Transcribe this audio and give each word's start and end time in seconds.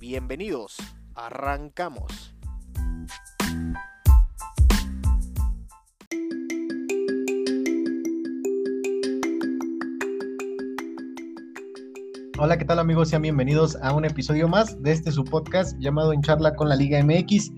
Bienvenidos, 0.00 0.76
arrancamos. 1.16 2.32
Hola, 12.38 12.56
¿qué 12.56 12.64
tal 12.64 12.78
amigos? 12.78 13.08
Sean 13.08 13.22
bienvenidos 13.22 13.76
a 13.82 13.92
un 13.92 14.04
episodio 14.04 14.46
más 14.46 14.80
de 14.80 14.92
este 14.92 15.10
su 15.10 15.24
podcast 15.24 15.76
llamado 15.80 16.12
En 16.12 16.22
Charla 16.22 16.54
con 16.54 16.68
la 16.68 16.76
Liga 16.76 17.02
MX. 17.02 17.50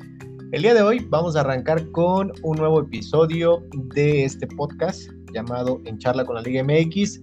El 0.53 0.63
día 0.63 0.73
de 0.73 0.81
hoy 0.81 1.07
vamos 1.11 1.37
a 1.37 1.41
arrancar 1.41 1.91
con 1.91 2.33
un 2.43 2.57
nuevo 2.57 2.81
episodio 2.81 3.63
de 3.95 4.25
este 4.25 4.47
podcast 4.47 5.11
llamado 5.35 5.83
En 5.85 5.99
Charla 5.99 6.25
con 6.25 6.37
la 6.37 6.41
Liga 6.41 6.65
MX. 6.65 7.21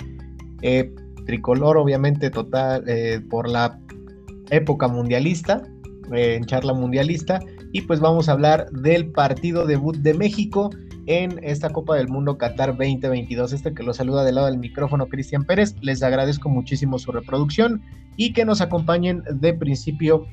Eh, 0.62 0.93
tricolor, 1.26 1.76
obviamente, 1.76 2.29
total, 2.29 2.84
eh, 2.88 3.20
por 3.31 3.49
la 3.49 3.79
época 4.49 4.87
mundialista, 4.87 5.61
eh, 6.13 6.35
en 6.35 6.45
charla 6.45 6.73
mundialista, 6.73 7.40
y 7.73 7.81
pues 7.81 7.99
vamos 7.99 8.29
a 8.29 8.34
hablar 8.34 8.70
del 8.71 9.12
partido 9.12 9.65
debut 9.65 9.98
de 9.98 10.13
México 10.13 10.70
en 11.07 11.39
esta 11.41 11.70
Copa 11.70 11.95
del 11.95 12.09
Mundo 12.09 12.37
Qatar 12.37 12.70
2022. 12.70 13.54
Este 13.54 13.73
que 13.73 13.84
lo 13.84 13.93
saluda 13.93 14.23
del 14.23 14.35
lado 14.35 14.48
del 14.48 14.57
micrófono 14.57 15.07
Cristian 15.07 15.43
Pérez. 15.43 15.76
Les 15.81 16.04
agradezco 16.04 16.49
muchísimo 16.49 16.99
su 16.99 17.12
reproducción 17.12 17.81
y 18.17 18.34
que 18.34 18.45
nos 18.45 18.62
acompañen 18.62 19.23
de 19.31 19.54
principio 19.54 20.26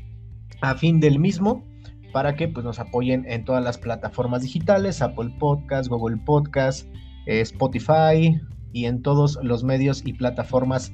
a 0.61 0.75
fin 0.75 1.01
del 1.01 1.19
mismo 1.19 1.65
para 2.13 2.35
que 2.37 2.49
pues, 2.49 2.65
nos 2.65 2.79
apoyen 2.79 3.25
en 3.29 3.45
todas 3.45 3.63
las 3.63 3.79
plataformas 3.79 4.43
digitales, 4.43 5.03
Apple 5.03 5.35
Podcast, 5.39 5.89
Google 5.89 6.19
Podcast, 6.25 6.89
eh, 7.27 7.41
Spotify 7.41 8.41
y 8.73 8.87
en 8.87 9.03
todos 9.03 9.39
los 9.43 9.65
medios 9.65 10.03
y 10.05 10.13
plataformas 10.13 10.93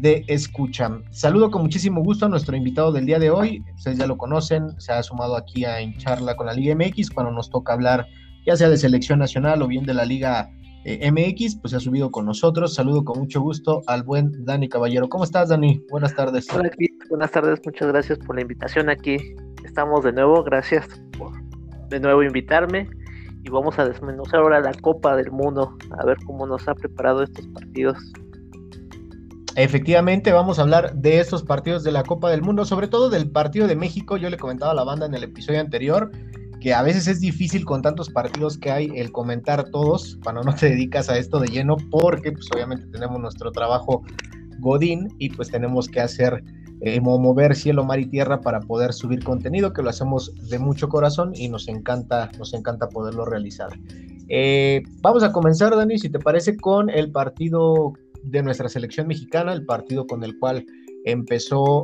de 0.00 0.24
escucha. 0.28 0.90
Saludo 1.10 1.50
con 1.50 1.62
muchísimo 1.62 2.02
gusto 2.02 2.26
a 2.26 2.28
nuestro 2.28 2.56
invitado 2.56 2.92
del 2.92 3.06
día 3.06 3.18
de 3.18 3.30
hoy. 3.30 3.62
Ustedes 3.74 3.98
ya 3.98 4.06
lo 4.06 4.16
conocen, 4.16 4.80
se 4.80 4.92
ha 4.92 5.02
sumado 5.02 5.36
aquí 5.36 5.64
a 5.64 5.80
En 5.80 5.96
Charla 5.98 6.36
con 6.36 6.46
la 6.46 6.54
Liga 6.54 6.74
MX 6.74 7.10
cuando 7.10 7.32
nos 7.32 7.50
toca 7.50 7.72
hablar 7.72 8.06
ya 8.46 8.56
sea 8.56 8.68
de 8.68 8.76
selección 8.76 9.18
nacional 9.18 9.62
o 9.62 9.68
bien 9.68 9.84
de 9.84 9.94
la 9.94 10.04
Liga 10.04 10.50
eh, 10.84 11.10
MX, 11.10 11.56
pues 11.56 11.70
se 11.70 11.76
ha 11.76 11.80
subido 11.80 12.10
con 12.10 12.26
nosotros. 12.26 12.74
Saludo 12.74 13.04
con 13.04 13.20
mucho 13.20 13.40
gusto 13.40 13.82
al 13.86 14.02
buen 14.02 14.44
Dani 14.44 14.68
Caballero. 14.68 15.08
¿Cómo 15.08 15.24
estás, 15.24 15.50
Dani? 15.50 15.84
Buenas 15.90 16.14
tardes. 16.16 16.48
Hola, 16.52 16.70
buenas 17.08 17.30
tardes, 17.30 17.60
muchas 17.64 17.88
gracias 17.88 18.18
por 18.18 18.34
la 18.34 18.42
invitación 18.42 18.88
aquí. 18.88 19.16
Estamos 19.64 20.02
de 20.04 20.12
nuevo, 20.12 20.42
gracias 20.42 20.86
por 21.16 21.32
de 21.88 22.00
nuevo 22.00 22.22
invitarme 22.22 22.88
y 23.44 23.50
vamos 23.50 23.78
a 23.78 23.84
desmenuzar 23.86 24.40
ahora 24.40 24.60
la 24.60 24.72
Copa 24.72 25.14
del 25.16 25.30
Mundo, 25.30 25.76
a 25.98 26.04
ver 26.04 26.16
cómo 26.26 26.46
nos 26.46 26.66
ha 26.66 26.74
preparado 26.74 27.22
estos 27.22 27.46
partidos. 27.48 27.98
Efectivamente, 29.54 30.32
vamos 30.32 30.58
a 30.58 30.62
hablar 30.62 30.94
de 30.94 31.20
estos 31.20 31.42
partidos 31.42 31.84
de 31.84 31.92
la 31.92 32.04
Copa 32.04 32.30
del 32.30 32.40
Mundo, 32.40 32.64
sobre 32.64 32.88
todo 32.88 33.10
del 33.10 33.30
partido 33.30 33.66
de 33.66 33.76
México. 33.76 34.16
Yo 34.16 34.30
le 34.30 34.38
comentaba 34.38 34.72
a 34.72 34.74
la 34.74 34.84
banda 34.84 35.04
en 35.04 35.14
el 35.14 35.24
episodio 35.24 35.60
anterior 35.60 36.10
que 36.58 36.72
a 36.72 36.82
veces 36.82 37.08
es 37.08 37.20
difícil 37.20 37.64
con 37.64 37.82
tantos 37.82 38.08
partidos 38.08 38.56
que 38.56 38.70
hay 38.70 38.90
el 38.94 39.10
comentar 39.10 39.64
todos 39.70 40.18
cuando 40.22 40.42
no 40.42 40.54
te 40.54 40.70
dedicas 40.70 41.10
a 41.10 41.18
esto 41.18 41.38
de 41.38 41.48
lleno, 41.48 41.76
porque 41.90 42.32
pues 42.32 42.48
obviamente 42.54 42.86
tenemos 42.86 43.20
nuestro 43.20 43.50
trabajo 43.50 44.02
Godín 44.60 45.08
y 45.18 45.28
pues 45.30 45.50
tenemos 45.50 45.88
que 45.88 46.00
hacer 46.00 46.42
eh, 46.80 47.00
mover 47.00 47.54
cielo, 47.54 47.84
mar 47.84 48.00
y 48.00 48.06
tierra 48.06 48.40
para 48.40 48.60
poder 48.60 48.92
subir 48.92 49.22
contenido, 49.22 49.72
que 49.72 49.82
lo 49.82 49.90
hacemos 49.90 50.32
de 50.48 50.58
mucho 50.58 50.88
corazón 50.88 51.32
y 51.34 51.48
nos 51.48 51.68
encanta, 51.68 52.30
nos 52.38 52.54
encanta 52.54 52.88
poderlo 52.88 53.24
realizar. 53.24 53.70
Eh, 54.28 54.82
vamos 55.02 55.22
a 55.24 55.32
comenzar, 55.32 55.76
Dani, 55.76 55.98
si 55.98 56.08
te 56.08 56.20
parece, 56.20 56.56
con 56.56 56.88
el 56.90 57.10
partido 57.10 57.92
de 58.22 58.42
nuestra 58.42 58.68
selección 58.68 59.06
mexicana, 59.06 59.52
el 59.52 59.64
partido 59.64 60.06
con 60.06 60.24
el 60.24 60.38
cual 60.38 60.66
empezó 61.04 61.82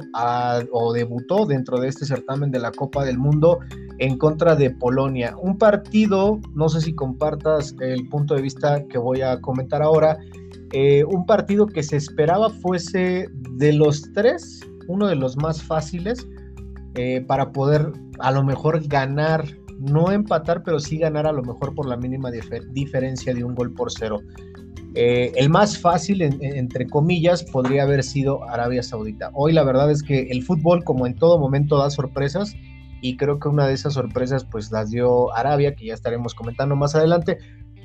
o 0.73 0.93
debutó 0.93 1.47
dentro 1.47 1.81
de 1.81 1.89
este 1.89 2.07
certamen 2.07 2.51
de 2.51 2.61
la 2.61 2.71
Copa 2.71 3.05
del 3.05 3.19
Mundo 3.19 3.59
en 3.99 4.17
contra 4.17 4.55
de 4.55 4.71
Polonia. 4.71 5.35
Un 5.41 5.59
partido, 5.59 6.41
no 6.55 6.69
sé 6.69 6.81
si 6.81 6.95
compartas 6.95 7.75
el 7.81 8.09
punto 8.09 8.35
de 8.35 8.43
vista 8.43 8.85
que 8.87 8.99
voy 8.99 9.23
a 9.23 9.41
comentar 9.41 9.83
ahora, 9.83 10.19
eh, 10.73 11.05
un 11.05 11.27
partido 11.27 11.67
que 11.67 11.83
se 11.83 11.97
esperaba 11.97 12.51
fuese 12.51 13.29
de 13.33 13.73
los 13.73 14.13
tres, 14.13 14.61
uno 14.87 15.07
de 15.07 15.17
los 15.17 15.37
más 15.37 15.63
fáciles 15.63 16.27
eh, 16.95 17.25
para 17.27 17.53
poder 17.53 17.93
a 18.19 18.31
lo 18.33 18.45
mejor 18.45 18.87
ganar, 18.87 19.45
no 19.79 20.11
empatar, 20.13 20.63
pero 20.63 20.79
sí 20.79 20.99
ganar 20.99 21.27
a 21.27 21.33
lo 21.33 21.43
mejor 21.43 21.75
por 21.75 21.87
la 21.87 21.97
mínima 21.97 22.31
diferencia 22.73 23.35
de 23.35 23.45
un 23.45 23.55
gol 23.55 23.73
por 23.73 23.91
cero. 23.91 24.21
Eh, 24.95 25.33
el 25.37 25.51
más 25.51 25.79
fácil, 25.79 26.23
entre 26.23 26.87
comillas, 26.87 27.45
podría 27.45 27.83
haber 27.83 28.03
sido 28.03 28.49
Arabia 28.49 28.83
Saudita. 28.83 29.31
Hoy 29.35 29.53
la 29.53 29.63
verdad 29.63 29.91
es 29.91 30.03
que 30.03 30.29
el 30.31 30.43
fútbol, 30.43 30.83
como 30.85 31.07
en 31.07 31.15
todo 31.15 31.39
momento, 31.39 31.79
da 31.79 31.91
sorpresas 31.91 32.55
y 33.01 33.17
creo 33.17 33.39
que 33.39 33.49
una 33.49 33.67
de 33.67 33.75
esas 33.75 33.95
sorpresas 33.95 34.45
pues 34.45 34.73
las 34.73 34.91
dio 34.91 35.35
Arabia, 35.35 35.75
que 35.75 35.87
ya 35.87 35.95
estaremos 35.95 36.35
comentando 36.35 36.75
más 36.75 36.95
adelante, 36.95 37.39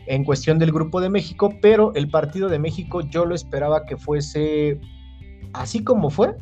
en 0.07 0.23
cuestión 0.23 0.59
del 0.59 0.71
grupo 0.71 1.01
de 1.01 1.09
México, 1.09 1.53
pero 1.61 1.93
el 1.95 2.09
partido 2.09 2.49
de 2.49 2.59
México 2.59 3.01
yo 3.01 3.25
lo 3.25 3.35
esperaba 3.35 3.85
que 3.85 3.97
fuese 3.97 4.79
así 5.53 5.83
como 5.83 6.09
fue, 6.09 6.35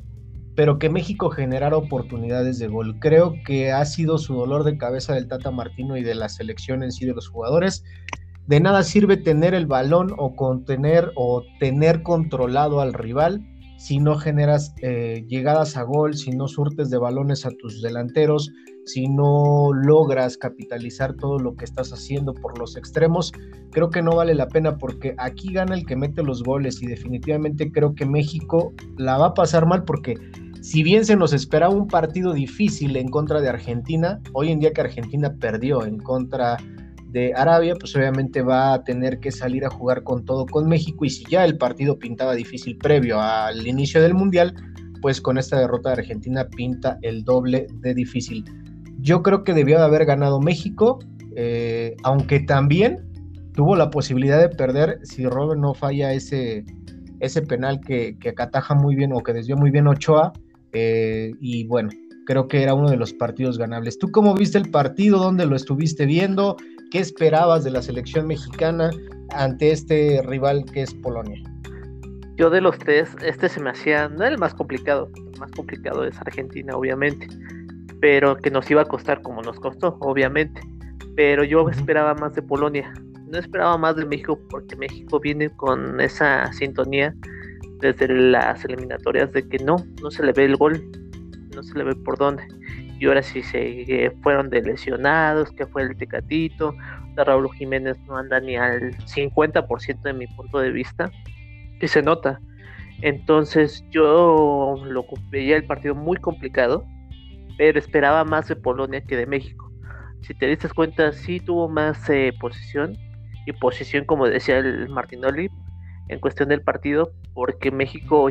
pero 0.56 0.80
que 0.80 0.90
México 0.90 1.30
generara 1.30 1.78
oportunidades 1.78 2.60
de 2.60 2.68
gol. 2.68 3.00
Creo 3.00 3.36
que 3.46 3.72
ha 3.72 3.86
sido 3.86 4.18
su 4.18 4.34
dolor 4.36 4.64
de 4.64 4.78
cabeza 4.78 5.14
del 5.14 5.28
Tata 5.28 5.52
Martino 5.52 5.98
y 5.98 6.04
de 6.04 6.16
la 6.16 6.30
selección 6.30 6.84
en 6.84 6.92
sí 6.92 7.06
de 7.06 7.14
los 7.14 7.28
jugadores. 7.28 7.84
De 8.48 8.60
nada 8.60 8.84
sirve 8.84 9.18
tener 9.18 9.54
el 9.54 9.66
balón 9.66 10.14
o 10.18 10.36
contener 10.36 11.12
o 11.16 11.44
tener 11.60 12.04
controlado 12.04 12.82
al 12.82 12.94
rival 12.94 13.42
si 13.82 13.98
no 13.98 14.16
generas 14.16 14.76
eh, 14.84 15.26
llegadas 15.28 15.76
a 15.76 15.82
gol, 15.82 16.16
si 16.16 16.30
no 16.30 16.48
surtes 16.48 16.92
de 16.92 17.00
balones 17.00 17.48
a 17.48 17.50
tus 17.50 17.82
delanteros, 17.82 18.52
si 18.86 19.08
no 19.08 19.74
logras 19.74 20.38
capitalizar 20.38 21.16
todo 21.16 21.40
lo 21.40 21.56
que 21.56 21.66
estás 21.66 21.92
haciendo 21.92 22.36
por 22.36 22.60
los 22.60 22.78
extremos, 22.78 23.32
creo 23.72 23.90
que 23.90 24.04
no 24.04 24.16
vale 24.16 24.36
la 24.36 24.48
pena 24.48 24.78
porque 24.78 25.16
aquí 25.18 25.52
gana 25.52 25.74
el 25.74 25.88
que 25.88 25.96
mete 25.96 26.22
los 26.22 26.44
goles 26.44 26.80
y 26.84 26.86
definitivamente 26.86 27.72
creo 27.72 27.96
que 27.96 28.06
México 28.06 28.72
la 28.98 29.18
va 29.18 29.28
a 29.28 29.34
pasar 29.34 29.66
mal 29.66 29.84
porque 29.84 30.14
si 30.62 30.84
bien 30.84 31.04
se 31.04 31.16
nos 31.16 31.34
esperaba 31.34 31.74
un 31.74 31.88
partido 31.88 32.34
difícil 32.34 32.96
en 32.96 33.10
contra 33.10 33.42
de 33.42 33.50
Argentina, 33.50 34.22
hoy 34.34 34.52
en 34.52 34.60
día 34.60 34.74
que 34.74 34.82
Argentina 34.82 35.36
perdió 35.40 35.86
en 35.86 35.98
contra 35.98 36.58
de 36.58 36.81
Arabia, 37.36 37.76
pues 37.76 37.96
obviamente 37.96 38.42
va 38.42 38.74
a 38.74 38.84
tener 38.84 39.20
que 39.20 39.32
salir 39.32 39.66
a 39.66 39.70
jugar 39.70 40.04
con 40.04 40.24
todo 40.26 40.46
con 40.46 40.68
México 40.68 41.06
y 41.06 41.10
si 41.10 41.26
ya 41.26 41.44
el 41.44 41.58
partido 41.58 42.00
pintaba 42.00 42.34
difícil 42.34 42.78
previo 42.78 43.20
al 43.20 43.66
inicio 43.68 44.02
del 44.02 44.14
Mundial, 44.14 44.56
pues 45.02 45.20
con 45.20 45.38
esta 45.38 45.60
derrota 45.60 45.90
de 45.90 46.02
Argentina 46.02 46.48
pinta 46.48 46.98
el 47.02 47.24
doble 47.24 47.68
de 47.82 47.94
difícil. 47.94 48.46
Yo 49.00 49.24
creo 49.24 49.44
que 49.44 49.54
debió 49.54 49.78
de 49.78 49.86
haber 49.86 50.06
ganado 50.06 50.40
México, 50.40 51.00
eh, 51.36 51.96
aunque 52.04 52.40
también 52.42 52.98
tuvo 53.54 53.76
la 53.76 53.90
posibilidad 53.90 54.40
de 54.40 54.50
perder 54.50 55.00
si 55.04 55.26
Robert 55.26 55.60
no 55.60 55.74
falla 55.74 56.14
ese, 56.14 56.64
ese 57.20 57.42
penal 57.42 57.82
que, 57.82 58.18
que 58.20 58.30
acataja 58.30 58.76
muy 58.76 58.96
bien 58.96 59.12
o 59.14 59.22
que 59.22 59.34
desvió 59.34 59.58
muy 59.58 59.72
bien 59.72 59.88
Ochoa. 59.88 60.32
Eh, 60.74 61.34
y 61.42 61.66
bueno, 61.66 61.90
creo 62.26 62.48
que 62.48 62.64
era 62.64 62.74
uno 62.74 62.90
de 62.90 62.98
los 62.98 63.14
partidos 63.14 63.58
ganables. 63.58 63.98
¿Tú 63.98 64.12
cómo 64.12 64.34
viste 64.36 64.58
el 64.58 64.70
partido? 64.70 65.18
¿Dónde 65.20 65.46
lo 65.46 65.56
estuviste 65.56 66.06
viendo? 66.06 66.58
¿Qué 66.92 67.00
esperabas 67.00 67.64
de 67.64 67.72
la 67.72 67.82
selección 67.82 68.28
mexicana 68.28 68.92
ante 69.30 69.72
este 69.72 70.22
rival 70.26 70.66
que 70.66 70.82
es 70.82 70.94
Polonia? 70.94 71.42
Yo 72.36 72.50
de 72.50 72.60
los 72.60 72.78
tres, 72.80 73.16
este 73.24 73.48
se 73.48 73.62
me 73.62 73.70
hacía, 73.70 74.10
no 74.10 74.26
el 74.26 74.38
más 74.38 74.54
complicado, 74.54 75.10
el 75.16 75.40
más 75.40 75.50
complicado 75.52 76.04
es 76.04 76.20
Argentina, 76.20 76.76
obviamente, 76.76 77.30
pero 78.02 78.36
que 78.36 78.52
nos 78.52 78.70
iba 78.70 78.82
a 78.82 78.86
costar 78.86 79.22
como 79.22 79.42
nos 79.42 79.58
costó, 79.62 79.96
obviamente. 80.02 80.60
Pero 81.16 81.46
yo 81.46 81.70
esperaba 81.70 82.14
más 82.16 82.34
de 82.34 82.42
Polonia, 82.42 82.94
no 83.26 83.38
esperaba 83.38 83.78
más 83.78 83.96
de 83.96 84.06
México 84.06 84.38
porque 84.50 84.76
México 84.76 85.18
viene 85.22 85.50
con 85.50 86.02
esa 86.02 86.52
sintonía 86.52 87.16
desde 87.80 88.10
las 88.10 88.66
eliminatorias 88.66 89.32
de 89.32 89.48
que 89.48 89.60
no, 89.60 89.78
no 90.02 90.12
se 90.12 90.24
le 90.24 90.34
ve 90.34 90.44
el 90.44 90.58
gol, 90.58 90.84
no 91.56 91.64
se 91.64 91.78
le 91.78 91.86
ve 91.86 91.96
por 91.96 92.18
dónde 92.18 92.44
y 93.02 93.08
ahora 93.08 93.24
sí 93.24 93.42
se 93.42 94.16
fueron 94.22 94.52
de 94.52 94.62
lesionados, 94.62 95.52
que 95.54 95.66
fue 95.66 95.82
el 95.82 95.98
Tecatito, 95.98 96.76
de 97.16 97.24
Raúl 97.24 97.52
Jiménez 97.56 97.98
no 98.06 98.16
anda 98.16 98.40
ni 98.40 98.58
al 98.58 98.96
50% 99.08 100.02
de 100.04 100.14
mi 100.14 100.28
punto 100.28 100.60
de 100.60 100.70
vista, 100.70 101.12
y 101.82 101.88
se 101.88 102.04
nota. 102.04 102.40
Entonces 103.02 103.84
yo 103.90 104.80
lo 104.86 105.04
veía 105.32 105.56
el 105.56 105.66
partido 105.66 105.96
muy 105.96 106.18
complicado, 106.18 106.86
pero 107.58 107.80
esperaba 107.80 108.24
más 108.24 108.48
de 108.48 108.56
Polonia 108.56 109.02
que 109.02 109.18
de 109.18 109.26
México. 109.26 109.72
Si 110.22 110.36
te 110.36 110.46
diste 110.46 110.70
cuenta, 110.70 111.12
sí 111.12 111.40
tuvo 111.40 111.68
más 111.68 112.08
eh, 112.08 112.32
posición 112.40 112.96
y 113.48 113.54
posición, 113.54 114.06
como 114.06 114.28
decía 114.28 114.60
el 114.60 114.90
Martinoli, 114.90 115.50
en 116.10 116.20
cuestión 116.20 116.50
del 116.50 116.62
partido, 116.62 117.12
porque 117.34 117.72
México 117.72 118.30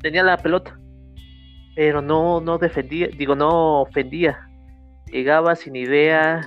tenía 0.00 0.22
la 0.22 0.36
pelota, 0.36 0.78
pero 1.74 2.02
no, 2.02 2.40
no 2.40 2.58
defendía, 2.58 3.08
digo, 3.16 3.34
no 3.34 3.82
ofendía. 3.82 4.38
Llegaba 5.10 5.54
sin 5.56 5.76
idea 5.76 6.40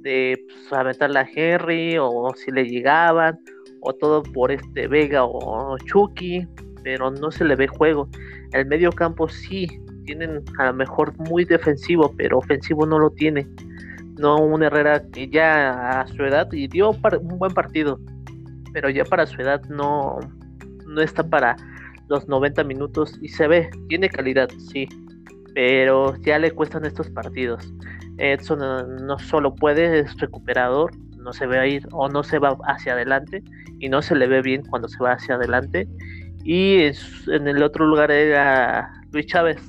de 0.00 0.38
pues, 0.68 0.72
a 0.72 1.26
Henry, 1.34 1.98
o 1.98 2.32
si 2.36 2.50
le 2.50 2.64
llegaban, 2.64 3.38
o 3.80 3.92
todo 3.92 4.22
por 4.22 4.50
este 4.50 4.86
Vega 4.88 5.24
o 5.24 5.76
Chucky, 5.78 6.46
pero 6.82 7.10
no 7.10 7.30
se 7.30 7.44
le 7.44 7.56
ve 7.56 7.66
juego. 7.66 8.08
El 8.52 8.66
medio 8.66 8.92
campo 8.92 9.28
sí, 9.28 9.68
tienen 10.04 10.42
a 10.58 10.66
lo 10.66 10.74
mejor 10.74 11.16
muy 11.18 11.44
defensivo, 11.44 12.12
pero 12.16 12.38
ofensivo 12.38 12.86
no 12.86 12.98
lo 12.98 13.10
tiene. 13.10 13.46
No 14.18 14.36
un 14.36 14.62
Herrera 14.62 15.02
que 15.12 15.28
ya 15.28 16.00
a 16.00 16.06
su 16.06 16.24
edad 16.24 16.50
y 16.52 16.68
dio 16.68 16.90
un 16.90 17.38
buen 17.38 17.52
partido, 17.52 17.98
pero 18.72 18.88
ya 18.88 19.04
para 19.04 19.26
su 19.26 19.42
edad 19.42 19.62
no, 19.68 20.18
no 20.86 21.02
está 21.02 21.28
para 21.28 21.56
los 22.08 22.28
90 22.28 22.64
minutos 22.64 23.18
y 23.20 23.28
se 23.28 23.48
ve, 23.48 23.70
tiene 23.88 24.08
calidad, 24.08 24.48
sí, 24.70 24.88
pero 25.54 26.14
ya 26.22 26.38
le 26.38 26.50
cuestan 26.50 26.84
estos 26.84 27.10
partidos. 27.10 27.72
Edson 28.18 28.58
no, 29.06 29.18
solo 29.18 29.54
puede, 29.54 30.00
es 30.00 30.16
recuperador, 30.18 30.90
no 31.18 31.32
se 31.32 31.46
ve 31.46 31.58
a 31.58 31.66
ir 31.66 31.86
o 31.92 32.08
no 32.08 32.22
se 32.22 32.38
va 32.38 32.56
hacia 32.66 32.92
adelante 32.92 33.42
y 33.78 33.88
no 33.88 34.00
se 34.02 34.14
le 34.14 34.26
ve 34.26 34.42
bien 34.42 34.62
cuando 34.68 34.88
se 34.88 35.02
va 35.02 35.12
hacia 35.12 35.34
adelante. 35.34 35.88
Y 36.44 36.82
en 37.26 37.48
el 37.48 37.62
otro 37.62 37.86
lugar 37.86 38.10
era 38.10 38.92
Luis 39.12 39.26
Chávez, 39.26 39.60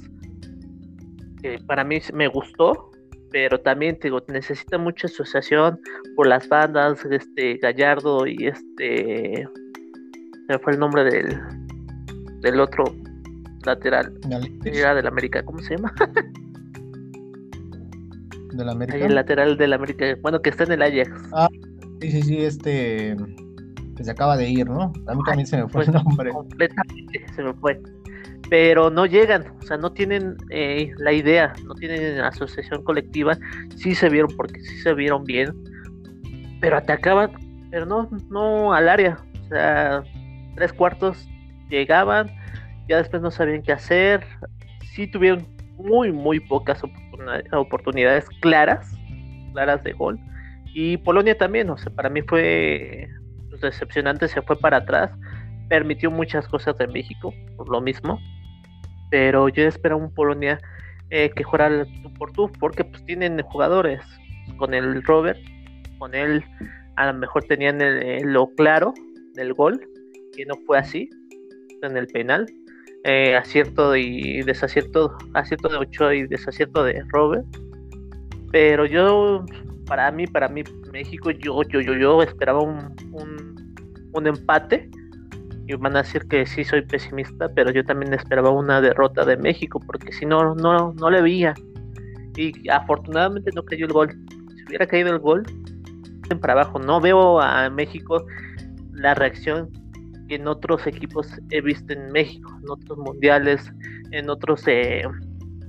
que 1.42 1.60
para 1.66 1.84
mí 1.84 2.00
me 2.14 2.28
gustó, 2.28 2.92
pero 3.32 3.60
también 3.60 3.98
digo, 4.02 4.24
necesita 4.28 4.78
mucha 4.78 5.08
asociación 5.08 5.80
por 6.16 6.28
las 6.28 6.48
bandas, 6.48 7.04
este 7.06 7.58
Gallardo 7.58 8.28
y 8.28 8.48
este 8.48 9.48
se 10.48 10.60
fue 10.60 10.74
el 10.74 10.80
nombre 10.80 11.04
del, 11.04 11.40
del 12.42 12.60
otro 12.60 12.86
lateral. 13.66 14.14
Era 14.64 14.96
del 14.96 15.08
América, 15.08 15.44
¿cómo 15.44 15.60
se 15.60 15.76
llama? 15.76 15.94
¿Del 18.54 18.70
América? 18.70 18.98
El 18.98 19.16
lateral 19.16 19.58
del 19.58 19.74
América, 19.74 20.06
bueno, 20.22 20.42
que 20.42 20.50
está 20.50 20.64
en 20.64 20.72
el 20.74 20.82
Ajax. 20.82 21.12
Ah, 21.34 21.50
sí, 22.02 22.12
sí, 22.12 22.22
sí, 22.24 22.38
este 22.38 23.16
que 23.96 24.04
se 24.04 24.12
acaba 24.12 24.38
de 24.38 24.48
ir, 24.48 24.70
¿no? 24.70 24.94
A 25.08 25.16
mí 25.16 25.22
también 25.26 25.48
se 25.48 25.58
me 25.58 25.68
fue 25.68 25.84
el 25.84 25.92
nombre. 25.92 26.32
Completamente 26.32 27.26
se 27.36 27.44
me 27.44 27.54
fue 27.56 27.82
pero 28.50 28.90
no 28.90 29.06
llegan, 29.06 29.46
o 29.60 29.62
sea, 29.64 29.78
no 29.78 29.92
tienen 29.92 30.38
eh, 30.50 30.92
la 30.98 31.12
idea, 31.12 31.54
no 31.66 31.76
tienen 31.76 32.20
asociación 32.22 32.84
colectiva, 32.84 33.38
sí 33.76 33.94
se 33.94 34.10
vieron 34.10 34.32
porque 34.36 34.60
sí 34.62 34.80
se 34.80 34.94
vieron 34.94 35.24
bien, 35.24 35.54
pero 36.62 36.78
atacaban, 36.78 37.32
pero 37.72 37.86
no, 37.86 38.10
no 38.30 38.74
al 38.74 38.90
área, 38.90 39.18
o 39.46 39.48
sea, 39.50 40.04
tres 40.56 40.74
cuartos 40.74 41.28
llegaban, 41.70 42.32
ya 42.88 42.98
después 42.98 43.22
no 43.22 43.32
sabían 43.32 43.62
qué 43.62 43.74
hacer, 43.74 44.26
sí 44.94 45.08
tuvieron 45.08 45.46
muy, 45.78 46.12
muy 46.12 46.40
pocas 46.40 46.82
oportunidades 47.52 48.28
claras, 48.42 48.92
claras 49.54 49.84
de 49.84 49.94
gol, 49.94 50.20
y 50.74 50.98
Polonia 50.98 51.38
también, 51.38 51.70
o 51.70 51.78
sea, 51.78 51.92
para 51.94 52.10
mí 52.10 52.22
fue 52.22 53.08
pues, 53.50 53.62
decepcionante, 53.62 54.28
se 54.28 54.42
fue 54.42 54.58
para 54.58 54.78
atrás, 54.78 55.12
permitió 55.70 56.12
muchas 56.12 56.48
cosas 56.48 56.78
de 56.78 56.88
México, 56.88 57.34
por 57.56 57.70
lo 57.70 57.82
mismo, 57.82 58.20
pero 59.10 59.50
yo 59.50 59.64
espero 59.64 59.98
un 59.98 60.14
Polonia 60.14 60.60
eh, 61.10 61.30
que 61.36 61.44
juega 61.44 61.86
tú 62.04 62.14
por 62.14 62.32
tú, 62.34 62.52
porque 62.60 62.84
pues 62.84 63.04
tienen 63.06 63.42
jugadores. 63.44 64.02
Con 64.58 64.74
el 64.74 65.04
Robert, 65.04 65.40
con 66.00 66.16
él 66.16 66.44
a 66.96 67.08
lo 67.08 67.14
mejor 67.14 67.44
tenían 67.44 67.80
lo 68.34 68.48
claro 68.56 68.94
del 69.34 69.54
gol, 69.54 69.80
que 70.36 70.46
no 70.46 70.56
fue 70.66 70.78
así 70.78 71.10
en 71.82 71.98
el 71.98 72.08
penal, 72.08 72.46
eh, 73.04 73.36
acierto 73.36 73.96
y 73.96 74.42
desacierto, 74.44 75.16
acierto 75.34 75.70
de 75.70 75.78
Ochoa 75.78 76.16
y 76.16 76.28
desacierto 76.28 76.84
de 76.84 77.04
Robert, 77.10 77.46
pero 78.52 78.86
yo, 78.86 79.46
para 79.86 80.12
mí, 80.12 80.28
para 80.28 80.48
mí, 80.48 80.64
México, 80.92 81.32
yo, 81.32 81.62
yo, 81.64 81.82
yo, 81.82 81.94
yo 81.94 82.24
esperaba 82.24 82.62
un, 82.62 82.96
un, 83.12 83.76
un 84.14 84.28
empate, 84.28 84.90
y 85.68 85.74
van 85.76 85.98
a 85.98 86.02
decir 86.02 86.26
que 86.30 86.46
sí 86.46 86.64
soy 86.64 86.82
pesimista, 86.82 87.50
pero 87.50 87.72
yo 87.72 87.84
también 87.84 88.14
esperaba 88.14 88.50
una 88.52 88.80
derrota 88.80 89.26
de 89.26 89.36
México, 89.36 89.82
porque 89.86 90.14
si 90.14 90.26
no, 90.26 90.56
no, 90.56 90.94
no 90.94 91.10
le 91.10 91.22
veía. 91.22 91.54
Y 92.38 92.70
afortunadamente 92.70 93.52
no 93.54 93.64
cayó 93.64 93.86
el 93.86 93.92
gol. 93.92 94.10
Si 94.56 94.64
hubiera 94.64 94.88
caído 94.88 95.12
el 95.12 95.20
gol, 95.20 95.44
para 96.36 96.54
abajo. 96.54 96.80
No 96.80 97.00
veo 97.00 97.40
a 97.40 97.70
México 97.70 98.26
la 98.92 99.14
reacción 99.14 99.70
que 100.28 100.36
en 100.36 100.48
otros 100.48 100.86
equipos 100.88 101.28
he 101.52 101.62
visto 101.62 101.94
en 101.94 102.12
México, 102.12 102.52
en 102.62 102.70
otros 102.70 102.98
mundiales, 102.98 103.72
en 104.12 104.30
otros 104.30 104.64
eh, 104.68 105.04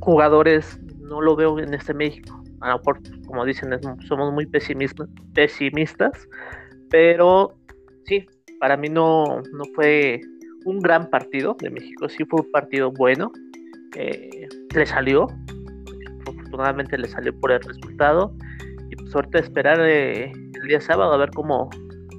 jugadores. 0.01 0.81
No 0.99 1.21
lo 1.21 1.37
veo 1.37 1.59
en 1.59 1.73
este 1.75 1.95
México. 1.95 2.43
A 2.61 2.71
lo 2.71 2.79
mejor, 2.79 3.01
como 3.27 3.45
dicen, 3.45 3.71
somos 4.07 4.33
muy 4.33 4.47
pesimistas, 4.47 5.09
pesimistas 5.33 6.29
pero 6.91 7.55
sí, 8.05 8.27
para 8.61 8.77
mí 8.77 8.89
no, 8.89 9.43
no 9.53 9.65
fue 9.75 10.21
un 10.65 10.81
gran 10.81 11.09
partido 11.11 11.57
de 11.61 11.71
México, 11.71 12.09
sí 12.09 12.25
fue 12.25 12.41
un 12.41 12.51
partido 12.51 12.91
bueno, 12.93 13.31
eh, 13.97 14.49
le 14.75 14.87
salió, 14.87 15.27
afortunadamente 16.27 16.99
le 16.99 17.09
salió 17.09 17.39
por 17.41 17.53
el 17.53 17.61
resultado, 17.61 18.35
y 18.91 18.97
pues 18.97 19.15
ahorita 19.15 19.39
esperar 19.39 19.79
eh, 19.81 20.33
el 20.33 20.69
día 20.69 20.81
sábado 20.81 21.13
a 21.13 21.17
ver 21.17 21.31
cómo, 21.31 21.71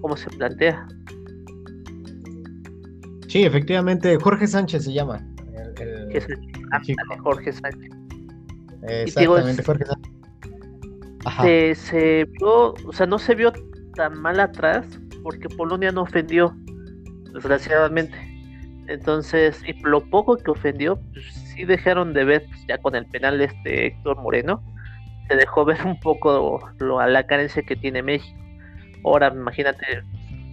cómo 0.02 0.16
se 0.16 0.30
plantea. 0.32 0.88
Sí, 3.30 3.44
efectivamente, 3.44 4.18
Jorge 4.20 4.48
Sánchez 4.48 4.86
se 4.86 4.94
llama. 4.94 5.24
Jorge 7.24 7.54
Sánchez. 7.54 7.92
Exactamente, 8.82 9.64
Jorge 9.64 9.86
Sánchez. 9.86 10.26
Se, 11.42 11.76
se 11.76 12.26
vio, 12.26 12.74
o 12.74 12.92
sea, 12.92 13.06
no 13.06 13.20
se 13.20 13.36
vio 13.36 13.54
tan 13.96 14.20
mal 14.20 14.40
atrás 14.40 14.86
porque 15.22 15.48
Polonia 15.48 15.92
no 15.92 16.02
ofendió, 16.02 16.56
desgraciadamente. 17.32 18.18
Entonces, 18.88 19.62
y 19.68 19.74
lo 19.84 20.02
poco 20.10 20.36
que 20.38 20.50
ofendió, 20.50 21.00
pues 21.14 21.26
sí 21.54 21.66
dejaron 21.66 22.14
de 22.14 22.24
ver, 22.24 22.46
pues, 22.48 22.66
ya 22.68 22.80
con 22.80 22.96
el 22.96 23.06
penal 23.06 23.38
de 23.38 23.46
este 23.46 23.88
Héctor 23.88 24.18
Moreno, 24.18 24.64
se 25.28 25.36
dejó 25.36 25.66
ver 25.66 25.86
un 25.86 26.00
poco 26.00 26.60
lo, 26.80 27.00
a 27.00 27.06
la 27.06 27.28
carencia 27.28 27.62
que 27.62 27.76
tiene 27.76 28.02
México. 28.02 28.40
Ahora, 29.06 29.28
imagínate 29.28 30.04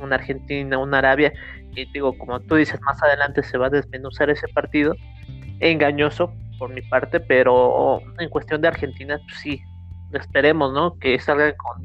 una 0.01 0.17
Argentina, 0.17 0.79
una 0.79 0.99
Arabia, 0.99 1.33
y 1.75 1.85
digo, 1.93 2.17
como 2.17 2.41
tú 2.41 2.57
dices, 2.57 2.81
más 2.83 3.03
adelante 3.03 3.43
se 3.43 3.59
va 3.59 3.67
a 3.67 3.71
desmenuzar 3.71 4.31
ese 4.31 4.49
partido, 4.49 4.95
engañoso 5.61 6.33
por 6.59 6.71
mi 6.73 6.83
parte, 6.83 7.21
pero 7.21 8.01
en 8.19 8.29
cuestión 8.31 8.61
de 8.63 8.69
Argentina, 8.69 9.19
pues 9.27 9.41
sí, 9.41 9.61
esperemos, 10.13 10.73
¿no? 10.73 10.99
Que 10.99 11.19
salgan 11.19 11.55
con, 11.57 11.85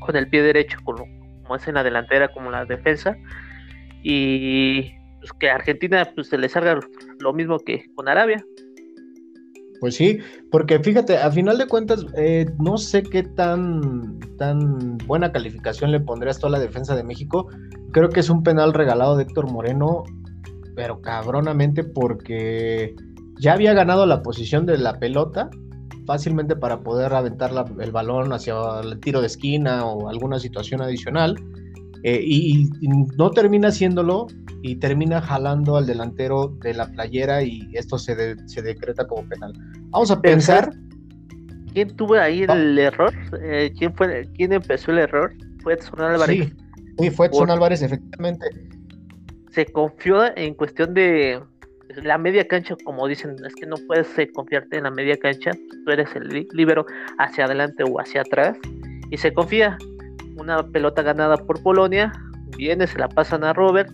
con 0.00 0.16
el 0.16 0.28
pie 0.28 0.42
derecho, 0.42 0.78
con, 0.84 0.96
como 1.42 1.56
es 1.56 1.66
en 1.68 1.74
la 1.74 1.82
delantera 1.82 2.28
como 2.28 2.50
la 2.50 2.64
defensa 2.64 3.16
y 4.02 4.94
pues, 5.20 5.32
que 5.34 5.50
a 5.50 5.54
Argentina 5.54 6.08
pues 6.14 6.28
se 6.28 6.38
le 6.38 6.48
salga 6.48 6.80
lo 7.20 7.32
mismo 7.32 7.58
que 7.58 7.84
con 7.94 8.08
Arabia. 8.08 8.44
Pues 9.82 9.96
sí, 9.96 10.20
porque 10.52 10.78
fíjate, 10.78 11.18
a 11.18 11.28
final 11.32 11.58
de 11.58 11.66
cuentas, 11.66 12.06
eh, 12.16 12.46
no 12.60 12.78
sé 12.78 13.02
qué 13.02 13.24
tan, 13.24 14.16
tan 14.38 14.96
buena 15.08 15.32
calificación 15.32 15.90
le 15.90 15.98
pondrías 15.98 16.44
a 16.44 16.48
la 16.48 16.60
defensa 16.60 16.94
de 16.94 17.02
México. 17.02 17.48
Creo 17.90 18.08
que 18.08 18.20
es 18.20 18.30
un 18.30 18.44
penal 18.44 18.74
regalado 18.74 19.16
de 19.16 19.24
Héctor 19.24 19.50
Moreno, 19.50 20.04
pero 20.76 21.00
cabronamente 21.00 21.82
porque 21.82 22.94
ya 23.40 23.54
había 23.54 23.74
ganado 23.74 24.06
la 24.06 24.22
posición 24.22 24.66
de 24.66 24.78
la 24.78 25.00
pelota 25.00 25.50
fácilmente 26.06 26.54
para 26.54 26.78
poder 26.84 27.12
aventar 27.12 27.50
el 27.80 27.90
balón 27.90 28.32
hacia 28.32 28.54
el 28.84 29.00
tiro 29.00 29.20
de 29.20 29.26
esquina 29.26 29.84
o 29.84 30.08
alguna 30.08 30.38
situación 30.38 30.80
adicional. 30.80 31.34
Eh, 32.04 32.20
y, 32.24 32.70
no 33.16 33.30
termina 33.30 33.68
haciéndolo 33.68 34.28
y 34.62 34.76
termina 34.76 35.20
jalando 35.20 35.76
al 35.76 35.86
delantero 35.86 36.48
de 36.62 36.74
la 36.74 36.86
playera 36.86 37.42
y 37.42 37.68
esto 37.74 37.98
se, 37.98 38.36
se 38.46 38.62
decreta 38.62 39.06
como 39.06 39.28
penal. 39.28 39.52
Vamos 39.90 40.10
a 40.10 40.20
pensar. 40.20 40.72
¿Quién 41.74 41.96
tuvo 41.96 42.14
ahí 42.14 42.42
el 42.42 42.78
error? 42.78 43.12
Eh, 43.42 43.72
¿quién, 43.76 43.94
fue, 43.94 44.28
¿Quién 44.34 44.52
empezó 44.52 44.92
el 44.92 44.98
error? 44.98 45.34
Fue 45.62 45.74
Edson 45.74 46.00
Álvarez. 46.00 46.52
Sí, 46.98 47.10
fue 47.10 47.26
Edson 47.26 47.50
Álvarez, 47.50 47.82
efectivamente. 47.82 48.46
Se 49.50 49.66
confió 49.66 50.36
en 50.36 50.54
cuestión 50.54 50.94
de 50.94 51.40
la 52.02 52.16
media 52.18 52.46
cancha, 52.46 52.76
como 52.84 53.08
dicen, 53.08 53.36
es 53.44 53.54
que 53.54 53.66
no 53.66 53.76
puedes 53.86 54.16
eh, 54.18 54.30
confiarte 54.32 54.78
en 54.78 54.84
la 54.84 54.90
media 54.90 55.16
cancha, 55.16 55.50
tú 55.84 55.90
eres 55.90 56.08
el 56.14 56.46
líbero 56.52 56.86
hacia 57.18 57.46
adelante 57.46 57.82
o 57.84 58.00
hacia 58.00 58.20
atrás, 58.20 58.56
y 59.10 59.16
se 59.16 59.32
confía. 59.32 59.76
Una 60.36 60.62
pelota 60.62 61.02
ganada 61.02 61.36
por 61.36 61.62
Polonia, 61.62 62.10
viene, 62.56 62.86
se 62.86 62.98
la 62.98 63.08
pasan 63.08 63.44
a 63.44 63.52
Robert, 63.52 63.90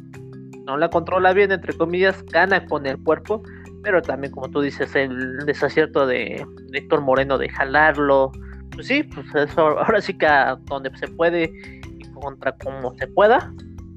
no 0.68 0.76
la 0.76 0.90
controla 0.90 1.32
bien, 1.32 1.50
entre 1.50 1.72
comillas, 1.72 2.22
gana 2.26 2.66
con 2.66 2.86
el 2.86 3.02
cuerpo, 3.02 3.42
pero 3.82 4.02
también 4.02 4.32
como 4.32 4.50
tú 4.50 4.60
dices, 4.60 4.94
el 4.94 5.38
desacierto 5.46 6.06
de, 6.06 6.46
Héctor 6.74 7.00
Moreno 7.00 7.38
de 7.38 7.48
jalarlo, 7.48 8.30
pues 8.72 8.86
sí, 8.86 9.02
pues 9.02 9.26
eso, 9.34 9.60
ahora 9.78 10.02
sí 10.02 10.16
que 10.16 10.28
donde 10.66 10.94
se 10.98 11.08
puede 11.08 11.50
y 11.98 12.04
contra 12.12 12.52
como 12.52 12.94
se 12.98 13.06
pueda 13.06 13.50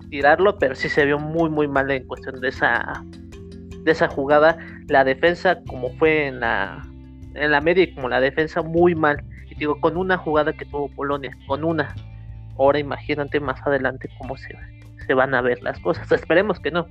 tirarlo, 0.09 0.57
pero 0.57 0.73
sí 0.73 0.87
se 0.87 1.05
vio 1.05 1.19
muy 1.19 1.49
muy 1.49 1.67
mal 1.67 1.91
en 1.91 2.07
cuestión 2.07 2.39
de 2.39 2.47
esa 2.47 3.03
de 3.83 3.91
esa 3.91 4.07
jugada, 4.07 4.57
la 4.87 5.03
defensa 5.03 5.59
como 5.67 5.89
fue 5.97 6.27
en 6.27 6.39
la 6.39 6.81
en 7.35 7.51
la 7.51 7.59
media 7.59 7.83
y 7.83 7.93
como 7.93 8.07
la 8.07 8.21
defensa 8.21 8.61
muy 8.61 8.95
mal, 8.95 9.21
y 9.49 9.55
digo 9.55 9.79
con 9.81 9.97
una 9.97 10.17
jugada 10.17 10.53
que 10.53 10.65
tuvo 10.65 10.87
Polonia, 10.89 11.37
con 11.47 11.65
una. 11.65 11.93
Ahora 12.57 12.79
imagínate 12.79 13.39
más 13.39 13.59
adelante 13.65 14.09
cómo 14.19 14.37
se, 14.37 14.53
se 15.05 15.13
van 15.13 15.33
a 15.33 15.41
ver 15.41 15.61
las 15.61 15.79
cosas. 15.79 16.11
Esperemos 16.11 16.59
que 16.59 16.71
no. 16.71 16.87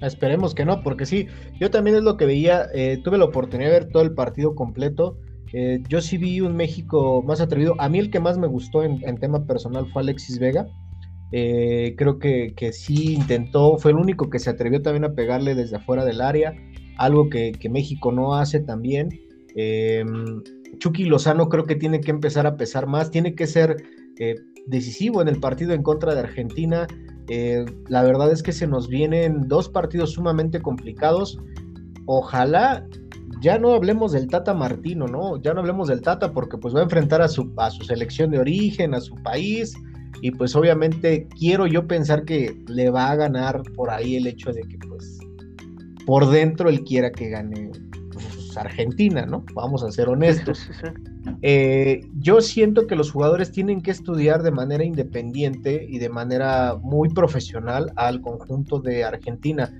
Esperemos 0.00 0.54
que 0.54 0.64
no, 0.64 0.82
porque 0.82 1.06
sí, 1.06 1.26
yo 1.58 1.70
también 1.70 1.96
es 1.96 2.02
lo 2.02 2.16
que 2.16 2.26
veía, 2.26 2.66
eh, 2.72 3.00
tuve 3.02 3.18
la 3.18 3.24
oportunidad 3.24 3.70
de 3.70 3.80
ver 3.80 3.88
todo 3.88 4.02
el 4.02 4.14
partido 4.14 4.54
completo. 4.54 5.18
Eh, 5.52 5.82
yo 5.88 6.00
sí 6.00 6.18
vi 6.18 6.40
un 6.40 6.56
México 6.56 7.22
más 7.26 7.40
atrevido. 7.40 7.74
A 7.78 7.88
mí 7.88 7.98
el 7.98 8.10
que 8.10 8.20
más 8.20 8.38
me 8.38 8.46
gustó 8.46 8.84
en, 8.84 9.00
tema 9.18 9.44
personal 9.46 9.86
fue 9.92 10.02
Alexis 10.02 10.38
Vega. 10.38 10.68
Eh, 11.32 11.94
creo 11.98 12.18
que, 12.18 12.54
que, 12.54 12.72
sí 12.72 13.14
intentó, 13.14 13.76
fue 13.76 13.90
el 13.90 13.96
único 13.96 14.30
que 14.30 14.38
se 14.38 14.50
atrevió 14.50 14.80
también 14.82 15.04
a 15.04 15.14
pegarle 15.14 15.54
desde 15.54 15.76
afuera 15.76 16.04
del 16.04 16.20
área, 16.20 16.54
algo 16.96 17.28
que, 17.28 17.52
que 17.52 17.68
México 17.68 18.12
no 18.12 18.34
hace 18.34 18.60
también. 18.60 19.08
Chucky 20.78 21.04
Lozano 21.06 21.48
creo 21.48 21.64
que 21.64 21.74
tiene 21.74 22.00
que 22.00 22.12
empezar 22.12 22.46
a 22.46 22.56
pesar 22.56 22.86
más, 22.86 23.10
tiene 23.10 23.34
que 23.34 23.48
ser 23.48 23.76
decisivo 24.68 25.22
en 25.22 25.28
el 25.28 25.40
partido 25.40 25.72
en 25.72 25.82
contra 25.82 26.14
de 26.14 26.20
Argentina. 26.20 26.86
Eh, 27.28 27.64
la 27.88 28.02
verdad 28.02 28.30
es 28.32 28.42
que 28.42 28.52
se 28.52 28.66
nos 28.66 28.88
vienen 28.88 29.48
dos 29.48 29.68
partidos 29.68 30.12
sumamente 30.12 30.60
complicados. 30.60 31.38
Ojalá 32.06 32.86
ya 33.40 33.58
no 33.58 33.72
hablemos 33.72 34.12
del 34.12 34.28
Tata 34.28 34.54
Martino, 34.54 35.06
¿no? 35.06 35.40
Ya 35.40 35.54
no 35.54 35.60
hablemos 35.60 35.88
del 35.88 36.00
Tata 36.00 36.32
porque 36.32 36.56
pues 36.58 36.74
va 36.74 36.80
a 36.80 36.84
enfrentar 36.84 37.22
a 37.22 37.28
su, 37.28 37.52
a 37.56 37.70
su 37.70 37.84
selección 37.84 38.30
de 38.30 38.38
origen, 38.38 38.94
a 38.94 39.00
su 39.00 39.14
país. 39.16 39.74
Y 40.22 40.30
pues 40.32 40.56
obviamente 40.56 41.28
quiero 41.38 41.66
yo 41.66 41.86
pensar 41.86 42.24
que 42.24 42.56
le 42.66 42.90
va 42.90 43.10
a 43.10 43.16
ganar 43.16 43.62
por 43.76 43.90
ahí 43.90 44.16
el 44.16 44.26
hecho 44.26 44.52
de 44.52 44.62
que 44.62 44.78
pues 44.88 45.18
por 46.06 46.28
dentro 46.30 46.68
él 46.70 46.82
quiera 46.84 47.12
que 47.12 47.28
gane 47.28 47.70
Argentina, 48.58 49.26
¿no? 49.26 49.44
Vamos 49.54 49.82
a 49.82 49.90
ser 49.90 50.08
honestos. 50.08 50.68
Eh, 51.42 52.00
yo 52.18 52.40
siento 52.40 52.86
que 52.86 52.96
los 52.96 53.12
jugadores 53.12 53.52
tienen 53.52 53.80
que 53.80 53.90
estudiar 53.90 54.42
de 54.42 54.50
manera 54.50 54.84
independiente 54.84 55.86
y 55.88 55.98
de 55.98 56.08
manera 56.08 56.76
muy 56.82 57.10
profesional 57.10 57.92
al 57.96 58.20
conjunto 58.20 58.80
de 58.80 59.04
Argentina. 59.04 59.72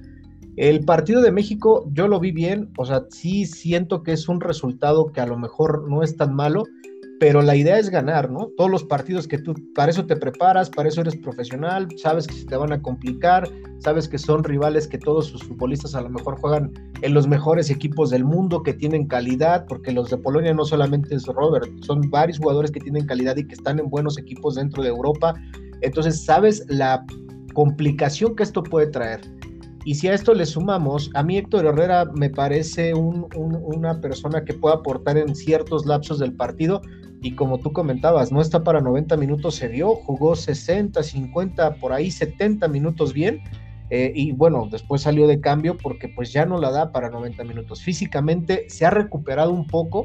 El 0.56 0.84
partido 0.84 1.20
de 1.22 1.30
México 1.30 1.88
yo 1.92 2.08
lo 2.08 2.18
vi 2.18 2.32
bien, 2.32 2.70
o 2.76 2.84
sea, 2.84 3.04
sí 3.10 3.46
siento 3.46 4.02
que 4.02 4.12
es 4.12 4.28
un 4.28 4.40
resultado 4.40 5.06
que 5.06 5.20
a 5.20 5.26
lo 5.26 5.38
mejor 5.38 5.88
no 5.88 6.02
es 6.02 6.16
tan 6.16 6.34
malo, 6.34 6.64
pero 7.20 7.42
la 7.42 7.56
idea 7.56 7.78
es 7.78 7.90
ganar, 7.90 8.30
¿no? 8.30 8.50
Todos 8.56 8.70
los 8.70 8.84
partidos 8.84 9.26
que 9.26 9.38
tú, 9.38 9.54
para 9.74 9.90
eso 9.90 10.06
te 10.06 10.16
preparas, 10.16 10.70
para 10.70 10.88
eso 10.88 11.00
eres 11.00 11.16
profesional, 11.16 11.88
sabes 11.96 12.26
que 12.26 12.34
se 12.34 12.46
te 12.46 12.56
van 12.56 12.72
a 12.72 12.80
complicar, 12.80 13.48
sabes 13.78 14.08
que 14.08 14.18
son 14.18 14.44
rivales 14.44 14.86
que 14.86 14.98
todos 14.98 15.26
sus 15.26 15.42
futbolistas 15.42 15.94
a 15.94 16.02
lo 16.02 16.10
mejor 16.10 16.38
juegan 16.40 16.72
en 17.02 17.14
los 17.14 17.26
mejores 17.26 17.70
equipos 17.70 18.10
del 18.10 18.24
mundo, 18.24 18.62
que 18.62 18.74
tienen 18.74 19.06
calidad, 19.06 19.66
porque 19.66 19.92
los 19.92 20.10
de 20.10 20.18
Polonia 20.18 20.54
no 20.54 20.64
solamente 20.64 21.14
es 21.14 21.26
Robert, 21.26 21.68
son 21.82 22.08
varios 22.10 22.38
jugadores 22.38 22.70
que 22.70 22.80
tienen 22.80 23.06
calidad 23.06 23.36
y 23.36 23.46
que 23.46 23.54
están 23.54 23.78
en 23.78 23.88
buenos 23.88 24.18
equipos 24.18 24.54
dentro 24.54 24.82
de 24.82 24.90
Europa. 24.90 25.34
Entonces, 25.80 26.24
sabes 26.24 26.64
la 26.68 27.04
complicación 27.54 28.36
que 28.36 28.44
esto 28.44 28.62
puede 28.62 28.88
traer. 28.88 29.20
Y 29.84 29.94
si 29.94 30.08
a 30.08 30.14
esto 30.14 30.34
le 30.34 30.44
sumamos, 30.44 31.10
a 31.14 31.22
mí 31.22 31.38
Héctor 31.38 31.64
Herrera 31.64 32.04
me 32.14 32.28
parece 32.28 32.92
una 32.94 34.00
persona 34.00 34.44
que 34.44 34.52
puede 34.52 34.74
aportar 34.74 35.16
en 35.16 35.34
ciertos 35.34 35.86
lapsos 35.86 36.18
del 36.18 36.34
partido, 36.34 36.82
y 37.20 37.32
como 37.34 37.58
tú 37.58 37.72
comentabas, 37.72 38.30
no 38.30 38.40
está 38.40 38.62
para 38.62 38.80
90 38.80 39.16
minutos, 39.16 39.56
se 39.56 39.68
dio, 39.68 39.94
jugó 39.94 40.36
60, 40.36 41.02
50, 41.02 41.76
por 41.76 41.92
ahí 41.92 42.10
70 42.10 42.68
minutos 42.68 43.12
bien, 43.12 43.42
eh, 43.90 44.12
y 44.14 44.32
bueno, 44.32 44.68
después 44.70 45.02
salió 45.02 45.26
de 45.26 45.40
cambio 45.40 45.76
porque 45.76 46.08
pues 46.08 46.32
ya 46.32 46.44
no 46.44 46.58
la 46.58 46.70
da 46.70 46.92
para 46.92 47.10
90 47.10 47.42
minutos. 47.44 47.82
Físicamente 47.82 48.66
se 48.68 48.84
ha 48.84 48.90
recuperado 48.90 49.50
un 49.50 49.66
poco, 49.66 50.04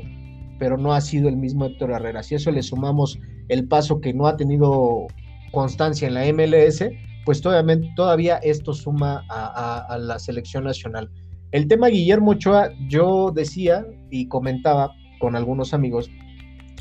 pero 0.57 0.77
no 0.77 0.93
ha 0.93 1.01
sido 1.01 1.27
el 1.27 1.35
mismo 1.35 1.65
Héctor 1.65 1.91
Herrera. 1.91 2.23
Si 2.23 2.35
eso 2.35 2.51
le 2.51 2.63
sumamos 2.63 3.19
el 3.49 3.67
paso 3.67 3.99
que 3.99 4.13
no 4.13 4.27
ha 4.27 4.37
tenido 4.37 5.07
constancia 5.51 6.07
en 6.07 6.13
la 6.13 6.25
MLS, 6.31 6.85
pues 7.25 7.41
todavía, 7.41 7.79
todavía 7.95 8.37
esto 8.37 8.73
suma 8.73 9.23
a, 9.29 9.85
a 9.89 9.97
la 9.97 10.17
selección 10.17 10.63
nacional. 10.63 11.09
El 11.51 11.67
tema 11.67 11.87
Guillermo 11.87 12.31
Ochoa, 12.31 12.71
yo 12.87 13.31
decía 13.31 13.85
y 14.09 14.27
comentaba 14.27 14.91
con 15.19 15.35
algunos 15.35 15.73
amigos 15.73 16.09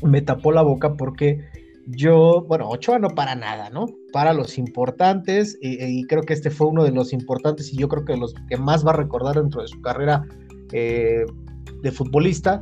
me 0.03 0.21
tapó 0.21 0.51
la 0.51 0.61
boca 0.61 0.93
porque 0.95 1.39
yo, 1.85 2.45
bueno, 2.47 2.69
Ochoa 2.69 2.99
no 2.99 3.09
para 3.09 3.35
nada, 3.35 3.69
¿no? 3.69 3.87
Para 4.11 4.33
los 4.33 4.57
importantes, 4.57 5.57
y, 5.61 6.03
creo 6.07 6.21
que 6.23 6.33
este 6.33 6.49
fue 6.49 6.67
uno 6.67 6.83
de 6.83 6.91
los 6.91 7.11
importantes 7.13 7.73
y 7.73 7.77
yo 7.77 7.89
creo 7.89 8.05
que 8.05 8.15
los 8.15 8.33
que 8.49 8.57
más 8.57 8.85
va 8.85 8.91
a 8.91 8.95
recordar 8.95 9.35
dentro 9.35 9.61
de 9.61 9.67
su 9.67 9.81
carrera 9.81 10.23
eh, 10.71 11.25
de 11.81 11.91
futbolista. 11.91 12.61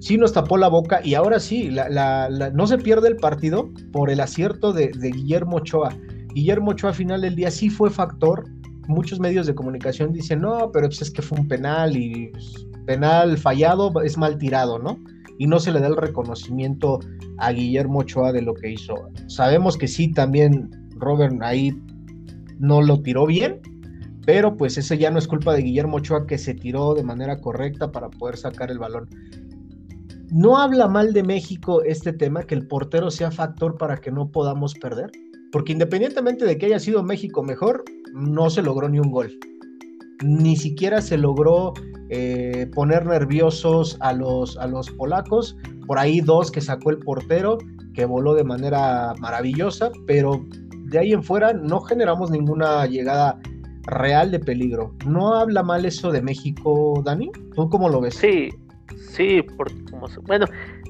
Sí 0.00 0.16
nos 0.16 0.32
tapó 0.32 0.56
la 0.58 0.68
boca 0.68 1.00
y 1.02 1.14
ahora 1.14 1.40
sí, 1.40 1.70
no 2.54 2.66
se 2.66 2.78
pierde 2.78 3.08
el 3.08 3.16
partido 3.16 3.70
por 3.92 4.10
el 4.10 4.20
acierto 4.20 4.72
de, 4.72 4.90
Guillermo 4.92 5.56
Ochoa. 5.56 5.96
Guillermo 6.34 6.72
Ochoa 6.72 6.90
al 6.90 6.96
final 6.96 7.22
del 7.22 7.34
día 7.34 7.50
sí 7.50 7.70
fue 7.70 7.90
factor. 7.90 8.44
Muchos 8.86 9.20
medios 9.20 9.46
de 9.46 9.54
comunicación 9.54 10.12
dicen, 10.12 10.40
no, 10.40 10.70
pero 10.72 10.86
pues 10.86 11.02
es 11.02 11.10
que 11.10 11.20
fue 11.20 11.38
un 11.40 11.48
penal 11.48 11.96
y 11.96 12.28
pues, 12.28 12.66
penal 12.86 13.36
fallado 13.36 13.92
es 14.02 14.16
mal 14.16 14.38
tirado, 14.38 14.78
¿no? 14.78 14.98
Y 15.38 15.46
no 15.46 15.58
se 15.60 15.72
le 15.72 15.80
da 15.80 15.86
el 15.86 15.96
reconocimiento 15.96 16.98
a 17.38 17.52
Guillermo 17.52 18.00
Ochoa 18.00 18.32
de 18.32 18.42
lo 18.42 18.54
que 18.54 18.72
hizo. 18.72 18.94
Sabemos 19.28 19.78
que 19.78 19.88
sí, 19.88 20.12
también 20.12 20.70
Robert 20.96 21.36
ahí 21.40 21.72
no 22.58 22.82
lo 22.82 23.00
tiró 23.00 23.26
bien, 23.26 23.60
pero 24.26 24.56
pues 24.56 24.76
eso 24.76 24.94
ya 24.94 25.10
no 25.10 25.18
es 25.18 25.28
culpa 25.28 25.54
de 25.54 25.62
Guillermo 25.62 25.98
Ochoa 25.98 26.26
que 26.26 26.38
se 26.38 26.54
tiró 26.54 26.94
de 26.94 27.04
manera 27.04 27.40
correcta 27.40 27.90
para 27.90 28.10
poder 28.10 28.36
sacar 28.36 28.70
el 28.70 28.78
balón. 28.78 29.08
¿No 30.30 30.58
habla 30.58 30.88
mal 30.88 31.14
de 31.14 31.22
México 31.22 31.82
este 31.82 32.12
tema, 32.12 32.42
que 32.42 32.54
el 32.54 32.66
portero 32.66 33.10
sea 33.10 33.30
factor 33.30 33.78
para 33.78 33.96
que 33.96 34.10
no 34.10 34.30
podamos 34.30 34.74
perder? 34.74 35.10
Porque 35.50 35.72
independientemente 35.72 36.44
de 36.44 36.58
que 36.58 36.66
haya 36.66 36.78
sido 36.78 37.02
México 37.02 37.42
mejor, 37.42 37.84
no 38.12 38.50
se 38.50 38.60
logró 38.60 38.88
ni 38.90 38.98
un 38.98 39.10
gol. 39.10 39.32
Ni 40.22 40.56
siquiera 40.56 41.00
se 41.00 41.16
logró 41.16 41.74
eh, 42.10 42.70
poner 42.74 43.06
nerviosos 43.06 43.96
a 44.00 44.12
los, 44.12 44.56
a 44.56 44.66
los 44.66 44.90
polacos. 44.90 45.56
Por 45.86 45.98
ahí 45.98 46.20
dos 46.20 46.50
que 46.50 46.60
sacó 46.60 46.90
el 46.90 46.98
portero, 46.98 47.58
que 47.94 48.04
voló 48.04 48.34
de 48.34 48.44
manera 48.44 49.14
maravillosa, 49.18 49.90
pero 50.06 50.44
de 50.86 50.98
ahí 50.98 51.12
en 51.12 51.22
fuera 51.22 51.52
no 51.52 51.80
generamos 51.80 52.30
ninguna 52.30 52.86
llegada 52.86 53.38
real 53.88 54.30
de 54.30 54.38
peligro. 54.38 54.94
¿No 55.06 55.34
habla 55.34 55.62
mal 55.62 55.84
eso 55.84 56.10
de 56.10 56.22
México, 56.22 57.02
Dani? 57.04 57.30
¿Tú 57.54 57.68
cómo 57.68 57.88
lo 57.88 58.00
ves? 58.00 58.14
Sí, 58.14 58.50
sí, 59.10 59.42
porque 59.56 59.74
como 59.90 60.06
bueno, 60.26 60.46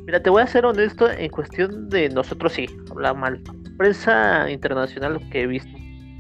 mira, 0.07 0.23
te 0.23 0.31
voy 0.31 0.43
a 0.43 0.47
ser 0.47 0.67
honesto 0.67 1.11
en 1.11 1.31
cuestión 1.31 1.89
de 1.89 2.09
nosotros 2.09 2.53
sí, 2.53 2.67
habla 2.91 3.15
mal. 3.15 3.41
Prensa 3.77 4.51
internacional 4.51 5.21
que 5.31 5.43
he 5.43 5.47
visto 5.47 5.71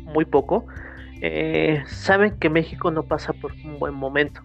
muy 0.07 0.25
poco, 0.25 0.67
eh, 1.21 1.83
saben 1.87 2.39
que 2.39 2.49
México 2.49 2.91
no 2.91 3.03
pasa 3.03 3.33
por 3.33 3.53
un 3.65 3.79
buen 3.79 3.95
momento 3.95 4.41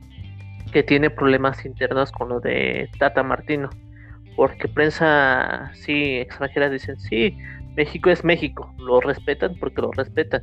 que 0.72 0.84
tiene 0.84 1.10
problemas 1.10 1.66
internos 1.66 2.12
con 2.12 2.30
lo 2.30 2.40
de 2.40 2.90
Tata 2.98 3.24
Martino. 3.24 3.70
Porque 4.36 4.68
prensa, 4.68 5.72
sí, 5.76 6.18
extranjeras 6.18 6.72
dicen, 6.72 7.00
sí, 7.00 7.38
México 7.76 8.10
es 8.10 8.24
México, 8.24 8.74
lo 8.80 9.00
respetan 9.00 9.56
porque 9.60 9.82
lo 9.82 9.92
respetan, 9.92 10.42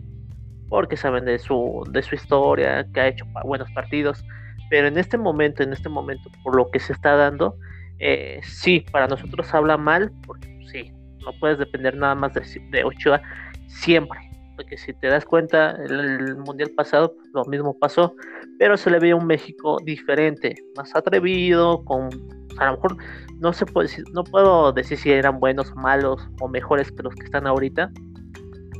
porque 0.68 0.96
saben 0.96 1.24
de 1.24 1.40
su, 1.40 1.84
de 1.90 2.02
su 2.02 2.14
historia, 2.14 2.86
que 2.94 3.00
ha 3.00 3.08
hecho 3.08 3.26
buenos 3.44 3.68
partidos, 3.72 4.24
pero 4.68 4.86
en 4.86 4.96
este 4.96 5.18
momento, 5.18 5.64
en 5.64 5.72
este 5.72 5.88
momento, 5.88 6.30
por 6.44 6.54
lo 6.54 6.70
que 6.70 6.78
se 6.78 6.92
está 6.92 7.16
dando, 7.16 7.56
eh, 7.98 8.38
sí, 8.44 8.86
para 8.92 9.08
nosotros 9.08 9.52
habla 9.52 9.76
mal, 9.76 10.12
porque 10.24 10.48
sí, 10.70 10.92
no 11.24 11.32
puedes 11.40 11.58
depender 11.58 11.96
nada 11.96 12.14
más 12.14 12.32
de, 12.34 12.42
de 12.70 12.84
Ochoa 12.84 13.20
siempre, 13.66 14.20
porque 14.60 14.76
si 14.76 14.92
te 14.92 15.06
das 15.06 15.24
cuenta, 15.24 15.70
el, 15.70 16.36
mundial 16.36 16.70
pasado 16.76 17.14
pues, 17.14 17.30
lo 17.32 17.46
mismo 17.46 17.78
pasó, 17.78 18.14
pero 18.58 18.76
se 18.76 18.90
le 18.90 18.98
veía 18.98 19.16
un 19.16 19.26
México 19.26 19.78
diferente, 19.84 20.54
más 20.76 20.94
atrevido, 20.94 21.82
con 21.86 22.10
a 22.58 22.66
lo 22.66 22.72
mejor 22.72 22.96
no 23.38 23.54
se 23.54 23.64
puede 23.64 23.88
no 24.12 24.22
puedo 24.22 24.70
decir 24.72 24.98
si 24.98 25.12
eran 25.12 25.40
buenos, 25.40 25.74
malos 25.76 26.28
o 26.42 26.48
mejores 26.48 26.92
que 26.92 27.02
los 27.02 27.14
que 27.14 27.24
están 27.24 27.46
ahorita, 27.46 27.90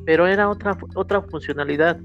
pero 0.05 0.27
era 0.27 0.51
otra 0.51 0.77
otra 0.97 1.23
funcionalidad, 1.23 1.99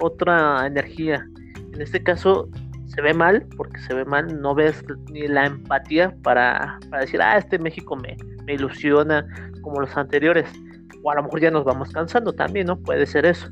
otra 0.00 0.66
energía. 0.66 1.24
En 1.72 1.82
este 1.82 2.02
caso 2.02 2.48
se 2.86 3.00
ve 3.00 3.14
mal, 3.14 3.46
porque 3.56 3.78
se 3.78 3.94
ve 3.94 4.04
mal, 4.04 4.40
no 4.40 4.56
ves 4.56 4.82
ni 5.12 5.28
la 5.28 5.46
empatía 5.46 6.12
para, 6.24 6.80
para 6.90 7.02
decir, 7.02 7.22
ah, 7.22 7.38
este 7.38 7.60
México 7.60 7.94
me, 7.94 8.16
me 8.44 8.54
ilusiona 8.54 9.24
como 9.62 9.80
los 9.82 9.96
anteriores 9.96 10.48
o 11.04 11.10
a 11.10 11.14
lo 11.14 11.22
mejor 11.22 11.40
ya 11.40 11.50
nos 11.50 11.64
vamos 11.64 11.90
cansando 11.90 12.32
también, 12.32 12.66
¿no? 12.66 12.76
Puede 12.76 13.06
ser 13.06 13.26
eso. 13.26 13.48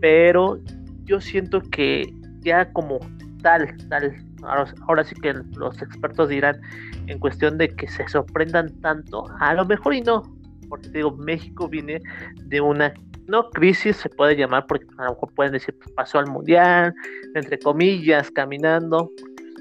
Pero 0.00 0.58
yo 1.04 1.20
siento 1.20 1.62
que 1.62 2.12
ya 2.40 2.70
como 2.72 2.98
tal, 3.42 3.74
tal, 3.88 4.14
ahora, 4.42 5.04
sí 5.04 5.14
que 5.14 5.34
los 5.56 5.80
expertos 5.80 6.28
dirán 6.28 6.60
en 7.06 7.18
cuestión 7.18 7.56
de 7.58 7.68
que 7.68 7.88
se 7.88 8.06
sorprendan 8.08 8.68
tanto, 8.80 9.24
a 9.38 9.54
lo 9.54 9.64
mejor 9.64 9.94
y 9.94 10.02
no, 10.02 10.22
porque 10.68 10.88
digo, 10.90 11.16
México 11.16 11.68
viene 11.68 12.00
de 12.44 12.60
una 12.60 12.92
no 13.26 13.48
crisis 13.50 13.96
se 13.96 14.08
puede 14.08 14.36
llamar 14.36 14.66
porque 14.66 14.86
a 14.98 15.04
lo 15.04 15.10
mejor 15.10 15.32
pueden 15.34 15.52
decir 15.52 15.76
pues, 15.78 15.92
pasó 15.92 16.18
al 16.18 16.26
mundial 16.26 16.92
entre 17.36 17.60
comillas 17.60 18.28
caminando 18.32 19.08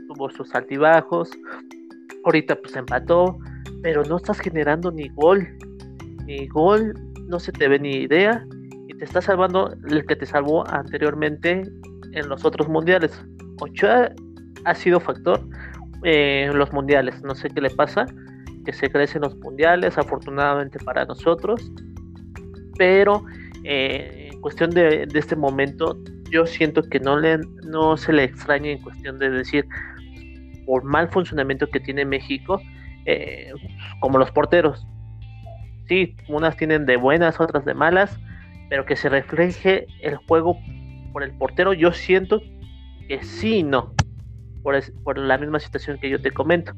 tuvo 0.07 0.27
sus 0.31 0.55
altibajos 0.55 1.29
ahorita 2.25 2.55
pues 2.55 2.75
empató 2.75 3.37
pero 3.83 4.03
no 4.05 4.17
estás 4.17 4.39
generando 4.39 4.91
ni 4.91 5.09
gol 5.09 5.47
ni 6.25 6.47
gol 6.47 6.95
no 7.29 7.39
se 7.39 7.51
te 7.51 7.67
ve 7.67 7.79
ni 7.79 7.91
idea 7.91 8.45
y 8.87 8.93
te 8.93 9.05
está 9.05 9.21
salvando 9.21 9.73
el 9.89 10.05
que 10.05 10.15
te 10.15 10.25
salvó 10.25 10.67
anteriormente 10.67 11.63
en 12.13 12.29
los 12.29 12.43
otros 12.43 12.67
mundiales 12.67 13.23
Ochoa 13.61 14.11
ha 14.65 14.75
sido 14.75 14.99
factor 14.99 15.39
en 16.03 16.57
los 16.57 16.73
mundiales 16.73 17.21
no 17.23 17.35
sé 17.35 17.49
qué 17.49 17.61
le 17.61 17.69
pasa 17.69 18.05
que 18.65 18.73
se 18.73 18.89
crece 18.89 19.17
en 19.17 19.23
los 19.23 19.35
mundiales 19.37 19.97
afortunadamente 19.97 20.79
para 20.79 21.05
nosotros 21.05 21.71
pero 22.77 23.23
eh, 23.63 24.29
en 24.31 24.41
cuestión 24.41 24.71
de, 24.71 25.07
este 25.13 25.35
momento, 25.35 25.97
yo 26.31 26.45
siento 26.45 26.81
que 26.81 26.99
no, 26.99 27.19
le, 27.19 27.39
no 27.65 27.97
se 27.97 28.13
le 28.13 28.23
extraña 28.23 28.71
en 28.71 28.81
cuestión 28.81 29.19
de 29.19 29.29
decir, 29.29 29.65
por 30.65 30.83
mal 30.83 31.09
funcionamiento 31.09 31.67
que 31.67 31.79
tiene 31.79 32.05
México, 32.05 32.61
eh, 33.05 33.51
como 33.99 34.17
los 34.17 34.31
porteros. 34.31 34.87
Sí, 35.89 36.15
unas 36.27 36.55
tienen 36.55 36.85
de 36.85 36.97
buenas, 36.97 37.39
otras 37.39 37.65
de 37.65 37.73
malas, 37.73 38.15
pero 38.69 38.85
que 38.85 38.95
se 38.95 39.09
refleje 39.09 39.87
el 40.01 40.17
juego 40.17 40.55
por 41.11 41.23
el 41.23 41.31
portero, 41.31 41.73
yo 41.73 41.91
siento 41.91 42.41
que 43.07 43.23
sí 43.23 43.63
no, 43.63 43.95
por, 44.61 44.79
por 45.03 45.17
la 45.17 45.39
misma 45.39 45.59
situación 45.59 45.97
que 45.99 46.11
yo 46.11 46.21
te 46.21 46.29
comento, 46.29 46.73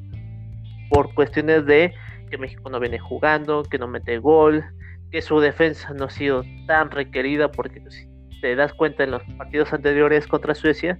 por 0.88 1.12
cuestiones 1.14 1.66
de 1.66 1.92
que 2.30 2.38
México 2.38 2.70
no 2.70 2.80
viene 2.80 2.98
jugando, 2.98 3.62
que 3.64 3.78
no 3.78 3.86
mete 3.86 4.16
gol, 4.16 4.64
que 5.10 5.20
su 5.20 5.40
defensa 5.40 5.92
no 5.92 6.06
ha 6.06 6.10
sido 6.10 6.42
tan 6.66 6.90
requerida 6.90 7.50
porque 7.50 7.82
pues, 7.82 7.94
si 7.94 8.40
te 8.40 8.56
das 8.56 8.72
cuenta 8.72 9.04
en 9.04 9.10
los 9.10 9.22
partidos 9.36 9.74
anteriores 9.74 10.26
contra 10.26 10.54
Suecia 10.54 10.98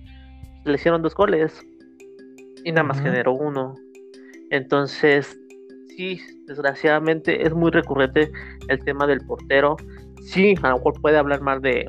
le 0.66 0.74
hicieron 0.74 1.00
dos 1.00 1.14
goles 1.14 1.64
y 2.62 2.70
nada 2.72 2.84
más 2.84 3.00
generó 3.00 3.32
uno. 3.32 3.74
Entonces 4.50 5.41
sí 5.96 6.20
desgraciadamente 6.46 7.46
es 7.46 7.52
muy 7.52 7.70
recurrente 7.70 8.30
el 8.68 8.78
tema 8.84 9.06
del 9.06 9.20
portero 9.26 9.76
sí 10.22 10.54
a 10.62 10.70
lo 10.70 10.76
mejor 10.76 11.00
puede 11.00 11.18
hablar 11.18 11.40
más 11.40 11.60
de, 11.62 11.88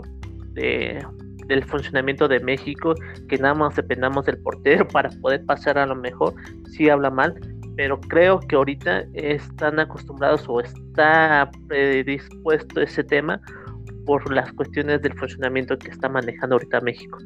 de 0.53 1.05
del 1.48 1.63
funcionamiento 1.65 2.27
de 2.27 2.39
México 2.39 2.95
que 3.27 3.38
nada 3.38 3.53
más 3.53 3.75
dependamos 3.75 4.25
del 4.25 4.38
portero 4.38 4.88
para 4.88 5.10
poder 5.22 5.45
pasar 5.45 5.77
a 5.77 5.86
lo 5.86 5.95
mejor 5.95 6.33
sí 6.69 6.89
habla 6.89 7.10
mal 7.10 7.36
pero 7.75 8.00
creo 8.00 8.39
que 8.39 8.55
ahorita 8.55 9.05
están 9.13 9.79
acostumbrados 9.79 10.45
o 10.48 10.62
está 10.62 11.50
predispuesto 11.67 12.81
ese 12.81 13.03
tema 13.03 13.41
por 14.05 14.31
las 14.33 14.51
cuestiones 14.53 15.01
del 15.01 15.13
funcionamiento 15.17 15.77
que 15.77 15.89
está 15.89 16.10
manejando 16.10 16.55
ahorita 16.55 16.81
México. 16.81 17.17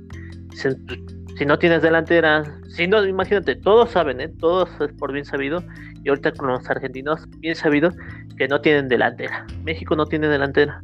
Si, 0.54 1.46
no 1.46 1.60
tienes 1.60 1.82
delantera, 1.82 2.44
si 2.70 2.88
no, 2.88 3.06
imagínate, 3.06 3.56
todos 3.56 3.92
saben, 3.92 4.22
¿eh? 4.22 4.30
todos 4.40 4.70
es 4.82 4.92
por 4.94 5.12
bien 5.12 5.26
sabido, 5.26 5.64
y 6.04 6.10
ahorita 6.10 6.32
con 6.32 6.48
los 6.50 6.70
argentinos, 6.70 7.22
bien 7.40 7.56
sabido, 7.56 7.92
que 8.38 8.48
no 8.48 8.62
tienen 8.62 8.88
delantera. 8.88 9.46
México 9.64 9.96
no 9.96 10.06
tiene 10.06 10.28
delantera. 10.28 10.82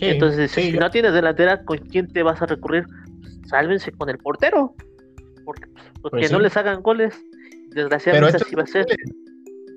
Entonces, 0.00 0.50
si 0.52 0.72
no 0.72 0.90
tienes 0.90 1.12
delantera, 1.12 1.64
¿con 1.64 1.78
quién 1.78 2.06
te 2.08 2.22
vas 2.22 2.40
a 2.40 2.46
recurrir? 2.46 2.84
Pues, 3.20 3.38
sálvense 3.48 3.90
con 3.92 4.08
el 4.08 4.18
portero, 4.18 4.74
porque, 5.44 5.66
pues, 6.00 6.10
pues 6.10 6.32
no 6.32 6.38
les 6.38 6.56
hagan 6.56 6.82
goles. 6.82 7.14
Desgraciadamente 7.70 8.36
así 8.36 8.54
va 8.54 8.62
a 8.62 8.66
ser. 8.66 8.86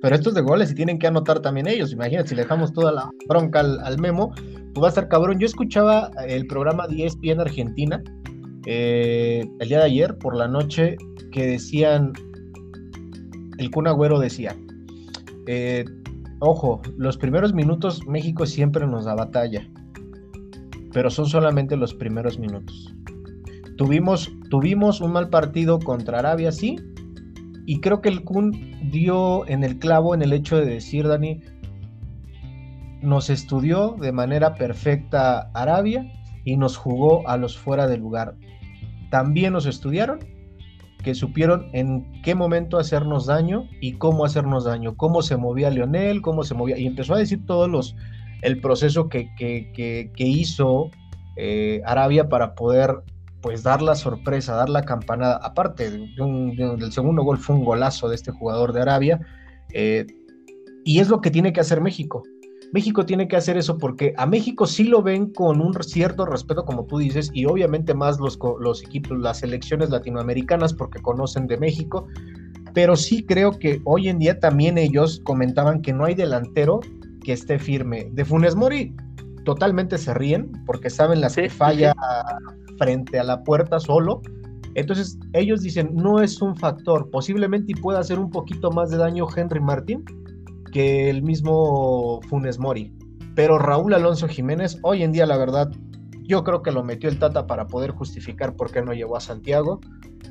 Pero 0.02 0.16
estos 0.16 0.34
de 0.34 0.42
goles 0.42 0.72
y 0.72 0.76
tienen 0.76 0.98
que 0.98 1.08
anotar 1.08 1.42
también 1.42 1.68
ellos. 1.68 1.92
Imagínate, 1.92 2.30
si 2.30 2.36
le 2.36 2.44
dejamos 2.44 2.74
toda 2.74 2.92
la 2.92 3.10
bronca 3.28 3.60
al, 3.60 4.00
memo, 4.00 4.34
tú 4.74 4.82
vas 4.82 4.98
a 4.98 5.02
estar 5.02 5.10
cabrón. 5.10 5.40
Yo 5.40 5.46
escuchaba 5.46 6.12
el 6.28 6.48
programa 6.48 6.88
10 6.88 7.14
ESPN 7.14 7.42
Argentina 7.42 8.02
eh, 8.66 9.44
el 9.60 9.68
día 9.68 9.80
de 9.80 9.86
ayer 9.86 10.18
por 10.18 10.36
la 10.36 10.48
noche 10.48 10.98
que 11.32 11.48
decían, 11.48 12.14
el 13.62 13.70
Kun 13.70 13.88
Agüero 13.88 14.20
decía, 14.20 14.56
eh, 15.48 15.86
ojo, 16.40 16.82
los 16.98 17.18
primeros 17.18 17.54
minutos 17.54 18.06
México 18.08 18.46
siempre 18.46 18.88
nos 18.88 19.06
da 19.06 19.16
batalla, 19.16 19.68
pero 20.92 21.10
son 21.10 21.28
solamente 21.28 21.78
los 21.78 21.94
primeros 21.94 22.40
minutos. 22.40 22.94
Tuvimos, 23.78 24.32
tuvimos 24.50 25.00
un 25.00 25.14
mal 25.14 25.30
partido 25.30 25.80
contra 25.80 26.20
Arabia, 26.20 26.52
sí, 26.52 26.78
y 27.66 27.80
creo 27.80 28.02
que 28.02 28.10
el 28.10 28.24
Kun 28.24 28.52
dio 28.92 29.48
en 29.48 29.64
el 29.64 29.78
clavo 29.78 30.16
en 30.16 30.24
el 30.24 30.34
hecho 30.34 30.58
de 30.58 30.66
decir, 30.66 31.08
Dani, 31.08 31.42
nos 33.02 33.30
estudió 33.30 33.96
de 34.00 34.12
manera 34.12 34.56
perfecta 34.56 35.52
Arabia 35.54 36.12
y 36.46 36.58
nos 36.58 36.78
jugó 36.78 37.28
a 37.28 37.38
los 37.38 37.58
fuera 37.58 37.88
del 37.88 38.02
lugar. 38.02 38.36
También 39.12 39.54
nos 39.54 39.66
estudiaron, 39.66 40.20
que 41.02 41.16
supieron 41.16 41.70
en 41.74 42.22
qué 42.22 42.36
momento 42.36 42.78
hacernos 42.78 43.26
daño 43.26 43.68
y 43.82 43.94
cómo 43.94 44.26
hacernos 44.26 44.66
daño, 44.66 44.96
cómo 44.96 45.22
se 45.22 45.38
movía 45.38 45.70
Leonel, 45.70 46.22
cómo 46.22 46.44
se 46.44 46.54
movía, 46.54 46.78
y 46.78 46.86
empezó 46.86 47.14
a 47.14 47.20
decir 47.20 47.46
todos 47.46 47.70
los, 47.70 47.96
el 48.42 48.60
proceso 48.62 49.10
que, 49.10 49.30
que, 49.38 50.12
hizo 50.18 50.92
eh, 51.38 51.82
Arabia 51.86 52.30
para 52.30 52.56
poder 52.56 53.02
pues 53.42 53.64
dar 53.64 53.82
la 53.82 53.96
sorpresa, 53.96 54.56
dar 54.56 54.70
la 54.70 54.84
campanada, 54.84 55.38
aparte 55.38 55.90
del 55.90 56.92
segundo 56.92 57.24
gol 57.24 57.38
fue 57.40 57.56
un 57.56 57.66
golazo 57.66 58.08
de 58.08 58.16
este 58.16 58.32
jugador 58.32 58.72
de 58.72 58.82
Arabia, 58.82 59.20
eh, 59.74 60.06
y 60.86 61.00
es 61.00 61.10
lo 61.10 61.22
que 61.22 61.32
tiene 61.32 61.54
que 61.54 61.62
hacer 61.62 61.82
México. 61.82 62.24
México 62.72 63.06
tiene 63.06 63.28
que 63.28 63.36
hacer 63.36 63.58
eso 63.58 63.78
porque 63.78 64.14
a 64.18 64.26
México 64.26 64.66
sí 64.66 64.86
lo 64.86 65.02
ven 65.02 65.32
con 65.34 65.60
un 65.62 65.74
cierto 65.84 66.26
respeto, 66.26 66.64
como 66.64 66.86
tú 66.86 67.00
dices, 67.00 67.30
y 67.34 67.46
obviamente 67.46 67.94
más 67.94 68.20
los, 68.20 68.40
los 68.60 68.82
equipos, 68.84 69.18
las 69.20 69.40
selecciones 69.40 69.90
latinoamericanas, 69.90 70.74
porque 70.74 71.02
conocen 71.02 71.48
de 71.48 71.58
México, 71.58 72.08
pero 72.74 72.96
sí 72.96 73.26
creo 73.26 73.52
que 73.52 73.82
hoy 73.84 74.08
en 74.08 74.20
día 74.20 74.40
también 74.40 74.78
ellos 74.78 75.22
comentaban 75.24 75.82
que 75.82 75.92
no 75.92 76.06
hay 76.06 76.16
delantero 76.16 76.80
que 77.24 77.34
esté 77.34 77.60
firme. 77.60 78.10
De 78.14 78.24
Funes 78.24 78.56
Mori 78.56 78.96
totalmente 79.44 79.98
se 79.98 80.14
ríen 80.14 80.52
porque 80.66 80.90
saben 80.90 81.20
las 81.20 81.36
que 81.36 81.50
falla 81.50 81.94
frente 82.78 83.20
a 83.20 83.24
la 83.24 83.44
puerta 83.44 83.80
solo. 83.82 84.22
Entonces 84.76 85.20
ellos 85.34 85.62
dicen, 85.62 85.94
no 85.94 86.22
es 86.22 86.42
un 86.42 86.56
factor, 86.56 87.10
posiblemente 87.10 87.74
pueda 87.82 88.00
hacer 88.00 88.18
un 88.18 88.30
poquito 88.30 88.72
más 88.72 88.90
de 88.90 88.98
daño 88.98 89.28
Henry 89.36 89.60
Martín 89.60 90.06
que 90.72 91.10
el 91.10 91.22
mismo 91.22 92.22
Funes 92.28 92.60
Mori. 92.60 92.94
Pero 93.36 93.58
Raúl 93.58 93.94
Alonso 93.94 94.28
Jiménez, 94.28 94.78
hoy 94.84 95.04
en 95.04 95.12
día 95.12 95.26
la 95.26 95.38
verdad, 95.38 95.72
yo 96.24 96.44
creo 96.44 96.62
que 96.62 96.72
lo 96.72 96.84
metió 96.84 97.10
el 97.10 97.20
Tata 97.20 97.48
para 97.48 97.68
poder 97.68 97.92
justificar 97.92 98.56
por 98.56 98.72
qué 98.72 98.82
no 98.82 98.94
llevó 98.94 99.18
a 99.18 99.22
Santiago 99.22 99.80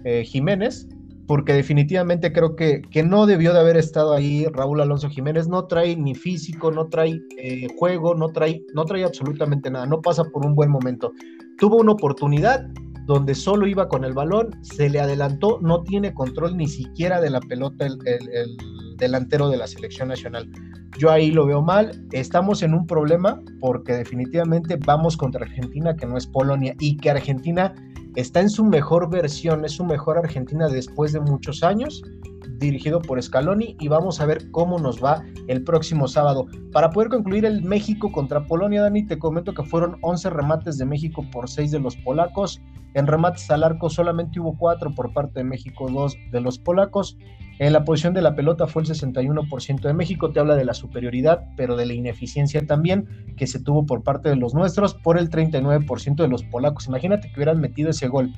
eh, 0.05 0.25
Jiménez, 0.25 0.89
porque 1.27 1.53
definitivamente 1.53 2.33
creo 2.33 2.57
que, 2.57 2.83
que, 2.91 3.03
no 3.03 3.27
debió 3.27 3.53
de 3.53 3.61
haber 3.61 3.77
estado 3.77 4.15
ahí 4.15 4.47
Raúl 4.53 4.81
Alonso 4.81 5.09
Jiménez, 5.09 5.47
no 5.47 5.67
trae 5.67 5.97
ni 5.97 6.15
físico, 6.15 6.71
no 6.73 6.89
trae 6.89 7.21
eh, 7.39 7.69
juego, 7.79 8.15
no 8.15 8.29
trae, 8.29 8.65
no 8.75 8.85
trae 8.85 9.05
absolutamente 9.05 9.71
nada, 9.71 9.87
no 9.87 10.01
pasa 10.01 10.25
por 10.25 10.45
un 10.45 10.55
buen 10.55 10.71
momento. 10.71 11.13
Tuvo 11.59 11.77
una 11.77 11.93
oportunidad 11.93 12.67
donde 13.07 13.35
solo 13.35 13.67
iba 13.67 13.89
con 13.89 14.05
el 14.05 14.13
balón, 14.13 14.51
se 14.63 14.89
le 14.89 15.01
adelantó, 15.01 15.59
no 15.61 15.83
tiene 15.83 16.15
control 16.15 16.57
ni 16.57 16.69
siquiera 16.69 17.21
de 17.21 17.31
la 17.31 17.41
pelota 17.41 17.87
el, 17.87 17.99
delantero 19.01 19.49
de 19.49 19.57
la 19.57 19.67
selección 19.67 20.09
nacional. 20.09 20.49
Yo 20.99 21.11
ahí 21.11 21.31
lo 21.31 21.47
veo 21.47 21.63
mal, 21.63 22.07
estamos 22.13 22.63
en 22.63 22.75
un 22.75 22.87
problema 22.87 23.41
porque 23.61 23.95
definitivamente 23.95 24.77
vamos 24.77 25.17
contra 25.17 25.45
Argentina, 25.45 25.97
que 25.97 26.07
no 26.07 26.17
es 26.17 26.27
Polonia, 26.27 26.75
y 26.79 26.97
que 26.97 27.11
Argentina 27.11 27.75
está 28.17 28.41
en 28.41 28.51
su 28.51 28.65
mejor 28.65 29.11
versión, 29.11 29.65
es 29.65 29.73
su 29.73 29.85
mejor 29.85 30.19
Argentina 30.19 30.69
después 30.69 31.13
de 31.13 31.21
muchos 31.21 31.63
años, 31.63 32.03
dirigido 32.59 33.01
por 33.01 33.21
Scaloni 33.21 33.77
y 33.81 33.89
vamos 33.89 34.21
a 34.21 34.27
ver 34.27 34.51
cómo 34.51 34.79
nos 34.79 35.03
va 35.03 35.23
el 35.49 35.65
próximo 35.65 36.07
sábado. 36.07 36.47
Para 36.73 36.91
poder 36.91 37.09
concluir 37.09 37.45
el 37.45 37.63
México 37.63 38.13
contra 38.13 38.47
Polonia, 38.47 38.83
Dani, 38.83 39.07
te 39.07 39.19
comento 39.19 39.55
que 39.55 39.65
fueron 39.65 39.97
11 40.03 40.31
remates 40.31 40.79
de 40.79 40.85
México 40.85 41.25
por 41.33 41.49
6 41.49 41.71
de 41.71 41.81
los 41.81 41.97
polacos. 41.97 42.61
En 42.95 43.07
remates 43.07 43.51
al 43.51 43.65
arco 43.65 43.89
solamente 43.89 44.39
hubo 44.41 44.57
4 44.57 44.95
por 44.95 45.13
parte 45.13 45.41
de 45.41 45.45
México, 45.45 45.89
2 45.91 46.15
de 46.31 46.41
los 46.41 46.59
polacos. 46.59 47.17
En 47.61 47.75
la 47.75 47.85
posición 47.85 48.15
de 48.15 48.23
la 48.23 48.35
pelota 48.35 48.67
fue 48.67 48.81
el 48.81 48.89
61% 48.89 49.83
de 49.83 49.93
México, 49.93 50.33
te 50.33 50.41
habla 50.41 50.55
de 50.55 50.65
la 50.65 50.73
superioridad, 50.73 51.45
pero 51.59 51.77
de 51.77 51.85
la 51.85 51.93
ineficiencia 51.93 52.67
también 52.67 53.07
que 53.37 53.47
se 53.47 53.61
tuvo 53.61 53.85
por 53.85 54.03
parte 54.03 54.31
de 54.31 54.37
los 54.37 54.55
nuestros, 54.55 54.95
por 54.95 55.19
el 55.19 55.29
39% 55.29 56.15
de 56.15 56.29
los 56.29 56.43
polacos. 56.45 56.87
Imagínate 56.87 57.29
que 57.29 57.35
hubieran 57.35 57.61
metido 57.61 57.91
ese 57.91 58.09
gol 58.09 58.33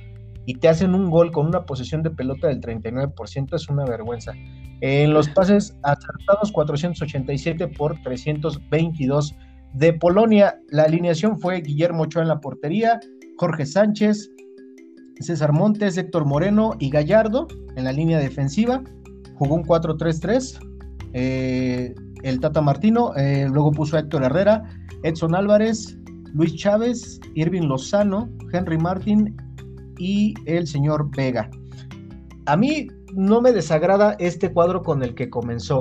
y 0.44 0.54
te 0.54 0.68
hacen 0.68 0.92
un 0.92 1.08
gol 1.08 1.30
con 1.30 1.46
una 1.46 1.66
posesión 1.66 2.02
de 2.02 2.10
pelota 2.10 2.48
del 2.48 2.60
39%, 2.60 3.54
es 3.54 3.68
una 3.68 3.84
vergüenza. 3.84 4.32
En 4.80 5.14
los 5.14 5.28
pases 5.28 5.78
acertados, 5.84 6.50
487 6.50 7.68
por 7.68 8.02
322 8.02 9.36
de 9.74 9.92
Polonia. 9.92 10.58
La 10.70 10.82
alineación 10.82 11.38
fue 11.38 11.60
Guillermo 11.60 12.02
Ochoa 12.02 12.22
en 12.22 12.28
la 12.28 12.40
portería, 12.40 12.98
Jorge 13.38 13.66
Sánchez, 13.66 14.32
César 15.20 15.52
Montes, 15.52 15.96
Héctor 15.96 16.24
Moreno 16.24 16.72
y 16.80 16.90
Gallardo 16.90 17.46
en 17.76 17.84
la 17.84 17.92
línea 17.92 18.18
defensiva. 18.18 18.82
Jugó 19.42 19.56
un 19.56 19.64
4-3-3. 19.64 20.60
Eh, 21.14 21.92
el 22.22 22.38
Tata 22.38 22.60
Martino, 22.60 23.12
eh, 23.16 23.48
luego 23.50 23.72
puso 23.72 23.96
a 23.96 24.00
Héctor 24.00 24.22
Herrera, 24.22 24.62
Edson 25.02 25.34
Álvarez, 25.34 25.98
Luis 26.32 26.54
Chávez, 26.54 27.18
Irving 27.34 27.62
Lozano, 27.62 28.30
Henry 28.52 28.78
Martin 28.78 29.36
y 29.98 30.32
el 30.46 30.68
señor 30.68 31.10
Vega. 31.16 31.50
A 32.46 32.56
mí 32.56 32.86
no 33.14 33.40
me 33.40 33.52
desagrada 33.52 34.14
este 34.20 34.52
cuadro 34.52 34.84
con 34.84 35.02
el 35.02 35.16
que 35.16 35.28
comenzó. 35.28 35.80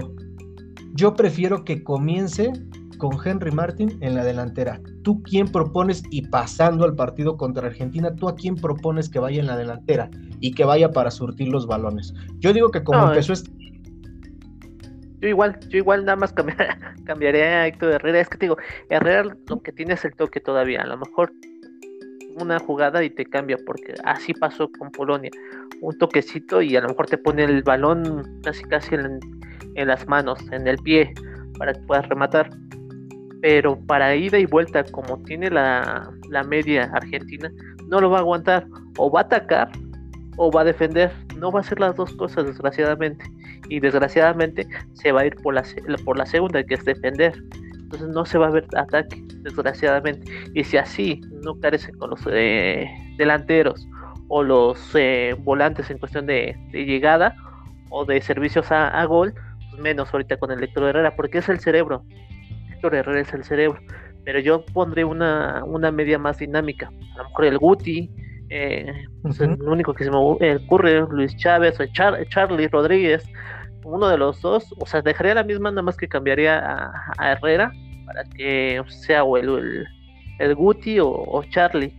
Yo 0.96 1.14
prefiero 1.14 1.64
que 1.64 1.84
comience 1.84 2.52
con 3.02 3.18
Henry 3.26 3.50
Martin 3.50 3.98
en 4.02 4.14
la 4.14 4.24
delantera. 4.24 4.80
¿Tú 5.02 5.24
quién 5.24 5.48
propones 5.48 6.04
y 6.12 6.28
pasando 6.28 6.86
al 6.86 6.96
partido 6.96 7.36
contra 7.36 7.66
Argentina, 7.66 8.16
tú 8.16 8.30
a 8.30 8.36
quién 8.36 8.56
propones 8.56 9.10
que 9.10 9.18
vaya 9.18 9.40
en 9.40 9.48
la 9.48 9.58
delantera 9.58 10.12
y 10.40 10.54
que 10.54 10.66
vaya 10.66 10.92
para 10.92 11.10
surtir 11.10 11.48
los 11.48 11.66
balones? 11.66 12.14
Yo 12.38 12.54
digo 12.54 12.70
que 12.70 12.84
como 12.84 13.08
empezó 13.08 13.34
este... 13.34 13.50
Yo 15.20 15.30
igual, 15.30 15.60
yo 15.70 15.80
igual 15.80 16.06
nada 16.06 16.16
más 16.16 16.32
cambiaría 17.06 17.62
a 17.62 17.68
Héctor 17.68 17.94
Herrera. 17.94 18.20
Es 18.20 18.30
que 18.30 18.38
te 18.38 18.46
digo, 18.46 18.58
Herrera 18.90 19.36
lo 19.48 19.62
que 19.64 19.72
tiene 19.72 19.96
es 19.96 20.06
el 20.06 20.14
toque 20.14 20.40
todavía. 20.40 20.84
A 20.84 20.86
lo 20.86 20.98
mejor 20.98 21.34
una 22.40 22.60
jugada 22.60 23.04
y 23.04 23.10
te 23.10 23.26
cambia, 23.26 23.58
porque 23.66 23.96
así 24.04 24.36
pasó 24.36 24.72
con 24.78 24.92
Polonia. 24.92 25.32
Un 25.82 25.98
toquecito 25.98 26.62
y 26.62 26.76
a 26.76 26.82
lo 26.82 26.90
mejor 26.90 27.08
te 27.08 27.18
pone 27.18 27.46
el 27.46 27.64
balón 27.64 28.40
casi 28.44 28.64
casi 28.66 28.94
en, 28.94 29.20
en 29.74 29.88
las 29.88 30.08
manos, 30.08 30.40
en 30.52 30.68
el 30.68 30.78
pie, 30.78 31.16
para 31.58 31.74
que 31.74 31.82
puedas 31.82 32.08
rematar. 32.08 32.52
Pero 33.42 33.80
para 33.88 34.16
ida 34.16 34.38
y 34.38 34.46
vuelta, 34.46 34.84
como 34.84 35.22
tiene 35.24 35.50
la, 35.50 36.12
la 36.30 36.44
media 36.44 36.92
argentina, 36.94 37.52
no 37.88 38.00
lo 38.00 38.10
va 38.10 38.18
a 38.18 38.22
aguantar. 38.22 38.68
O 38.98 39.10
va 39.10 39.22
a 39.22 39.24
atacar 39.24 39.72
o 40.38 40.52
va 40.52 40.62
a 40.62 40.66
defender. 40.66 41.12
No 41.38 41.52
va 41.52 41.62
a 41.62 41.64
ser 41.64 41.80
las 41.80 41.96
dos 41.96 42.14
cosas, 42.14 42.46
desgraciadamente. 42.46 43.26
Y 43.70 43.80
desgraciadamente 43.80 44.68
se 44.94 45.12
va 45.12 45.22
a 45.22 45.26
ir 45.26 45.36
por 45.38 45.54
la, 45.54 45.64
por 46.06 46.18
la 46.18 46.26
segunda, 46.26 46.64
que 46.64 46.76
es 46.76 46.86
defender 46.86 47.34
entonces 47.92 48.16
no 48.16 48.26
se 48.26 48.38
va 48.38 48.48
a 48.48 48.52
ver 48.52 48.66
ataque, 48.78 49.22
desgraciadamente. 49.42 50.32
Y 50.54 50.64
si 50.64 50.78
así 50.78 51.20
no 51.44 51.60
carece 51.60 51.92
con 51.92 52.12
los 52.12 52.22
eh, 52.32 52.90
delanteros 53.18 53.86
o 54.30 54.44
los 54.44 54.80
eh, 54.96 55.36
volantes 55.40 55.90
en 55.90 55.98
cuestión 55.98 56.26
de, 56.26 56.58
llegada 56.72 57.36
o 57.90 58.06
de 58.06 58.22
servicios 58.22 58.72
a, 58.72 59.04
gol, 59.04 59.34
pues 59.70 59.82
menos 59.82 60.14
ahorita 60.14 60.38
con 60.38 60.52
el 60.52 60.64
Héctor 60.64 60.86
Herrera, 60.86 61.18
porque 61.18 61.40
es 61.40 61.50
el 61.50 61.60
cerebro. 61.60 62.06
Héctor 62.82 62.96
Herrera 62.96 63.22
es 63.22 63.34
el 63.34 63.44
cerebro. 63.44 63.80
Pero 64.26 64.40
yo 64.40 64.66
pondré 64.66 65.04
una, 65.04 65.64
una 65.66 65.92
media 65.92 66.18
más 66.18 66.40
dinámica. 66.40 66.92
A 67.14 67.18
lo 67.18 67.24
mejor 67.26 67.46
el 67.46 67.58
Guti, 67.60 68.10
eh, 68.50 68.92
pues 69.22 69.40
el 69.40 69.62
único 69.62 69.94
que 69.94 70.04
se 70.04 70.10
me 70.10 70.18
ocurre, 70.18 71.02
Luis 71.12 71.36
Chávez 71.38 71.80
o 71.80 71.86
Charlie 71.86 72.68
Rodríguez, 72.68 73.24
uno 73.84 74.08
de 74.10 74.18
los 74.18 74.42
dos, 74.42 74.74
o 74.80 74.86
sea, 74.86 75.02
dejaría 75.02 75.36
la 75.36 75.44
misma, 75.44 75.70
nada 75.70 75.84
más 75.84 75.98
que 75.98 76.08
cambiaría 76.08 76.92
a, 77.18 77.32
Herrera 77.32 77.72
para 78.06 78.24
que 78.36 78.82
sea 78.88 79.24
o 79.24 79.38
el, 79.38 79.86
el, 80.40 80.56
Guti 80.56 81.00
o, 81.00 81.44
Charlie. 81.50 81.94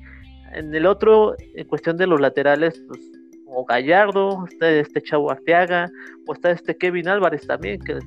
En 0.52 0.74
el 0.74 0.86
otro, 0.86 1.36
en 1.54 1.66
cuestión 1.66 1.96
de 1.96 2.06
los 2.08 2.20
laterales, 2.20 2.82
pues, 2.88 3.00
o 3.46 3.64
Gallardo, 3.64 4.46
está 4.48 4.68
este 4.70 5.00
Chavo 5.00 5.30
Arteaga, 5.30 5.90
o 6.26 6.32
está 6.32 6.50
este 6.50 6.76
Kevin 6.76 7.08
Álvarez 7.08 7.46
también, 7.46 7.80
que 7.80 7.98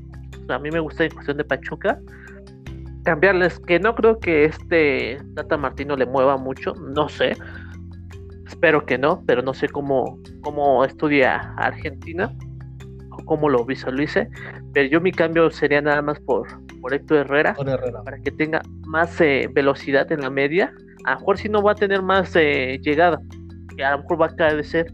a 0.49 0.59
mí 0.59 0.71
me 0.71 0.79
gusta 0.79 1.05
en 1.05 1.11
cuestión 1.11 1.37
de 1.37 1.45
Pachuca. 1.45 1.99
Cambiarles, 3.05 3.59
que 3.59 3.79
no 3.79 3.95
creo 3.95 4.19
que 4.19 4.45
este 4.45 5.17
Tata 5.35 5.57
Martino 5.57 5.95
le 5.95 6.05
mueva 6.05 6.37
mucho, 6.37 6.73
no 6.75 7.07
sé. 7.07 7.37
Espero 8.47 8.85
que 8.85 8.97
no, 8.97 9.23
pero 9.25 9.41
no 9.41 9.53
sé 9.53 9.69
cómo, 9.69 10.19
cómo 10.41 10.83
estudia 10.83 11.53
Argentina 11.57 12.31
cómo 13.23 13.49
lo 13.49 13.65
visualice, 13.65 14.29
pero 14.73 14.87
yo 14.89 14.99
mi 14.99 15.11
cambio 15.11 15.49
sería 15.49 15.81
nada 15.81 16.01
más 16.01 16.19
por, 16.21 16.47
por 16.81 16.93
Héctor 16.93 17.19
Herrera, 17.19 17.55
para 18.03 18.17
que 18.19 18.31
tenga 18.31 18.61
más 18.85 19.19
eh, 19.21 19.49
velocidad 19.51 20.11
en 20.11 20.21
la 20.21 20.29
media. 20.29 20.73
A 21.05 21.13
lo 21.13 21.19
mejor 21.19 21.37
si 21.37 21.49
no 21.49 21.61
va 21.61 21.71
a 21.71 21.75
tener 21.75 22.01
más 22.01 22.35
eh, 22.35 22.79
llegada, 22.81 23.19
que 23.75 23.83
a 23.83 23.91
lo 23.91 23.99
mejor 23.99 24.21
va 24.21 24.25
a 24.27 24.63
ser, 24.63 24.93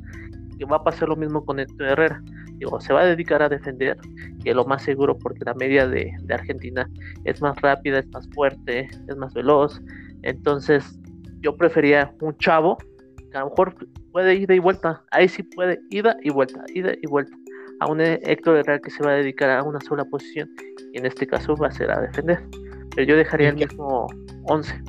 que 0.58 0.65
va 0.65 0.78
a 0.78 0.84
pasar 0.84 1.10
lo 1.10 1.15
mismo 1.15 1.43
con 1.43 1.60
Héctor 1.60 1.88
Herrera. 1.88 2.21
Digo, 2.62 2.80
se 2.80 2.93
va 2.93 3.02
a 3.02 3.06
dedicar 3.06 3.41
a 3.41 3.50
defender, 3.50 3.97
que 4.43 4.52
es 4.52 4.56
lo 4.56 4.65
más 4.65 4.84
seguro, 4.84 5.17
porque 5.17 5.43
la 5.43 5.56
media 5.56 5.88
de, 5.88 6.13
de 6.21 6.34
Argentina 6.34 6.88
es 7.24 7.41
más 7.41 7.60
rápida, 7.60 7.97
es 7.97 8.08
más 8.10 8.30
fuerte, 8.36 8.88
es 9.08 9.17
más 9.17 9.34
veloz. 9.34 9.82
Entonces, 10.21 11.00
yo 11.39 11.58
prefería 11.58 12.13
un 12.21 12.38
chavo 12.38 12.78
que 13.32 13.38
a 13.38 13.39
lo 13.39 13.50
mejor 13.50 13.76
puede 14.12 14.36
ida 14.36 14.54
y 14.54 14.60
vuelta. 14.60 15.02
Ahí 15.10 15.28
sí 15.28 15.41
puede 15.41 15.82
ida 15.89 16.15
y 16.21 16.30
vuelta, 16.30 16.63
ida 16.71 16.91
y 17.02 17.08
vuelta 17.08 17.36
a 17.80 17.88
un 17.88 18.00
Héctor 18.00 18.58
Herrera 18.58 18.78
que 18.78 18.91
se 18.91 19.04
va 19.04 19.10
a 19.10 19.15
dedicar 19.15 19.50
a 19.50 19.63
una 19.63 19.82
sola 19.82 20.06
posición 20.06 20.47
y 20.93 21.00
en 21.00 21.08
este 21.08 21.26
caso 21.26 21.56
va 21.56 21.67
a 21.67 21.71
ser 21.71 21.89
a 21.89 22.00
defender. 22.00 22.39
Pero 22.95 23.08
yo 23.08 23.17
dejaría 23.17 23.50
el 23.50 23.56
mismo 23.56 24.06
11. 24.43 24.84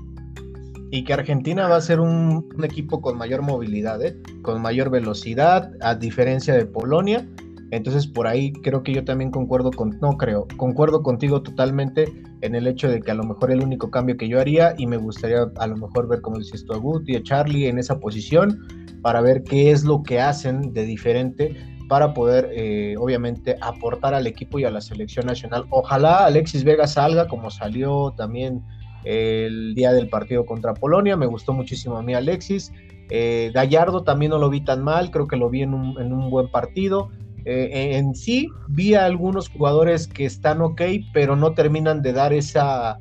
Y 0.91 1.05
que 1.05 1.15
Argentina 1.15 1.69
va 1.69 1.77
a 1.77 1.81
ser 1.81 2.01
un, 2.01 2.47
equipo 2.63 3.01
con 3.01 3.17
mayor 3.17 3.41
movilidad, 3.41 4.05
¿eh? 4.05 4.15
con 4.43 4.61
mayor 4.61 4.91
velocidad, 4.91 5.73
a 5.81 5.95
diferencia 5.95 6.53
de 6.53 6.67
Polonia. 6.67 7.27
Entonces 7.73 8.07
por 8.07 8.27
ahí 8.27 8.53
creo 8.53 8.83
que 8.83 8.93
yo 8.93 9.05
también 9.05 9.31
concuerdo 9.31 9.71
con, 9.71 9.99
no 10.01 10.17
creo, 10.19 10.47
concuerdo 10.57 11.03
contigo 11.03 11.43
totalmente 11.43 12.07
en 12.43 12.55
el 12.55 12.67
hecho 12.67 12.89
de 12.89 13.01
que 13.01 13.11
a 13.11 13.15
lo 13.15 13.25
mejor 13.25 13.51
el 13.51 13.63
único 13.63 13.91
cambio 13.91 14.17
que 14.17 14.29
yo 14.29 14.39
haría 14.39 14.75
y 14.77 14.87
me 14.87 14.99
gustaría 14.99 15.51
a 15.57 15.67
lo 15.67 15.77
mejor 15.77 16.07
ver 16.07 16.21
como 16.21 16.39
dices 16.39 16.65
tú 16.65 16.75
a 16.75 16.77
Guti, 16.77 17.17
a 17.17 17.23
Charlie 17.23 17.69
en 17.69 17.79
esa 17.79 17.99
posición 17.99 18.59
para 19.01 19.23
ver 19.23 19.43
qué 19.43 19.71
es 19.71 19.85
lo 19.85 20.03
que 20.03 20.21
hacen 20.21 20.73
de 20.75 20.85
diferente 20.85 21.57
para 21.89 22.15
poder, 22.15 22.49
eh, 22.53 22.95
obviamente, 22.99 23.57
aportar 23.61 24.15
al 24.15 24.27
equipo 24.27 24.59
y 24.59 24.65
a 24.65 24.71
la 24.71 24.81
selección 24.81 25.27
nacional. 25.27 25.67
Ojalá 25.71 26.25
Alexis 26.25 26.65
Vega 26.65 26.87
salga 26.87 27.27
como 27.27 27.51
salió 27.51 28.15
también 28.17 28.63
el 29.05 29.75
día 29.75 29.93
del 29.93 30.09
partido 30.09 30.47
contra 30.47 30.75
Polonia. 30.75 31.17
Me 31.17 31.27
gustó 31.27 31.53
muchísimo 31.53 31.97
a 31.97 32.03
mí 32.03 32.15
Alexis. 32.15 32.73
Eh, 33.11 33.51
Gallardo 33.53 34.05
también 34.05 34.31
no 34.31 34.39
lo 34.39 34.49
vi 34.49 34.63
tan 34.63 34.83
mal, 34.83 35.11
creo 35.11 35.27
que 35.27 35.37
lo 35.37 35.51
vi 35.51 35.63
en 35.63 35.75
un, 35.75 36.31
buen 36.31 36.51
partido. 36.51 37.11
Eh, 37.45 37.97
en 37.97 38.15
sí, 38.15 38.49
vi 38.69 38.95
a 38.95 39.05
algunos 39.05 39.49
jugadores 39.49 40.07
que 40.07 40.25
están 40.25 40.61
ok, 40.61 40.83
pero 41.13 41.37
no 41.37 41.55
terminan 41.55 42.03
de 42.03 42.13
dar 42.13 42.33
esa, 42.33 43.01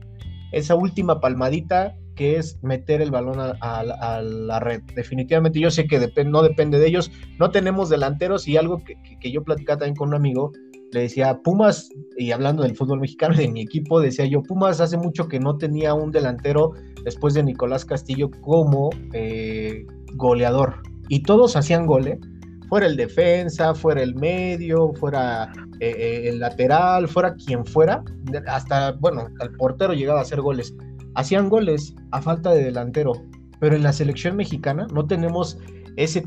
esa 0.52 0.76
última 0.76 1.20
palmadita 1.20 1.96
que 2.16 2.38
es 2.38 2.62
meter 2.62 3.02
el 3.02 3.12
balón 3.12 3.40
a, 3.40 4.22
la 4.22 4.60
red. 4.60 4.82
Definitivamente 4.96 5.60
yo 5.60 5.72
sé 5.72 5.88
que 5.88 6.00
no 6.26 6.44
depende 6.44 6.80
de 6.80 6.88
ellos. 6.88 7.12
No 7.40 7.52
tenemos 7.52 7.90
delanteros 7.90 8.48
y 8.48 8.58
algo 8.58 8.84
que, 8.84 9.32
yo 9.32 9.44
platicaba 9.44 9.80
también 9.80 9.96
con 9.96 10.10
un 10.10 10.16
amigo, 10.16 10.52
le 10.92 11.02
decía, 11.02 11.40
Pumas, 11.42 11.90
y 12.18 12.32
hablando 12.32 12.64
del 12.64 12.76
fútbol 12.76 13.00
mexicano, 13.00 13.36
de 13.36 13.48
mi 13.48 13.62
equipo, 13.62 14.02
decía 14.02 14.26
yo, 14.26 14.44
Pumas 14.44 14.82
hace 14.82 14.98
mucho 14.98 15.28
que 15.28 15.40
no 15.40 15.58
tenía 15.58 15.94
un 15.94 16.12
delantero 16.12 16.74
después 17.06 17.34
de 17.34 17.44
Nicolás 17.44 17.86
Castillo 17.86 18.30
como 18.42 18.90
eh, 19.14 19.86
goleador. 20.16 20.82
Y 21.08 21.24
todos 21.24 21.56
hacían 21.56 21.86
goles, 21.86 22.16
¿eh? 22.16 22.31
Fuera 22.72 22.88
el 22.88 22.96
defensa, 22.96 23.76
fuera 23.76 24.02
el 24.02 24.16
medio, 24.16 24.94
fuera 24.94 25.52
eh, 25.82 26.24
el 26.30 26.40
lateral, 26.40 27.08
fuera 27.08 27.36
quien 27.36 27.66
fuera, 27.66 28.02
hasta, 28.48 28.94
bueno, 28.94 29.28
el 29.42 29.52
portero 29.58 29.94
llegaba 29.94 30.20
a 30.20 30.24
hacer 30.24 30.42
goles 30.42 30.74
hacían 31.16 31.50
goles 31.50 31.96
a 32.12 32.22
falta 32.22 32.52
de 32.52 32.64
delantero, 32.64 33.14
pero 33.60 33.76
en 33.76 33.84
la 33.84 33.94
selección 33.94 34.36
mexicana 34.36 34.88
no 34.94 35.06
tenemos 35.06 35.58
ese 35.98 36.24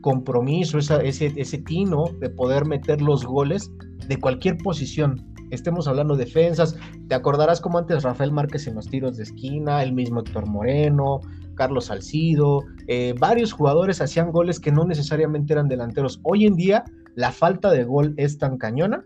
compromiso, 0.00 0.78
ese 0.78 1.58
tino 1.66 2.04
de 2.20 2.30
poder 2.30 2.64
meter 2.64 3.02
los 3.02 3.24
goles 3.24 3.70
de 4.06 4.16
cualquier 4.18 4.56
posición. 4.58 5.26
Estemos 5.50 5.88
hablando 5.88 6.16
de 6.16 6.24
defensas, 6.24 6.76
te 7.08 7.14
acordarás 7.14 7.60
como 7.60 7.78
antes 7.78 8.02
Rafael 8.02 8.32
Márquez 8.32 8.66
en 8.66 8.74
los 8.74 8.88
tiros 8.88 9.16
de 9.16 9.22
esquina, 9.24 9.82
el 9.82 9.92
mismo 9.92 10.20
Héctor 10.20 10.46
Moreno, 10.46 11.20
Carlos 11.54 11.86
Salcido, 11.86 12.64
eh, 12.86 13.14
varios 13.18 13.52
jugadores 13.52 14.00
hacían 14.00 14.30
goles 14.30 14.60
que 14.60 14.72
no 14.72 14.84
necesariamente 14.84 15.52
eran 15.52 15.68
delanteros. 15.68 16.20
Hoy 16.22 16.46
en 16.46 16.54
día 16.54 16.84
la 17.14 17.32
falta 17.32 17.70
de 17.70 17.84
gol 17.84 18.14
es 18.16 18.38
tan 18.38 18.58
cañona 18.58 19.04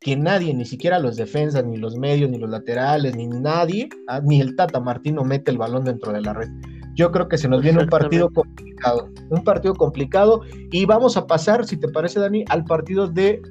que 0.00 0.16
nadie, 0.16 0.54
ni 0.54 0.64
siquiera 0.64 0.98
los 0.98 1.16
defensas, 1.16 1.64
ni 1.64 1.76
los 1.76 1.96
medios, 1.96 2.30
ni 2.30 2.38
los 2.38 2.48
laterales, 2.48 3.14
ni 3.14 3.26
nadie, 3.26 3.88
ah, 4.08 4.20
ni 4.24 4.40
el 4.40 4.56
Tata 4.56 4.80
Martino 4.80 5.24
mete 5.24 5.50
el 5.50 5.58
balón 5.58 5.84
dentro 5.84 6.12
de 6.12 6.22
la 6.22 6.32
red. 6.32 6.48
Yo 6.94 7.12
creo 7.12 7.28
que 7.28 7.36
se 7.36 7.48
nos 7.48 7.62
viene 7.62 7.82
un 7.82 7.88
partido 7.88 8.30
complicado, 8.30 9.10
un 9.28 9.44
partido 9.44 9.74
complicado 9.74 10.40
y 10.70 10.86
vamos 10.86 11.16
a 11.16 11.26
pasar, 11.26 11.66
si 11.66 11.76
te 11.76 11.88
parece 11.88 12.18
Dani, 12.18 12.44
al 12.48 12.64
partido 12.64 13.06
de 13.06 13.42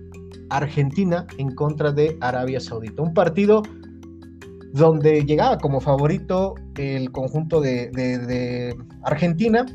Argentina 0.49 1.25
en 1.37 1.53
contra 1.55 1.91
de 1.91 2.17
Arabia 2.21 2.59
Saudita. 2.59 3.01
Un 3.01 3.13
partido 3.13 3.63
donde 4.73 5.23
llegaba 5.25 5.57
como 5.57 5.79
favorito 5.79 6.55
el 6.77 7.11
conjunto 7.11 7.59
de, 7.59 7.89
de 7.89 8.75
Argentina, 9.03 9.65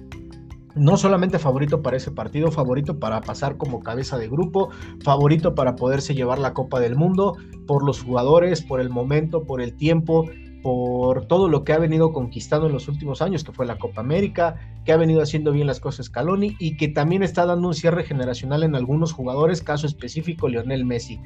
no 0.75 0.97
solamente 0.97 1.39
favorito 1.39 1.83
para 1.83 1.97
ese 1.97 2.11
partido, 2.11 2.51
favorito 2.51 2.99
para 2.99 3.21
pasar 3.21 3.57
como 3.57 3.81
cabeza 3.81 4.19
de 4.19 4.29
grupo, 4.29 4.71
favorito 5.03 5.55
para 5.55 5.77
poderse 5.77 6.15
llevar 6.15 6.39
la 6.39 6.53
Copa 6.53 6.81
del 6.81 6.97
Mundo, 6.97 7.37
por 7.67 7.85
los 7.85 8.03
jugadores, 8.03 8.63
por 8.63 8.81
el 8.81 8.91
momento, 8.91 9.45
por 9.45 9.61
el 9.61 9.75
tiempo, 9.75 10.27
por 10.65 11.27
todo 11.27 11.51
lo 11.51 11.63
que 11.63 11.75
ha 11.75 11.79
venido 11.79 12.15
conquistando 12.15 12.67
en 12.67 12.73
los 12.73 12.89
últimos 12.89 13.21
años, 13.21 13.45
que 13.45 13.53
fue 13.53 13.67
la 13.67 13.77
Copa 13.77 14.01
América, 14.01 14.57
que 14.87 14.93
ha 14.93 14.97
venido 14.97 15.21
haciendo 15.21 15.53
bien 15.53 15.67
las 15.67 15.79
cosas 15.79 16.07
Scaloni 16.07 16.57
y 16.59 16.79
que 16.79 16.89
también 16.89 17.23
está 17.23 17.45
dando 17.45 17.69
un 17.69 17.75
cierre 17.75 18.03
generacional 18.03 18.63
en 18.63 18.75
algunos 18.75 19.13
jugadores, 19.13 19.61
caso 19.61 19.87
específico 19.87 20.49
Lionel 20.49 20.87
Messi. 20.87 21.21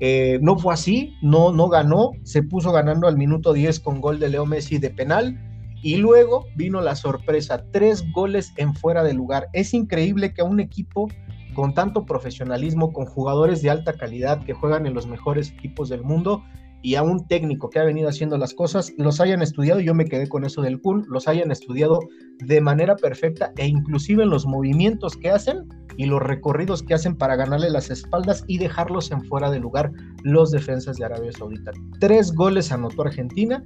Eh, 0.00 0.38
no 0.40 0.58
fue 0.58 0.72
así, 0.72 1.12
no, 1.20 1.52
no 1.52 1.68
ganó, 1.68 2.12
se 2.22 2.42
puso 2.42 2.72
ganando 2.72 3.06
al 3.08 3.18
minuto 3.18 3.52
10 3.52 3.78
con 3.80 4.00
gol 4.00 4.18
de 4.18 4.30
Leo 4.30 4.46
Messi 4.46 4.78
de 4.78 4.88
penal 4.88 5.38
y 5.82 5.98
luego 5.98 6.46
vino 6.56 6.80
la 6.80 6.96
sorpresa, 6.96 7.66
tres 7.70 8.10
goles 8.12 8.54
en 8.56 8.72
fuera 8.72 9.04
de 9.04 9.12
lugar. 9.12 9.48
Es 9.52 9.74
increíble 9.74 10.32
que 10.32 10.42
un 10.42 10.60
equipo 10.60 11.08
con 11.52 11.74
tanto 11.74 12.06
profesionalismo, 12.06 12.94
con 12.94 13.04
jugadores 13.04 13.60
de 13.60 13.68
alta 13.68 13.92
calidad 13.92 14.42
que 14.44 14.54
juegan 14.54 14.86
en 14.86 14.94
los 14.94 15.06
mejores 15.06 15.50
equipos 15.50 15.90
del 15.90 16.04
mundo 16.04 16.42
y 16.82 16.94
a 16.94 17.02
un 17.02 17.26
técnico 17.26 17.70
que 17.70 17.78
ha 17.78 17.84
venido 17.84 18.08
haciendo 18.08 18.38
las 18.38 18.54
cosas, 18.54 18.92
los 18.96 19.20
hayan 19.20 19.42
estudiado, 19.42 19.80
yo 19.80 19.94
me 19.94 20.04
quedé 20.04 20.28
con 20.28 20.44
eso 20.44 20.62
del 20.62 20.80
Kun, 20.80 21.04
los 21.08 21.26
hayan 21.26 21.50
estudiado 21.50 22.00
de 22.38 22.60
manera 22.60 22.96
perfecta 22.96 23.52
e 23.56 23.66
inclusive 23.66 24.22
en 24.22 24.30
los 24.30 24.46
movimientos 24.46 25.16
que 25.16 25.30
hacen 25.30 25.68
y 25.96 26.06
los 26.06 26.22
recorridos 26.22 26.82
que 26.82 26.94
hacen 26.94 27.16
para 27.16 27.36
ganarle 27.36 27.70
las 27.70 27.90
espaldas 27.90 28.44
y 28.46 28.58
dejarlos 28.58 29.10
en 29.10 29.24
fuera 29.24 29.50
de 29.50 29.58
lugar 29.58 29.90
los 30.22 30.52
defensas 30.52 30.96
de 30.96 31.04
Arabia 31.04 31.32
Saudita. 31.32 31.72
Tres 31.98 32.32
goles 32.32 32.70
anotó 32.70 33.02
Argentina 33.02 33.64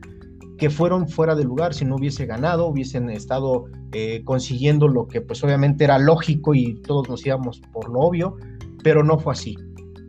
que 0.57 0.70
fueron 0.70 1.09
fuera 1.09 1.35
de 1.35 1.44
lugar 1.44 1.75
si 1.75 1.85
no 1.85 1.96
hubiese 1.96 2.25
ganado, 2.25 2.66
hubiesen 2.66 3.11
estado 3.11 3.64
eh, 3.92 4.22
consiguiendo 4.25 4.88
lo 4.88 5.09
que 5.09 5.20
pues 5.20 5.42
obviamente 5.44 5.85
era 5.85 5.98
lógico 5.98 6.55
y 6.55 6.81
todos 6.83 7.09
nos 7.09 7.27
íbamos 7.27 7.61
por 7.72 7.90
lo 7.90 8.01
obvio, 8.01 8.37
pero 8.83 9.03
no 9.03 9.18
fue 9.18 9.33
así. 9.33 9.57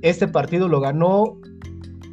Este 0.01 0.27
partido 0.27 0.67
lo 0.67 0.79
ganó 0.79 1.39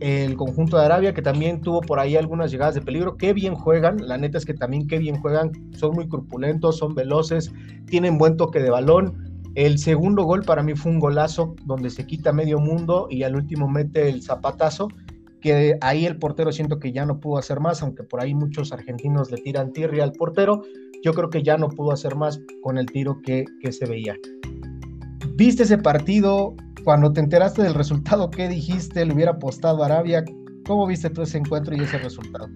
el 0.00 0.36
conjunto 0.36 0.78
de 0.78 0.86
Arabia, 0.86 1.14
que 1.14 1.22
también 1.22 1.60
tuvo 1.60 1.82
por 1.82 2.00
ahí 2.00 2.16
algunas 2.16 2.50
llegadas 2.50 2.74
de 2.74 2.80
peligro. 2.80 3.16
Qué 3.16 3.32
bien 3.32 3.54
juegan, 3.54 3.98
la 4.06 4.16
neta 4.16 4.38
es 4.38 4.46
que 4.46 4.54
también 4.54 4.86
qué 4.86 4.98
bien 4.98 5.20
juegan, 5.20 5.52
son 5.72 5.94
muy 5.94 6.08
corpulentos, 6.08 6.78
son 6.78 6.94
veloces, 6.94 7.52
tienen 7.86 8.18
buen 8.18 8.36
toque 8.36 8.60
de 8.60 8.70
balón. 8.70 9.42
El 9.54 9.78
segundo 9.78 10.24
gol 10.24 10.42
para 10.42 10.62
mí 10.62 10.74
fue 10.74 10.92
un 10.92 11.00
golazo 11.00 11.54
donde 11.64 11.90
se 11.90 12.06
quita 12.06 12.32
medio 12.32 12.58
mundo 12.58 13.08
y 13.10 13.24
al 13.24 13.36
último 13.36 13.68
mete 13.68 14.08
el 14.08 14.22
zapatazo, 14.22 14.88
que 15.40 15.76
ahí 15.80 16.06
el 16.06 16.18
portero 16.18 16.52
siento 16.52 16.78
que 16.78 16.92
ya 16.92 17.04
no 17.04 17.20
pudo 17.20 17.38
hacer 17.38 17.60
más, 17.60 17.82
aunque 17.82 18.02
por 18.02 18.20
ahí 18.20 18.34
muchos 18.34 18.72
argentinos 18.72 19.30
le 19.30 19.38
tiran 19.38 19.72
tirria 19.72 20.04
al 20.04 20.12
portero, 20.12 20.62
yo 21.02 21.12
creo 21.12 21.30
que 21.30 21.42
ya 21.42 21.56
no 21.56 21.68
pudo 21.68 21.92
hacer 21.92 22.14
más 22.14 22.40
con 22.62 22.78
el 22.78 22.86
tiro 22.86 23.20
que, 23.22 23.44
que 23.60 23.72
se 23.72 23.86
veía. 23.86 24.16
¿Viste 25.34 25.62
ese 25.62 25.78
partido? 25.78 26.54
Cuando 26.84 27.12
te 27.12 27.20
enteraste 27.20 27.62
del 27.62 27.74
resultado, 27.74 28.30
¿qué 28.30 28.48
dijiste? 28.48 29.04
¿Le 29.04 29.14
hubiera 29.14 29.32
apostado 29.32 29.82
a 29.82 29.86
Arabia? 29.86 30.24
¿Cómo 30.66 30.86
viste 30.86 31.10
tú 31.10 31.22
ese 31.22 31.38
encuentro 31.38 31.74
y 31.74 31.80
ese 31.80 31.98
resultado? 31.98 32.48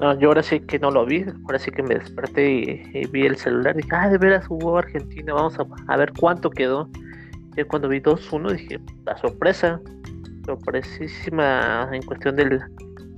No, 0.00 0.18
yo 0.18 0.28
ahora 0.28 0.42
sí 0.42 0.60
que 0.60 0.78
no 0.78 0.90
lo 0.90 1.04
vi, 1.06 1.24
ahora 1.44 1.58
sí 1.58 1.70
que 1.70 1.82
me 1.82 1.94
desperté 1.94 2.50
y, 2.94 3.06
vi 3.08 3.26
el 3.26 3.36
celular 3.36 3.74
y 3.76 3.82
dije, 3.82 3.94
ah, 3.94 4.08
de 4.08 4.18
veras 4.18 4.46
jugó 4.46 4.78
Argentina, 4.78 5.34
vamos 5.34 5.56
a, 5.86 5.96
ver 5.96 6.12
cuánto 6.18 6.50
quedó. 6.50 6.88
Y 7.56 7.62
cuando 7.64 7.88
vi 7.88 8.00
2-1 8.00 8.52
dije, 8.52 8.80
la 9.04 9.16
sorpresa, 9.18 9.80
sorpresísima 10.46 11.88
en 11.92 12.02
cuestión 12.02 12.36
del, 12.36 12.60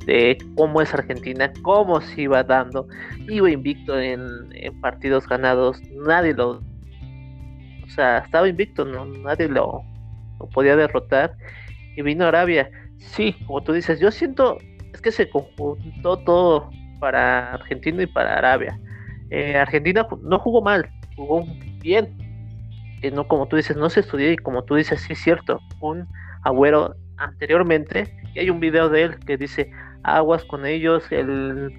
de 0.07 0.37
cómo 0.57 0.83
es 0.83 0.93
Argentina, 0.93 1.53
cómo 1.62 2.01
se 2.01 2.23
iba 2.23 2.43
dando, 2.43 2.87
iba 3.29 3.51
invicto 3.51 3.99
en, 3.99 4.21
en 4.53 4.81
partidos 4.81 5.29
ganados, 5.29 5.81
nadie 6.07 6.35
lo... 6.35 6.61
O 7.85 7.90
sea, 7.95 8.19
estaba 8.19 8.49
invicto, 8.49 8.85
no, 8.85 9.05
nadie 9.05 9.49
lo, 9.49 9.85
podía 10.49 10.77
derrotar 10.77 11.37
y 11.97 12.03
vino 12.03 12.27
Arabia. 12.27 12.71
Sí, 12.99 13.35
como 13.47 13.63
tú 13.63 13.73
dices, 13.73 14.01
yo 14.01 14.11
siento, 14.11 14.59
es 14.93 15.01
que 15.01 15.13
se 15.13 15.29
conjuntó 15.29 16.19
todo 16.25 16.71
para 17.01 17.55
Argentina 17.55 18.03
y 18.03 18.07
para 18.07 18.39
Arabia. 18.39 18.79
Eh, 19.31 19.57
Argentina 19.57 20.07
no 20.23 20.39
jugó 20.39 20.63
mal, 20.63 20.89
jugó 21.17 21.45
bien. 21.81 22.17
que 23.01 23.11
no, 23.11 23.27
como 23.29 23.47
tú 23.47 23.57
dices, 23.57 23.77
no 23.77 23.91
se 23.91 24.01
estudió 24.01 24.33
y 24.33 24.37
como 24.37 24.65
tú 24.65 24.77
dices, 24.77 25.01
sí 25.03 25.13
es 25.13 25.19
cierto, 25.21 25.61
un 25.81 26.07
agüero 26.43 26.95
anteriormente, 27.17 28.15
y 28.35 28.41
hay 28.41 28.51
un 28.51 28.61
video 28.61 28.89
de 28.89 29.03
él 29.03 29.19
que 29.21 29.37
dice, 29.37 29.71
aguas 30.03 30.45
con 30.45 30.67
ellos, 30.67 31.05
el 31.11 31.73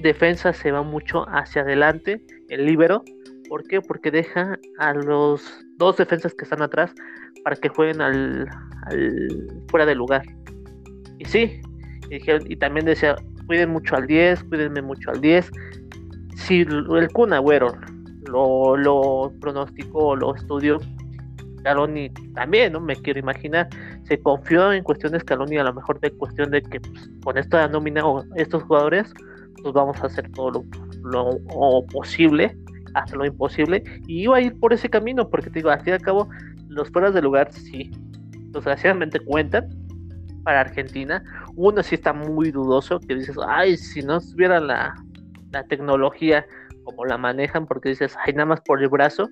defensa 0.00 0.52
se 0.52 0.72
va 0.72 0.82
mucho 0.82 1.26
hacia 1.28 1.62
adelante, 1.62 2.20
el 2.48 2.66
líbero, 2.66 3.02
¿por 3.48 3.64
qué? 3.64 3.80
Porque 3.80 4.10
deja 4.10 4.58
a 4.78 4.92
los 4.92 5.42
dos 5.76 5.96
defensas 5.96 6.34
que 6.34 6.44
están 6.44 6.62
atrás 6.62 6.94
para 7.44 7.56
que 7.56 7.68
jueguen 7.68 8.00
al, 8.00 8.48
fuera 9.68 9.86
de 9.86 9.94
lugar. 9.94 10.22
Y 11.18 11.24
sí, 11.24 11.60
y, 12.10 12.56
también 12.56 12.86
decía, 12.86 13.16
cuiden 13.46 13.70
mucho 13.70 13.96
al 13.96 14.06
10, 14.06 14.44
cuídenme 14.44 14.82
mucho 14.82 15.10
al 15.10 15.20
10. 15.20 15.50
Si 16.34 16.60
el 16.60 17.08
Kun 17.12 17.32
Agüero 17.32 17.76
lo, 18.28 18.76
lo 18.76 19.32
pronosticó, 19.40 20.14
lo 20.16 20.34
estudió, 20.34 20.78
Caloni 21.66 22.10
también, 22.34 22.74
¿no? 22.74 22.80
Me 22.80 22.94
quiero 22.94 23.18
imaginar, 23.18 23.68
se 24.04 24.20
confió 24.20 24.72
en 24.72 24.84
cuestiones 24.84 25.24
Caloni 25.24 25.56
a 25.58 25.64
lo 25.64 25.74
mejor 25.74 25.98
de 25.98 26.12
cuestión 26.12 26.52
de 26.52 26.62
que 26.62 26.78
pues, 26.78 27.10
con 27.24 27.36
esta 27.36 27.66
nómina 27.66 28.06
o 28.06 28.24
estos 28.36 28.62
jugadores, 28.62 29.12
pues 29.60 29.74
vamos 29.74 30.00
a 30.00 30.06
hacer 30.06 30.30
todo 30.30 30.64
lo, 31.02 31.40
lo 31.48 31.86
posible, 31.86 32.56
hasta 32.94 33.16
lo 33.16 33.26
imposible, 33.26 33.82
y 34.06 34.22
iba 34.22 34.36
a 34.36 34.40
ir 34.40 34.56
por 34.60 34.72
ese 34.72 34.88
camino, 34.88 35.28
porque 35.28 35.50
te 35.50 35.58
digo, 35.58 35.70
al 35.70 35.80
fin 35.80 35.88
y 35.88 35.92
al 35.94 36.02
cabo, 36.02 36.28
los 36.76 36.90
fueras 36.90 37.14
de 37.14 37.22
lugar 37.22 37.52
sí, 37.52 37.90
desgraciadamente 38.52 39.18
cuentan 39.18 39.68
para 40.44 40.60
Argentina. 40.60 41.24
Uno 41.56 41.82
sí 41.82 41.96
está 41.96 42.12
muy 42.12 42.50
dudoso, 42.50 43.00
que 43.00 43.14
dices, 43.14 43.36
ay, 43.48 43.76
si 43.76 44.02
no 44.02 44.18
estuviera 44.18 44.60
la, 44.60 44.94
la 45.52 45.64
tecnología 45.64 46.46
como 46.84 47.04
la 47.04 47.18
manejan, 47.18 47.66
porque 47.66 47.88
dices, 47.88 48.14
ay, 48.24 48.34
nada 48.34 48.46
más 48.46 48.60
por 48.60 48.80
el 48.80 48.88
brazo, 48.88 49.28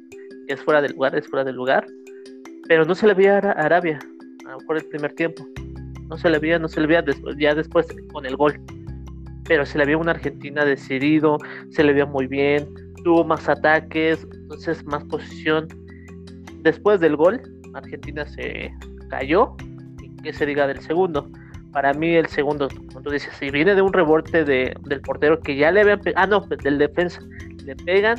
es 0.49 0.61
fuera 0.63 0.83
del 0.83 0.93
lugar, 0.93 1.15
es 1.15 1.29
fuera 1.29 1.45
del 1.45 1.55
lugar. 1.55 1.87
Pero 2.67 2.85
no 2.85 2.95
se 2.95 3.07
le 3.07 3.15
veía 3.15 3.39
a 3.39 3.51
Arabia, 3.53 3.99
por 4.67 4.79
el 4.79 4.85
primer 4.87 5.13
tiempo. 5.13 5.47
No 6.09 6.17
se 6.17 6.31
le 6.31 6.39
veía, 6.39 6.59
no 6.59 6.69
se 6.69 6.81
le 6.81 6.87
veía 6.87 7.03
después, 7.03 7.37
ya 7.39 7.55
después 7.55 7.87
con 8.13 8.27
el 8.27 8.37
gol. 8.37 8.59
Pero 9.47 9.67
se 9.67 9.79
le 9.79 9.85
veía 9.85 9.99
una 9.99 10.13
Argentina 10.13 10.65
decidido, 10.65 11.39
se 11.71 11.85
le 11.85 11.93
veía 11.93 12.07
muy 12.07 12.27
bien, 12.27 12.67
tuvo 13.05 13.23
más 13.23 13.49
ataques, 13.49 14.27
entonces 14.33 14.85
más 14.87 15.05
posición 15.05 15.69
después 16.65 16.99
del 16.99 17.15
gol, 17.15 17.41
Argentina 17.75 18.27
se 18.27 18.73
cayó. 19.09 19.55
Y 20.03 20.17
que 20.23 20.33
se 20.33 20.47
diga 20.47 20.67
del 20.67 20.81
segundo. 20.81 21.31
Para 21.73 21.93
mí, 21.93 22.15
el 22.15 22.27
segundo, 22.27 22.69
como 22.89 23.03
tú 23.03 23.11
dices, 23.11 23.33
si 23.39 23.51
viene 23.51 23.75
de 23.75 23.83
un 23.83 23.93
rebote 23.93 24.45
de, 24.45 24.77
del 24.83 25.01
portero 25.01 25.41
que 25.41 25.57
ya 25.57 25.71
le 25.71 25.81
habían 25.81 26.01
ah, 26.17 26.27
no, 26.27 26.41
del 26.41 26.79
defensa, 26.79 27.21
le 27.65 27.75
pegan, 27.77 28.19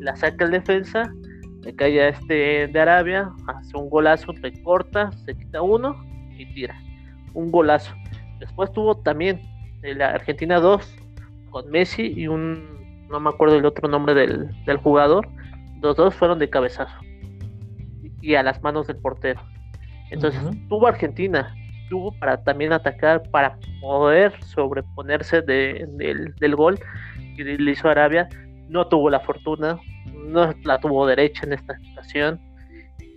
la 0.00 0.14
saca 0.16 0.44
el 0.44 0.50
defensa, 0.50 1.12
le 1.62 1.74
cae 1.74 2.00
a 2.00 2.08
este 2.08 2.66
de 2.66 2.80
Arabia, 2.80 3.30
hace 3.46 3.76
un 3.76 3.88
golazo, 3.88 4.32
recorta, 4.40 5.12
se 5.24 5.36
quita 5.36 5.62
uno 5.62 5.96
y 6.36 6.52
tira. 6.52 6.76
Un 7.34 7.52
golazo. 7.52 7.94
Después 8.40 8.72
tuvo 8.72 8.96
también 8.96 9.40
la 9.82 10.10
Argentina 10.10 10.58
2 10.58 10.96
con 11.50 11.70
Messi 11.70 12.12
y 12.16 12.26
un, 12.26 13.06
no 13.08 13.20
me 13.20 13.30
acuerdo 13.30 13.56
el 13.56 13.66
otro 13.66 13.88
nombre 13.88 14.14
del, 14.14 14.50
del 14.64 14.78
jugador. 14.78 15.28
Los 15.80 15.96
dos 15.96 16.12
fueron 16.14 16.40
de 16.40 16.50
cabezazo 16.50 17.05
y 18.26 18.34
a 18.34 18.42
las 18.42 18.60
manos 18.60 18.88
del 18.88 18.96
portero. 18.96 19.40
Entonces 20.10 20.40
tuvo 20.68 20.88
Argentina, 20.88 21.54
tuvo 21.88 22.10
para 22.18 22.42
también 22.42 22.72
atacar, 22.72 23.22
para 23.30 23.56
poder 23.80 24.32
sobreponerse 24.44 25.42
del, 25.42 26.56
gol 26.56 26.78
que 27.36 27.44
le 27.44 27.70
hizo 27.70 27.88
Arabia. 27.88 28.28
No 28.68 28.88
tuvo 28.88 29.10
la 29.10 29.20
fortuna, 29.20 29.78
no 30.12 30.52
la 30.64 30.78
tuvo 30.80 31.06
derecha 31.06 31.46
en 31.46 31.52
esta 31.52 31.78
ocasión. 31.92 32.40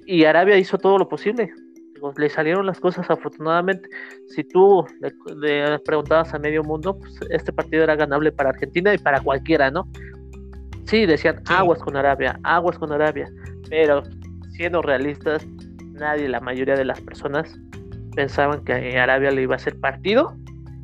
Y 0.05 0.25
Arabia 0.25 0.57
hizo 0.57 0.77
todo 0.77 0.99
lo 0.99 1.09
posible. 1.09 1.51
Le 2.17 2.29
salieron 2.29 2.67
las 2.67 2.79
cosas 2.79 3.09
afortunadamente. 3.09 3.89
Si 4.27 4.43
tú 4.43 4.85
le, 5.41 5.79
preguntabas 5.79 6.35
a 6.35 6.39
medio 6.39 6.63
mundo, 6.63 6.97
pues 6.99 7.19
este 7.31 7.51
partido 7.51 7.83
era 7.83 7.95
ganable 7.95 8.31
para 8.31 8.49
Argentina 8.49 8.93
y 8.93 8.99
para 8.99 9.19
cualquiera, 9.21 9.71
¿no? 9.71 9.87
Sí, 10.85 11.05
decían 11.07 11.41
aguas 11.47 11.79
con 11.79 11.97
Arabia, 11.97 12.39
aguas 12.43 12.77
con 12.77 12.91
Arabia. 12.91 13.27
Pero 13.69 14.03
siendo 14.59 14.81
realistas, 14.81 15.47
nadie, 15.93 16.27
la 16.27 16.41
mayoría 16.41 16.75
de 16.75 16.83
las 16.83 16.99
personas 16.99 17.57
pensaban 18.13 18.61
que 18.65 18.99
Arabia 18.99 19.31
le 19.31 19.43
iba 19.43 19.53
a 19.53 19.55
hacer 19.55 19.79
partido 19.79 20.35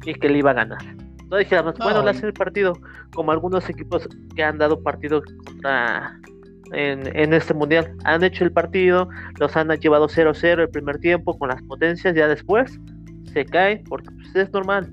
y 0.06 0.14
que 0.14 0.30
le 0.30 0.38
iba 0.38 0.52
a 0.52 0.54
ganar. 0.54 0.82
No 1.30 1.36
dijéramos, 1.36 1.78
bueno, 1.80 2.02
le 2.02 2.12
hace 2.12 2.26
el 2.26 2.32
partido, 2.32 2.72
como 3.14 3.34
algunos 3.34 3.70
equipos 3.70 4.08
que 4.34 4.46
han 4.46 4.60
dado 4.60 4.82
partido 4.82 5.22
contra 5.44 6.18
en, 6.72 7.34
este 7.34 7.54
mundial. 7.54 7.94
Han 8.06 8.24
hecho 8.24 8.46
el 8.46 8.54
partido, 8.54 9.10
los 9.42 9.58
han 9.58 9.68
llevado 9.68 10.08
0-0 10.08 10.62
el 10.62 10.70
primer 10.70 11.00
tiempo 11.00 11.38
con 11.38 11.50
las 11.50 11.62
potencias, 11.64 12.16
ya 12.16 12.30
después 12.30 12.80
se 13.34 13.44
cae 13.44 13.84
porque 13.90 14.10
pues, 14.10 14.34
es 14.38 14.54
normal. 14.54 14.90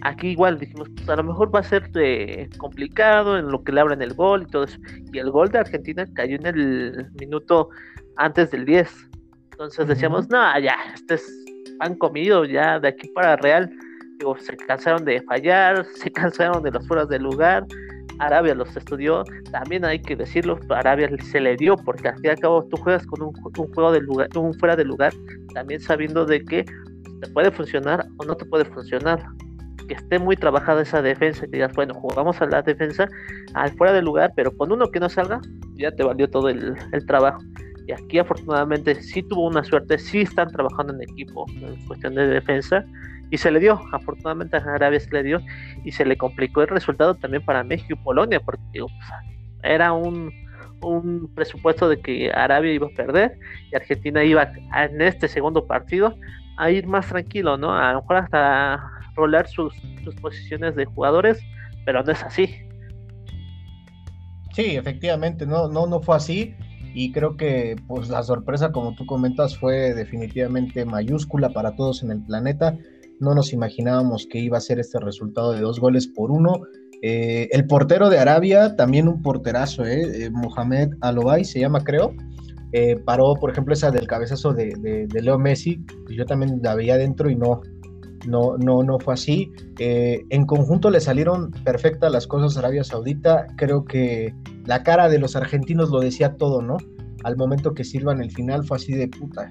Aquí 0.00 0.28
igual 0.28 0.58
dijimos, 0.58 0.88
pues 0.96 1.06
a 1.06 1.16
lo 1.16 1.24
mejor 1.24 1.54
va 1.54 1.60
a 1.60 1.64
ser 1.64 1.90
eh, 1.96 2.48
complicado 2.56 3.38
en 3.38 3.50
lo 3.50 3.62
que 3.62 3.72
le 3.72 3.82
abren 3.82 4.00
el 4.00 4.14
gol 4.14 4.44
y 4.44 4.46
todo 4.46 4.64
eso. 4.64 4.78
Y 5.12 5.18
el 5.18 5.30
gol 5.30 5.50
de 5.50 5.58
Argentina 5.58 6.06
cayó 6.14 6.36
en 6.36 6.46
el 6.46 7.10
minuto 7.20 7.68
antes 8.16 8.50
del 8.50 8.64
10. 8.64 9.08
Entonces 9.52 9.86
decíamos, 9.86 10.28
no, 10.28 10.58
ya, 10.58 10.76
este 10.94 11.14
es 11.14 11.44
pan 11.78 11.94
comido, 11.96 12.44
ya 12.44 12.80
de 12.80 12.88
aquí 12.88 13.08
para 13.08 13.36
Real, 13.36 13.70
digo, 14.18 14.36
se 14.38 14.56
cansaron 14.56 15.04
de 15.04 15.22
fallar, 15.22 15.84
se 15.94 16.10
cansaron 16.10 16.62
de 16.62 16.70
los 16.70 16.86
fueras 16.86 17.08
del 17.08 17.22
lugar, 17.22 17.66
Arabia 18.18 18.54
los 18.54 18.76
estudió, 18.76 19.24
también 19.50 19.84
hay 19.84 20.00
que 20.00 20.16
decirlo, 20.16 20.58
Arabia 20.70 21.10
se 21.22 21.40
le 21.40 21.56
dio, 21.56 21.76
porque 21.76 22.08
al 22.08 22.14
fin 22.14 22.26
y 22.26 22.28
al 22.28 22.38
cabo 22.38 22.64
tú 22.64 22.76
juegas 22.76 23.06
con 23.06 23.22
un, 23.22 23.32
juego 23.32 23.92
de 23.92 24.00
lugar, 24.00 24.28
un 24.36 24.54
fuera 24.54 24.76
de 24.76 24.84
lugar, 24.84 25.12
también 25.54 25.80
sabiendo 25.80 26.24
de 26.24 26.44
que 26.44 26.64
te 26.64 27.28
puede 27.32 27.50
funcionar 27.50 28.06
o 28.18 28.24
no 28.24 28.36
te 28.36 28.44
puede 28.44 28.64
funcionar. 28.64 29.24
Que 29.88 29.94
esté 29.94 30.18
muy 30.18 30.36
trabajada 30.36 30.82
esa 30.82 31.02
defensa, 31.02 31.42
que 31.42 31.52
digas, 31.52 31.72
bueno, 31.74 31.94
jugamos 31.94 32.40
a 32.40 32.46
la 32.46 32.62
defensa 32.62 33.08
al 33.54 33.72
fuera 33.72 33.92
de 33.92 34.02
lugar, 34.02 34.32
pero 34.36 34.56
con 34.56 34.70
uno 34.70 34.90
que 34.90 35.00
no 35.00 35.08
salga, 35.08 35.40
ya 35.74 35.90
te 35.90 36.04
valió 36.04 36.30
todo 36.30 36.48
el, 36.48 36.76
el 36.92 37.06
trabajo. 37.06 37.40
Aquí 37.92 38.18
afortunadamente 38.18 38.94
sí 39.02 39.22
tuvo 39.22 39.46
una 39.46 39.64
suerte, 39.64 39.98
sí 39.98 40.22
están 40.22 40.50
trabajando 40.50 40.92
en 40.94 41.02
equipo 41.02 41.46
en 41.60 41.86
cuestión 41.86 42.14
de 42.14 42.26
defensa 42.26 42.84
y 43.30 43.38
se 43.38 43.50
le 43.50 43.60
dio, 43.60 43.80
afortunadamente 43.92 44.56
a 44.56 44.60
Arabia 44.60 45.00
se 45.00 45.10
le 45.10 45.22
dio 45.22 45.40
y 45.84 45.92
se 45.92 46.04
le 46.04 46.16
complicó 46.18 46.62
el 46.62 46.68
resultado 46.68 47.14
también 47.14 47.42
para 47.44 47.64
México 47.64 47.94
y 47.94 48.04
Polonia, 48.04 48.40
porque 48.40 48.84
era 49.62 49.92
un, 49.92 50.30
presupuesto 51.34 51.88
de 51.88 52.00
que 52.00 52.30
Arabia 52.32 52.72
iba 52.72 52.88
a 52.88 52.90
perder 52.90 53.38
y 53.70 53.76
Argentina 53.76 54.22
iba 54.22 54.52
en 54.76 55.00
este 55.00 55.28
segundo 55.28 55.66
partido 55.66 56.14
a 56.58 56.70
ir 56.70 56.86
más 56.86 57.08
tranquilo, 57.08 57.56
¿no? 57.56 57.72
A 57.72 57.92
lo 57.92 58.02
mejor 58.02 58.16
hasta 58.16 58.84
rolar 59.14 59.46
sus, 59.46 59.74
sus 60.04 60.14
posiciones 60.16 60.74
de 60.74 60.84
jugadores, 60.84 61.40
pero 61.86 62.02
no 62.02 62.12
es 62.12 62.22
así. 62.22 62.68
Sí, 64.52 64.76
efectivamente, 64.76 65.46
no, 65.46 65.68
no, 65.68 65.86
no 65.86 66.00
fue 66.00 66.16
así 66.16 66.54
y 66.94 67.12
creo 67.12 67.36
que 67.36 67.76
pues 67.86 68.08
la 68.08 68.22
sorpresa 68.22 68.72
como 68.72 68.94
tú 68.94 69.06
comentas 69.06 69.56
fue 69.56 69.94
definitivamente 69.94 70.84
mayúscula 70.84 71.50
para 71.50 71.74
todos 71.74 72.02
en 72.02 72.10
el 72.10 72.24
planeta 72.24 72.76
no 73.22 73.34
nos 73.34 73.52
imaginábamos 73.52 74.26
que 74.26 74.38
iba 74.38 74.58
a 74.58 74.60
ser 74.60 74.80
este 74.80 74.98
resultado 74.98 75.52
de 75.52 75.60
dos 75.60 75.78
goles 75.78 76.08
por 76.08 76.30
uno. 76.30 76.62
Eh, 77.02 77.48
el 77.52 77.66
portero 77.66 78.10
de 78.10 78.18
Arabia, 78.18 78.76
también 78.76 79.08
un 79.08 79.22
porterazo, 79.22 79.84
eh, 79.84 80.24
eh 80.24 80.30
Mohamed 80.30 80.90
Alobay 81.00 81.44
se 81.44 81.60
llama, 81.60 81.82
creo. 81.84 82.14
Eh, 82.72 82.96
paró, 82.96 83.34
por 83.34 83.50
ejemplo, 83.50 83.74
esa 83.74 83.90
del 83.90 84.06
cabezazo 84.06 84.52
de, 84.52 85.06
Leo 85.12 85.38
Messi, 85.38 85.84
yo 86.10 86.26
también 86.26 86.60
la 86.62 86.74
veía 86.74 86.96
dentro 86.96 87.30
y 87.30 87.36
no, 87.36 87.60
no, 88.26 88.56
no, 88.58 88.82
no 88.82 88.98
fue 88.98 89.14
así. 89.14 89.52
en 89.78 90.46
conjunto 90.46 90.90
le 90.90 91.00
salieron 91.00 91.50
perfectas 91.64 92.10
las 92.12 92.26
cosas 92.26 92.56
a 92.56 92.60
Arabia 92.60 92.84
Saudita. 92.84 93.46
Creo 93.56 93.84
que 93.84 94.34
la 94.64 94.82
cara 94.82 95.08
de 95.08 95.18
los 95.18 95.36
argentinos 95.36 95.90
lo 95.90 96.00
decía 96.00 96.36
todo, 96.36 96.62
¿no? 96.62 96.76
Al 97.24 97.36
momento 97.36 97.74
que 97.74 97.84
sirvan 97.84 98.20
el 98.20 98.30
final 98.30 98.64
fue 98.64 98.76
así 98.76 98.92
de 98.92 99.08
puta 99.08 99.48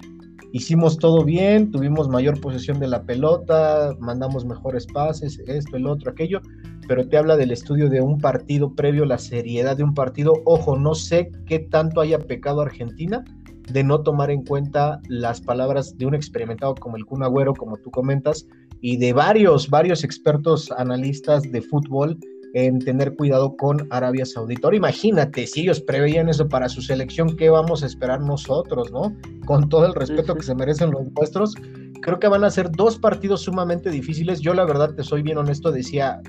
hicimos 0.51 0.97
todo 0.97 1.23
bien, 1.23 1.71
tuvimos 1.71 2.09
mayor 2.09 2.39
posesión 2.39 2.79
de 2.79 2.87
la 2.87 3.03
pelota, 3.03 3.95
mandamos 3.99 4.45
mejores 4.45 4.85
pases, 4.85 5.39
esto, 5.47 5.77
el 5.77 5.87
otro, 5.87 6.11
aquello, 6.11 6.41
pero 6.87 7.07
te 7.07 7.17
habla 7.17 7.37
del 7.37 7.51
estudio 7.51 7.89
de 7.89 8.01
un 8.01 8.17
partido 8.17 8.73
previo, 8.73 9.05
la 9.05 9.17
seriedad 9.17 9.77
de 9.77 9.83
un 9.83 9.93
partido. 9.93 10.33
Ojo, 10.45 10.77
no 10.77 10.93
sé 10.95 11.31
qué 11.45 11.59
tanto 11.59 12.01
haya 12.01 12.19
pecado 12.19 12.61
Argentina 12.61 13.23
de 13.69 13.83
no 13.83 14.01
tomar 14.01 14.31
en 14.31 14.43
cuenta 14.43 15.01
las 15.07 15.41
palabras 15.41 15.97
de 15.97 16.05
un 16.05 16.15
experimentado 16.15 16.75
como 16.75 16.97
el 16.97 17.05
Kun 17.05 17.23
Agüero, 17.23 17.53
como 17.53 17.77
tú 17.77 17.91
comentas, 17.91 18.47
y 18.81 18.97
de 18.97 19.13
varios, 19.13 19.69
varios 19.69 20.03
expertos 20.03 20.71
analistas 20.71 21.43
de 21.51 21.61
fútbol 21.61 22.17
en 22.53 22.79
tener 22.79 23.15
cuidado 23.15 23.55
con 23.55 23.87
Arabia 23.91 24.25
Saudita. 24.25 24.67
Ahora 24.67 24.77
imagínate, 24.77 25.47
si 25.47 25.61
ellos 25.61 25.79
preveían 25.79 26.29
eso 26.29 26.49
para 26.49 26.67
su 26.67 26.81
selección, 26.81 27.35
¿qué 27.37 27.49
vamos 27.49 27.83
a 27.83 27.85
esperar 27.85 28.19
nosotros, 28.21 28.91
no? 28.91 29.15
Con 29.45 29.69
todo 29.69 29.85
el 29.85 29.93
respeto 29.93 30.35
que 30.35 30.43
se 30.43 30.55
merecen 30.55 30.91
los 30.91 31.11
nuestros, 31.13 31.55
creo 32.01 32.19
que 32.19 32.27
van 32.27 32.43
a 32.43 32.49
ser 32.49 32.71
dos 32.71 32.97
partidos 32.97 33.41
sumamente 33.41 33.89
difíciles. 33.89 34.41
Yo 34.41 34.53
la 34.53 34.65
verdad 34.65 34.93
te 34.95 35.03
soy 35.03 35.21
bien 35.21 35.37
honesto, 35.37 35.71
decía, 35.71 36.21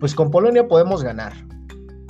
pues 0.00 0.14
con 0.14 0.30
Polonia 0.30 0.68
podemos 0.68 1.02
ganar. 1.02 1.32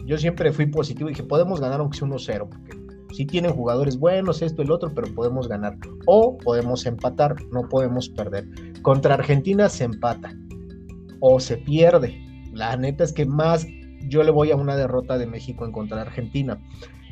Yo 0.04 0.18
siempre 0.18 0.52
fui 0.52 0.66
positivo 0.66 1.08
y 1.08 1.12
dije, 1.12 1.22
podemos 1.22 1.60
ganar 1.60 1.80
aunque 1.80 1.98
sea 1.98 2.08
1-0, 2.08 2.48
porque 2.48 2.83
sí 3.14 3.24
tienen 3.26 3.52
jugadores 3.52 3.98
buenos, 3.98 4.42
esto, 4.42 4.62
el 4.62 4.70
otro, 4.70 4.92
pero 4.94 5.14
podemos 5.14 5.48
ganar. 5.48 5.76
O 6.06 6.36
podemos 6.38 6.86
empatar, 6.86 7.36
no 7.52 7.68
podemos 7.68 8.08
perder. 8.08 8.46
Contra 8.82 9.14
Argentina 9.14 9.68
se 9.68 9.84
empata 9.84 10.34
o 11.20 11.40
se 11.40 11.56
pierde 11.56 12.24
la 12.54 12.76
neta 12.76 13.04
es 13.04 13.12
que 13.12 13.26
más 13.26 13.66
yo 14.06 14.22
le 14.22 14.30
voy 14.30 14.52
a 14.52 14.56
una 14.56 14.76
derrota 14.76 15.18
de 15.18 15.26
México 15.26 15.64
en 15.64 15.72
contra 15.72 15.96
de 15.96 16.02
Argentina. 16.04 16.58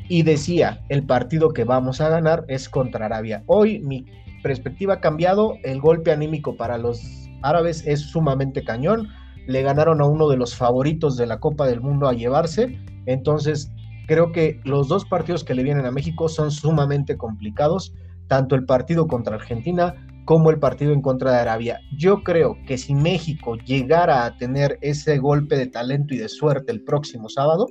Y 0.07 0.23
decía, 0.23 0.81
el 0.89 1.05
partido 1.05 1.49
que 1.49 1.65
vamos 1.65 2.01
a 2.01 2.09
ganar 2.09 2.45
es 2.47 2.69
contra 2.69 3.05
Arabia. 3.05 3.43
Hoy 3.47 3.79
mi 3.79 4.05
perspectiva 4.41 4.95
ha 4.95 5.01
cambiado, 5.01 5.55
el 5.63 5.79
golpe 5.79 6.11
anímico 6.11 6.55
para 6.55 6.77
los 6.77 7.01
árabes 7.41 7.85
es 7.85 8.01
sumamente 8.01 8.63
cañón. 8.63 9.09
Le 9.47 9.61
ganaron 9.61 10.01
a 10.01 10.05
uno 10.05 10.29
de 10.29 10.37
los 10.37 10.55
favoritos 10.55 11.17
de 11.17 11.25
la 11.25 11.39
Copa 11.39 11.67
del 11.67 11.81
Mundo 11.81 12.07
a 12.07 12.13
llevarse. 12.13 12.77
Entonces, 13.05 13.69
creo 14.07 14.31
que 14.31 14.59
los 14.63 14.87
dos 14.87 15.05
partidos 15.05 15.43
que 15.43 15.53
le 15.53 15.63
vienen 15.63 15.85
a 15.85 15.91
México 15.91 16.29
son 16.29 16.51
sumamente 16.51 17.17
complicados. 17.17 17.93
Tanto 18.27 18.55
el 18.55 18.65
partido 18.65 19.07
contra 19.07 19.35
Argentina 19.35 19.95
como 20.25 20.49
el 20.49 20.59
partido 20.59 20.93
en 20.93 21.01
contra 21.01 21.31
de 21.31 21.37
Arabia. 21.37 21.79
Yo 21.97 22.23
creo 22.23 22.57
que 22.65 22.77
si 22.77 22.95
México 22.95 23.57
llegara 23.57 24.25
a 24.25 24.37
tener 24.37 24.77
ese 24.81 25.17
golpe 25.17 25.57
de 25.57 25.67
talento 25.67 26.13
y 26.13 26.17
de 26.17 26.29
suerte 26.29 26.71
el 26.71 26.83
próximo 26.83 27.29
sábado 27.29 27.67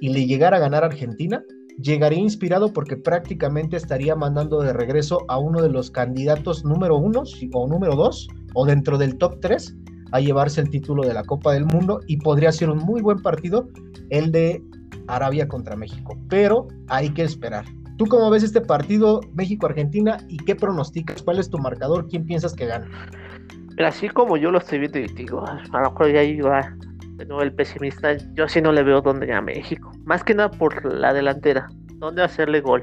y 0.00 0.10
le 0.10 0.26
llegara 0.26 0.58
a 0.58 0.60
ganar 0.60 0.84
a 0.84 0.86
Argentina, 0.86 1.42
llegaría 1.78 2.18
inspirado 2.18 2.72
porque 2.72 2.96
prácticamente 2.96 3.76
estaría 3.76 4.14
mandando 4.14 4.60
de 4.60 4.72
regreso 4.72 5.24
a 5.28 5.38
uno 5.38 5.62
de 5.62 5.70
los 5.70 5.90
candidatos 5.90 6.64
número 6.64 6.96
uno 6.96 7.22
o 7.52 7.68
número 7.68 7.96
dos 7.96 8.28
o 8.54 8.66
dentro 8.66 8.98
del 8.98 9.16
top 9.18 9.40
tres 9.40 9.74
a 10.12 10.20
llevarse 10.20 10.60
el 10.60 10.70
título 10.70 11.02
de 11.02 11.14
la 11.14 11.24
Copa 11.24 11.52
del 11.52 11.64
Mundo 11.64 12.00
y 12.06 12.16
podría 12.18 12.52
ser 12.52 12.70
un 12.70 12.78
muy 12.78 13.00
buen 13.00 13.22
partido 13.22 13.68
el 14.10 14.32
de 14.32 14.62
Arabia 15.14 15.48
contra 15.48 15.76
México. 15.76 16.18
Pero 16.28 16.68
hay 16.88 17.10
que 17.10 17.22
esperar. 17.22 17.64
¿Tú 17.96 18.06
cómo 18.06 18.30
ves 18.30 18.42
este 18.42 18.60
partido 18.60 19.20
México-Argentina 19.34 20.18
y 20.28 20.38
qué 20.38 20.54
pronosticas? 20.54 21.22
¿Cuál 21.22 21.38
es 21.38 21.50
tu 21.50 21.58
marcador? 21.58 22.08
¿Quién 22.08 22.24
piensas 22.24 22.54
que 22.54 22.66
gana? 22.66 22.86
así 23.86 24.08
como 24.08 24.36
yo 24.36 24.50
lo 24.50 24.58
estoy 24.58 24.78
viendo, 24.78 24.98
digo, 25.14 25.44
a 25.46 25.80
lo 25.80 25.90
mejor 25.90 26.12
ya 26.12 26.22
iba 26.22 26.76
de 27.16 27.26
nuevo 27.26 27.42
el 27.42 27.52
pesimista, 27.52 28.16
yo 28.34 28.48
sí 28.48 28.60
no 28.60 28.72
le 28.72 28.82
veo 28.82 29.00
dónde 29.00 29.32
a 29.32 29.40
México. 29.40 29.90
Más 30.04 30.24
que 30.24 30.34
nada 30.34 30.50
por 30.50 30.84
la 30.84 31.12
delantera, 31.12 31.68
dónde 31.96 32.22
hacerle 32.22 32.60
gol. 32.60 32.82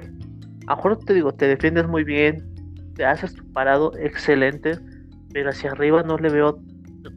A 0.68 0.72
lo 0.72 0.76
mejor 0.78 1.00
te 1.00 1.14
digo, 1.14 1.34
te 1.34 1.48
defiendes 1.48 1.88
muy 1.88 2.04
bien, 2.04 2.48
te 2.96 3.06
haces 3.06 3.34
tu 3.34 3.52
parado 3.52 3.92
excelente, 3.98 4.78
pero 5.34 5.50
hacia 5.50 5.72
arriba 5.72 6.04
no 6.04 6.18
le 6.18 6.30
veo, 6.30 6.60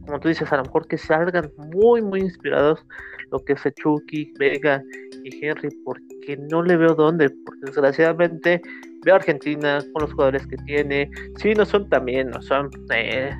como 0.06 0.20
tú 0.20 0.28
dices, 0.28 0.50
a 0.52 0.56
lo 0.56 0.64
mejor 0.64 0.86
que 0.88 0.96
salgan 0.96 1.50
muy, 1.58 2.00
muy 2.00 2.20
inspirados 2.20 2.84
lo 3.30 3.38
que 3.44 3.54
es 3.54 3.62
Chucky, 3.76 4.32
Vega 4.38 4.82
y 5.24 5.44
Henry, 5.44 5.68
porque 5.84 6.36
no 6.50 6.62
le 6.62 6.76
veo 6.76 6.94
dónde, 6.94 7.30
porque 7.44 7.60
desgraciadamente 7.66 8.60
veo 9.04 9.14
a 9.14 9.18
Argentina 9.18 9.78
con 9.92 10.02
los 10.02 10.12
jugadores 10.12 10.46
que 10.46 10.56
tiene, 10.58 11.10
sí, 11.36 11.54
no 11.54 11.64
son 11.64 11.88
también, 11.88 12.30
no 12.30 12.42
son 12.42 12.70
eh, 12.92 13.30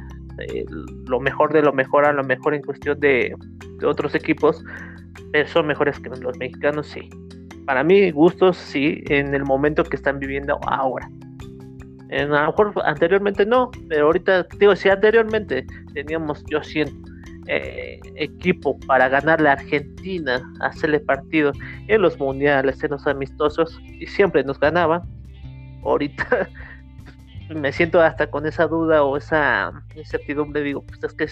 eh, 0.49 0.65
lo 1.07 1.21
mejor 1.21 1.53
de 1.53 1.63
lo 1.63 1.73
mejor 1.73 2.05
a 2.05 2.13
lo 2.13 2.25
mejor 2.25 2.55
en 2.55 2.63
cuestión 2.63 2.99
de, 3.01 3.35
otros 3.85 4.15
equipos, 4.15 4.63
pero 5.33 5.49
son 5.49 5.67
mejores 5.67 5.99
que 5.99 6.11
los 6.11 6.37
mexicanos, 6.39 6.87
sí. 6.87 7.09
Para 7.67 7.85
mí, 7.85 8.11
gustos, 8.11 8.57
sí, 8.57 9.03
en 9.09 9.35
el 9.35 9.45
momento 9.45 9.85
que 9.85 9.97
están 9.97 10.19
viviendo 10.19 10.59
ahora. 10.67 11.09
A 12.11 12.25
lo 12.25 12.47
mejor 12.47 12.75
anteriormente 12.85 13.47
no, 13.47 13.71
pero 13.89 14.07
ahorita, 14.07 14.47
digo, 14.59 14.75
si 14.75 14.89
anteriormente 14.89 15.65
teníamos, 15.95 16.45
yo 16.51 16.63
siento, 16.63 17.11
eh, 17.47 17.99
equipo 18.17 18.79
para 18.87 19.09
ganarle 19.09 19.49
a 19.49 19.53
Argentina, 19.53 20.43
hacerle 20.61 21.01
partido 21.01 21.53
en 21.89 22.03
los 22.03 22.19
mundiales, 22.19 22.83
en 22.85 22.91
los 22.91 23.07
amistosos, 23.07 23.81
y 23.85 24.07
siempre 24.07 24.45
nos 24.45 24.61
ganaba. 24.61 25.03
Ahorita 25.85 26.49
me 27.55 27.73
siento 27.73 28.01
hasta 28.01 28.31
con 28.31 28.47
esa 28.47 28.67
duda 28.67 29.03
o 29.03 29.17
esa 29.17 29.73
incertidumbre, 29.97 30.63
digo, 30.63 30.83
pues 30.83 31.03
es 31.03 31.13
que 31.15 31.29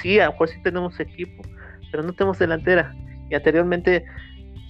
sí, 0.00 0.18
a 0.18 0.26
lo 0.26 0.32
mejor 0.32 0.48
sí 0.48 0.62
tenemos 0.62 0.98
equipo, 1.00 1.42
pero 1.90 2.02
no 2.02 2.12
tenemos 2.12 2.38
delantera. 2.38 2.94
Y 3.30 3.34
anteriormente 3.34 4.04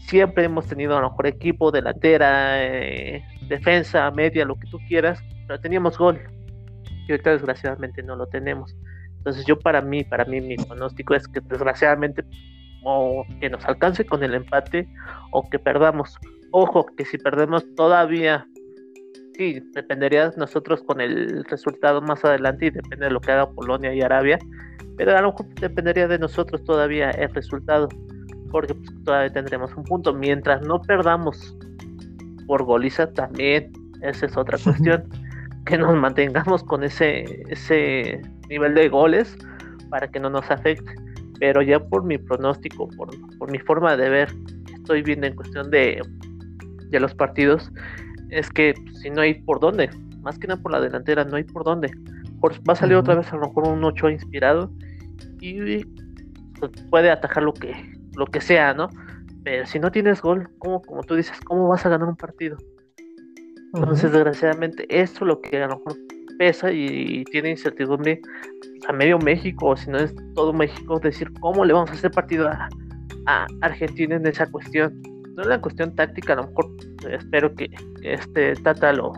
siempre 0.06 0.44
hemos 0.44 0.66
tenido 0.66 0.96
a 0.96 1.00
lo 1.00 1.10
mejor 1.10 1.26
equipo, 1.26 1.70
delantera, 1.70 2.62
eh, 2.62 3.24
defensa, 3.48 4.10
media, 4.10 4.44
lo 4.44 4.56
que 4.56 4.68
tú 4.68 4.78
quieras, 4.88 5.22
pero 5.46 5.60
teníamos 5.60 5.98
gol. 5.98 6.20
Y 7.08 7.10
ahorita 7.10 7.30
desgraciadamente 7.30 8.02
no 8.02 8.14
lo 8.14 8.26
tenemos. 8.26 8.76
Entonces 9.22 9.46
yo 9.46 9.56
para 9.56 9.80
mí, 9.80 10.02
para 10.02 10.24
mí 10.24 10.40
mi 10.40 10.56
pronóstico 10.56 11.14
es 11.14 11.28
que 11.28 11.40
desgraciadamente 11.40 12.24
o 12.82 13.24
que 13.40 13.48
nos 13.48 13.64
alcance 13.66 14.04
con 14.04 14.24
el 14.24 14.34
empate 14.34 14.88
o 15.30 15.48
que 15.48 15.60
perdamos. 15.60 16.18
Ojo, 16.50 16.86
que 16.96 17.04
si 17.04 17.18
perdemos 17.18 17.64
todavía, 17.76 18.48
sí, 19.36 19.62
dependería 19.74 20.30
de 20.30 20.36
nosotros 20.36 20.82
con 20.82 21.00
el 21.00 21.44
resultado 21.44 22.00
más 22.02 22.24
adelante 22.24 22.66
y 22.66 22.70
depende 22.70 23.06
de 23.06 23.12
lo 23.12 23.20
que 23.20 23.30
haga 23.30 23.48
Polonia 23.48 23.94
y 23.94 24.00
Arabia, 24.00 24.40
pero 24.96 25.16
a 25.16 25.22
lo 25.22 25.28
mejor 25.28 25.46
dependería 25.54 26.08
de 26.08 26.18
nosotros 26.18 26.64
todavía 26.64 27.10
el 27.10 27.32
resultado, 27.32 27.88
porque 28.50 28.74
pues, 28.74 28.90
todavía 29.04 29.32
tendremos 29.32 29.72
un 29.76 29.84
punto. 29.84 30.12
Mientras 30.12 30.62
no 30.62 30.82
perdamos 30.82 31.56
por 32.48 32.64
goliza 32.64 33.12
también, 33.12 33.72
esa 34.02 34.26
es 34.26 34.36
otra 34.36 34.58
cuestión, 34.64 35.04
que 35.66 35.78
nos 35.78 35.96
mantengamos 35.96 36.62
con 36.64 36.82
ese, 36.84 37.44
ese 37.48 38.20
nivel 38.48 38.74
de 38.74 38.88
goles, 38.88 39.36
para 39.90 40.08
que 40.08 40.18
no 40.18 40.30
nos 40.30 40.50
afecte. 40.50 40.94
Pero 41.38 41.62
ya 41.62 41.80
por 41.80 42.04
mi 42.04 42.18
pronóstico, 42.18 42.88
por, 42.96 43.10
por 43.38 43.50
mi 43.50 43.58
forma 43.58 43.96
de 43.96 44.08
ver, 44.08 44.28
estoy 44.74 45.02
viendo 45.02 45.26
en 45.26 45.34
cuestión 45.34 45.70
de, 45.70 46.00
de 46.90 47.00
los 47.00 47.14
partidos, 47.14 47.70
es 48.30 48.48
que 48.50 48.74
si 49.00 49.10
no 49.10 49.20
hay 49.20 49.34
por 49.34 49.60
dónde, 49.60 49.90
más 50.22 50.38
que 50.38 50.46
nada 50.46 50.60
por 50.60 50.72
la 50.72 50.80
delantera, 50.80 51.24
no 51.24 51.36
hay 51.36 51.44
por 51.44 51.64
dónde. 51.64 51.90
va 52.42 52.72
a 52.72 52.76
salir 52.76 52.96
otra 52.96 53.14
vez 53.14 53.32
a 53.32 53.36
lo 53.36 53.48
mejor 53.48 53.68
un 53.68 53.84
8 53.84 54.10
inspirado 54.10 54.72
y 55.40 55.84
pues, 56.58 56.72
puede 56.90 57.10
atajar 57.10 57.42
lo 57.42 57.52
que, 57.52 57.74
lo 58.16 58.26
que 58.26 58.40
sea, 58.40 58.72
¿no? 58.72 58.88
Pero 59.44 59.66
si 59.66 59.78
no 59.78 59.90
tienes 59.90 60.22
gol, 60.22 60.48
¿cómo, 60.58 60.80
como 60.82 61.02
tú 61.02 61.16
dices, 61.16 61.38
¿cómo 61.40 61.68
vas 61.68 61.84
a 61.84 61.88
ganar 61.88 62.08
un 62.08 62.16
partido? 62.16 62.56
Entonces, 63.74 64.12
desgraciadamente, 64.12 64.86
esto 64.88 65.24
es 65.24 65.28
lo 65.28 65.40
que 65.40 65.62
a 65.62 65.66
lo 65.66 65.78
mejor 65.78 65.96
pesa 66.38 66.70
y, 66.70 67.24
tiene 67.24 67.50
incertidumbre 67.50 68.20
a 68.86 68.92
medio 68.92 69.18
México, 69.18 69.68
o 69.68 69.76
si 69.76 69.90
no 69.90 69.98
es 69.98 70.14
todo 70.34 70.52
México, 70.52 70.98
decir 70.98 71.32
cómo 71.40 71.64
le 71.64 71.72
vamos 71.72 71.90
a 71.90 71.94
hacer 71.94 72.10
partido 72.10 72.48
a, 72.48 72.68
Argentina 73.60 74.16
en 74.16 74.26
esa 74.26 74.50
cuestión. 74.50 75.00
No 75.36 75.42
es 75.42 75.48
la 75.48 75.60
cuestión 75.60 75.94
táctica, 75.94 76.32
a 76.32 76.36
lo 76.36 76.48
mejor 76.48 76.70
espero 77.08 77.54
que, 77.54 77.70
este 78.02 78.54
Tata 78.56 78.92
lo, 78.92 79.12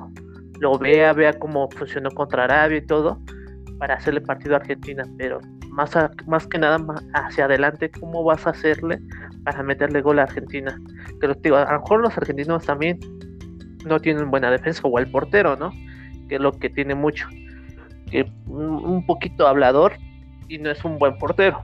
lo 0.61 0.79
vea, 0.79 1.13
vea 1.15 1.33
cómo 1.39 1.69
funcionó 1.71 2.11
contra 2.11 2.45
Arabia 2.45 2.79
y 2.79 2.87
todo, 2.87 3.19
para 3.79 3.95
hacerle 3.95 4.21
partido 4.21 4.55
a 4.55 4.59
Argentina, 4.59 5.03
pero 5.17 5.41
más, 5.71 5.91
más 6.27 6.47
que 6.47 6.59
nada 6.59 6.79
hacia 7.15 7.47
adelante, 7.47 7.91
cómo 7.99 8.23
vas 8.23 8.47
a 8.47 8.51
hacerle 8.51 9.01
para 9.43 9.63
meterle 9.63 10.03
gol 10.03 10.19
a 10.19 10.25
Argentina. 10.25 10.79
Pero 11.21 11.35
digo, 11.35 11.57
a 11.57 11.73
lo 11.73 11.81
mejor 11.81 12.01
los 12.01 12.17
argentinos 12.17 12.65
también 12.65 13.01
no 13.85 14.01
tienen 14.01 14.31
buena 14.31 14.51
defensa, 14.51 14.83
o 14.85 14.99
el 14.99 15.11
portero, 15.11 15.57
¿no? 15.57 15.73
Que 16.29 16.37
es 16.37 16.41
lo 16.41 16.53
que 16.53 16.71
tiene 16.71 16.95
mucho. 16.95 17.29
Que 18.11 18.31
un 18.47 19.05
poquito 19.07 19.47
hablador 19.47 19.95
y 20.49 20.59
no 20.59 20.71
es 20.71 20.85
un 20.85 20.99
buen 20.99 21.19
portero. 21.19 21.63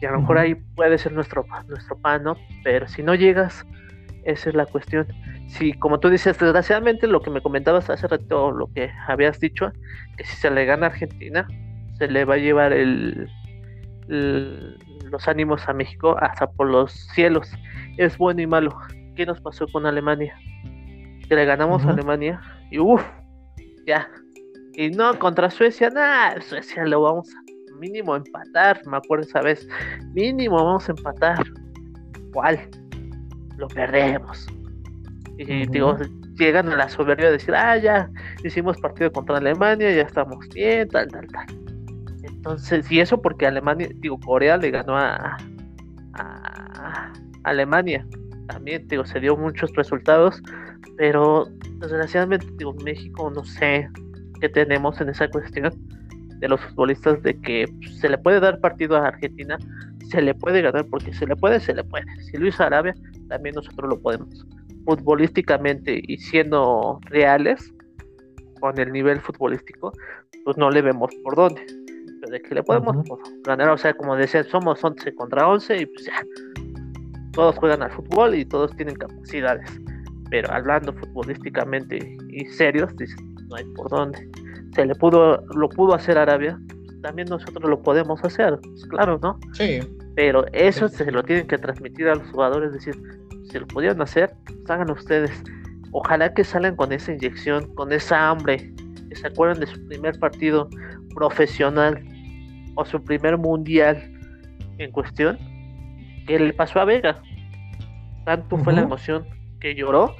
Y 0.00 0.06
a 0.06 0.12
lo 0.12 0.20
mejor 0.20 0.38
ahí 0.38 0.54
puede 0.54 0.98
ser 0.98 1.12
nuestro, 1.12 1.44
nuestro 1.68 1.96
pan, 1.98 2.22
¿no? 2.22 2.36
Pero 2.62 2.86
si 2.86 3.02
no 3.02 3.14
llegas, 3.14 3.66
esa 4.24 4.50
es 4.50 4.54
la 4.54 4.66
cuestión. 4.66 5.06
Si, 5.48 5.72
como 5.72 5.98
tú 5.98 6.08
dices, 6.10 6.38
desgraciadamente 6.38 7.06
lo 7.06 7.20
que 7.20 7.30
me 7.30 7.40
comentabas 7.40 7.90
hace 7.90 8.06
rato, 8.06 8.52
lo 8.52 8.70
que 8.72 8.90
habías 9.08 9.40
dicho, 9.40 9.72
que 10.16 10.24
si 10.24 10.36
se 10.36 10.50
le 10.50 10.66
gana 10.66 10.86
a 10.86 10.90
Argentina, 10.90 11.48
se 11.98 12.06
le 12.06 12.24
va 12.24 12.34
a 12.34 12.38
llevar 12.38 12.72
el, 12.72 13.28
los 14.06 15.26
ánimos 15.26 15.68
a 15.68 15.72
México 15.72 16.16
hasta 16.20 16.48
por 16.50 16.68
los 16.68 16.92
cielos. 17.14 17.50
Es 17.96 18.16
bueno 18.18 18.42
y 18.42 18.46
malo. 18.46 18.76
¿Qué 19.16 19.26
nos 19.26 19.40
pasó 19.40 19.66
con 19.66 19.86
Alemania? 19.86 20.38
Que 21.28 21.34
le 21.34 21.44
ganamos 21.44 21.84
a 21.84 21.90
Alemania 21.90 22.40
y 22.70 22.78
uff, 22.78 23.04
ya. 23.86 24.08
Y 24.74 24.90
no, 24.90 25.18
contra 25.18 25.50
Suecia, 25.50 25.90
nada, 25.90 26.40
Suecia 26.40 26.84
lo 26.86 27.02
vamos 27.02 27.34
a 27.34 27.48
mínimo 27.78 28.16
empatar, 28.16 28.80
me 28.86 28.96
acuerdo 28.96 29.24
esa 29.24 29.40
vez. 29.40 29.66
Mínimo 30.12 30.56
vamos 30.56 30.88
a 30.88 30.92
empatar. 30.92 31.44
¿Cuál? 32.32 32.58
Lo 33.56 33.68
perdemos. 33.68 34.46
Y 35.38 35.66
digo, 35.66 35.96
llegan 36.36 36.68
a 36.68 36.76
la 36.76 36.88
soberbia 36.88 37.26
de 37.26 37.32
decir, 37.32 37.54
ah, 37.54 37.76
ya 37.76 38.10
hicimos 38.44 38.76
partido 38.78 39.10
contra 39.12 39.38
Alemania, 39.38 39.90
ya 39.92 40.02
estamos 40.02 40.48
bien, 40.52 40.88
tal, 40.88 41.08
tal, 41.08 41.26
tal. 41.28 41.46
Entonces, 42.24 42.90
y 42.90 43.00
eso 43.00 43.20
porque 43.20 43.46
Alemania, 43.46 43.88
digo, 43.96 44.18
Corea 44.20 44.56
le 44.56 44.70
ganó 44.70 44.96
a, 44.96 45.36
Alemania. 47.44 48.04
También, 48.48 48.88
digo, 48.88 49.04
se 49.04 49.20
dio 49.20 49.36
muchos 49.36 49.72
resultados, 49.74 50.42
pero 50.98 51.48
desgraciadamente, 51.78 52.46
digo, 52.56 52.74
México 52.84 53.30
no 53.30 53.44
sé 53.44 53.88
qué 54.40 54.48
tenemos 54.48 55.00
en 55.00 55.08
esa 55.08 55.28
cuestión 55.28 55.72
de 56.40 56.48
los 56.48 56.60
futbolistas 56.60 57.22
de 57.22 57.40
que 57.40 57.64
se 57.98 58.08
le 58.08 58.18
puede 58.18 58.40
dar 58.40 58.60
partido 58.60 58.96
a 58.96 59.08
Argentina, 59.08 59.56
se 60.10 60.20
le 60.20 60.34
puede 60.34 60.60
ganar, 60.60 60.84
porque 60.86 61.12
se 61.14 61.26
le 61.26 61.34
puede, 61.36 61.60
se 61.60 61.74
le 61.74 61.84
puede. 61.84 62.04
Si 62.24 62.36
Luis 62.36 62.60
Arabia, 62.60 62.94
también 63.28 63.54
nosotros 63.54 63.88
lo 63.88 64.00
podemos. 64.00 64.46
Futbolísticamente 64.84 66.00
y 66.02 66.18
siendo 66.18 66.98
reales 67.04 67.72
con 68.60 68.78
el 68.78 68.92
nivel 68.92 69.20
futbolístico, 69.20 69.92
pues 70.44 70.56
no 70.56 70.70
le 70.70 70.82
vemos 70.82 71.10
por 71.22 71.36
dónde 71.36 71.64
de 72.30 72.42
que 72.42 72.54
le 72.54 72.62
podemos 72.62 72.96
pues, 73.06 73.20
ganar, 73.44 73.70
o 73.70 73.78
sea, 73.78 73.94
como 73.94 74.16
decía, 74.16 74.44
somos 74.44 74.82
11 74.82 75.14
contra 75.14 75.48
11 75.48 75.76
y 75.78 75.86
pues 75.86 76.06
ya, 76.06 76.24
todos 77.32 77.56
juegan 77.56 77.82
al 77.82 77.90
fútbol 77.92 78.34
y 78.34 78.44
todos 78.44 78.74
tienen 78.76 78.96
capacidades, 78.96 79.70
pero 80.30 80.50
hablando 80.52 80.92
futbolísticamente 80.92 82.16
y 82.28 82.46
serios, 82.46 82.92
no 83.48 83.56
hay 83.56 83.64
por 83.74 83.88
dónde. 83.90 84.28
Se 84.74 84.84
le 84.84 84.94
pudo, 84.94 85.42
lo 85.54 85.68
pudo 85.68 85.94
hacer 85.94 86.18
Arabia, 86.18 86.58
también 87.02 87.28
nosotros 87.28 87.68
lo 87.68 87.80
podemos 87.82 88.22
hacer, 88.24 88.58
pues, 88.60 88.86
claro, 88.86 89.18
¿no? 89.22 89.38
Sí. 89.52 89.80
Pero 90.14 90.44
eso 90.52 90.88
se 90.88 91.10
lo 91.10 91.22
tienen 91.22 91.46
que 91.46 91.58
transmitir 91.58 92.08
a 92.08 92.16
los 92.16 92.28
jugadores, 92.30 92.72
decir, 92.72 92.94
si 93.50 93.58
lo 93.58 93.66
pudieron 93.66 94.02
hacer, 94.02 94.34
pues 94.44 94.70
hagan 94.70 94.90
ustedes. 94.90 95.42
Ojalá 95.92 96.34
que 96.34 96.44
salgan 96.44 96.76
con 96.76 96.92
esa 96.92 97.12
inyección, 97.12 97.74
con 97.74 97.92
esa 97.92 98.28
hambre, 98.28 98.72
que 99.08 99.16
se 99.16 99.26
acuerden 99.26 99.60
de 99.60 99.66
su 99.66 99.86
primer 99.86 100.18
partido 100.18 100.68
profesional 101.14 102.02
o 102.74 102.84
su 102.84 103.02
primer 103.02 103.38
mundial 103.38 103.96
en 104.78 104.92
cuestión, 104.92 105.38
que 106.26 106.38
le 106.38 106.52
pasó 106.52 106.80
a 106.80 106.84
Vega. 106.84 107.22
Tanto 108.26 108.58
fue 108.58 108.74
la 108.74 108.82
emoción 108.82 109.24
que 109.60 109.74
lloró 109.74 110.14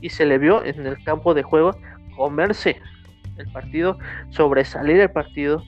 y 0.00 0.10
se 0.10 0.26
le 0.26 0.38
vio 0.38 0.64
en 0.64 0.86
el 0.86 1.02
campo 1.04 1.34
de 1.34 1.42
juego 1.42 1.72
comerse 2.16 2.80
el 3.36 3.50
partido, 3.52 3.98
sobresalir 4.30 5.00
el 5.00 5.10
partido, 5.10 5.62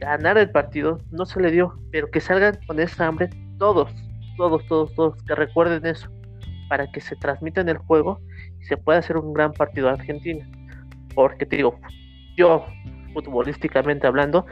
ganar 0.00 0.38
el 0.38 0.50
partido, 0.50 0.98
no 1.10 1.26
se 1.26 1.40
le 1.40 1.50
dio, 1.50 1.78
pero 1.92 2.10
que 2.10 2.20
salgan 2.20 2.58
con 2.66 2.80
esa 2.80 3.06
hambre 3.06 3.28
todos, 3.58 3.92
todos, 4.36 4.66
todos, 4.66 4.94
todos, 4.94 5.22
que 5.24 5.34
recuerden 5.34 5.84
eso, 5.84 6.08
para 6.68 6.90
que 6.90 7.00
se 7.00 7.16
transmita 7.16 7.60
en 7.60 7.68
el 7.68 7.78
juego 7.78 8.20
y 8.60 8.64
se 8.64 8.76
pueda 8.76 9.00
hacer 9.00 9.16
un 9.18 9.34
gran 9.34 9.52
partido 9.52 9.88
a 9.88 9.92
Argentina. 9.92 10.48
Porque 11.14 11.44
te 11.44 11.56
digo, 11.56 11.78
yo 12.36 12.64
futbolísticamente 13.12 14.06
hablando, 14.06 14.46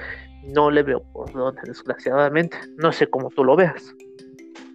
no 0.45 0.71
le 0.71 0.83
veo 0.83 1.03
por 1.13 1.33
dónde, 1.33 1.61
desgraciadamente. 1.65 2.57
No 2.77 2.93
sé 2.93 3.09
cómo 3.09 3.31
tú 3.31 3.45
lo 3.45 3.57
veas. 3.57 3.95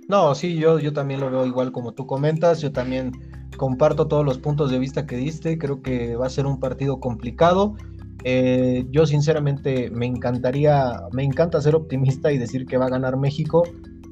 No, 0.07 0.35
sí, 0.35 0.57
yo, 0.57 0.79
yo 0.79 0.93
también 0.93 1.19
lo 1.19 1.29
veo 1.29 1.45
igual 1.45 1.71
como 1.71 1.93
tú 1.93 2.05
comentas. 2.05 2.61
Yo 2.61 2.71
también 2.71 3.11
comparto 3.57 4.07
todos 4.07 4.25
los 4.25 4.37
puntos 4.37 4.71
de 4.71 4.79
vista 4.79 5.05
que 5.05 5.17
diste. 5.17 5.57
Creo 5.57 5.81
que 5.81 6.15
va 6.15 6.27
a 6.27 6.29
ser 6.29 6.45
un 6.45 6.59
partido 6.59 6.99
complicado. 6.99 7.75
Eh, 8.23 8.85
yo 8.91 9.05
sinceramente 9.05 9.89
me 9.89 10.05
encantaría, 10.05 11.01
me 11.11 11.23
encanta 11.23 11.61
ser 11.61 11.75
optimista 11.75 12.31
y 12.31 12.37
decir 12.37 12.65
que 12.65 12.77
va 12.77 12.85
a 12.85 12.89
ganar 12.89 13.17
México. 13.17 13.63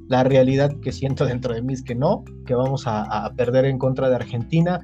La 0.08 0.24
realidad 0.24 0.72
que 0.82 0.92
siento 0.92 1.26
dentro 1.34 1.54
de 1.54 1.62
mí 1.62 1.74
es 1.74 1.84
que 1.84 1.96
no, 1.96 2.24
que 2.46 2.56
vamos 2.56 2.84
a, 2.86 3.32
perder 3.36 3.66
en 3.66 3.78
contra 3.78 4.10
de 4.10 4.16
Argentina. 4.16 4.80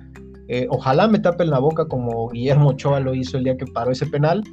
Eh, 0.47 0.67
ojalá 0.69 1.07
me 1.07 1.19
tapen 1.19 1.49
la 1.49 1.59
boca 1.59 1.87
como 1.87 2.29
Guillermo 2.29 2.69
Ochoa 2.69 3.01
lo 3.01 3.13
hizo 3.13 3.37
el 3.37 3.43
día 3.43 3.57
que 3.57 3.65
paró 3.65 3.91
ese 3.91 4.05
penal, 4.05 4.43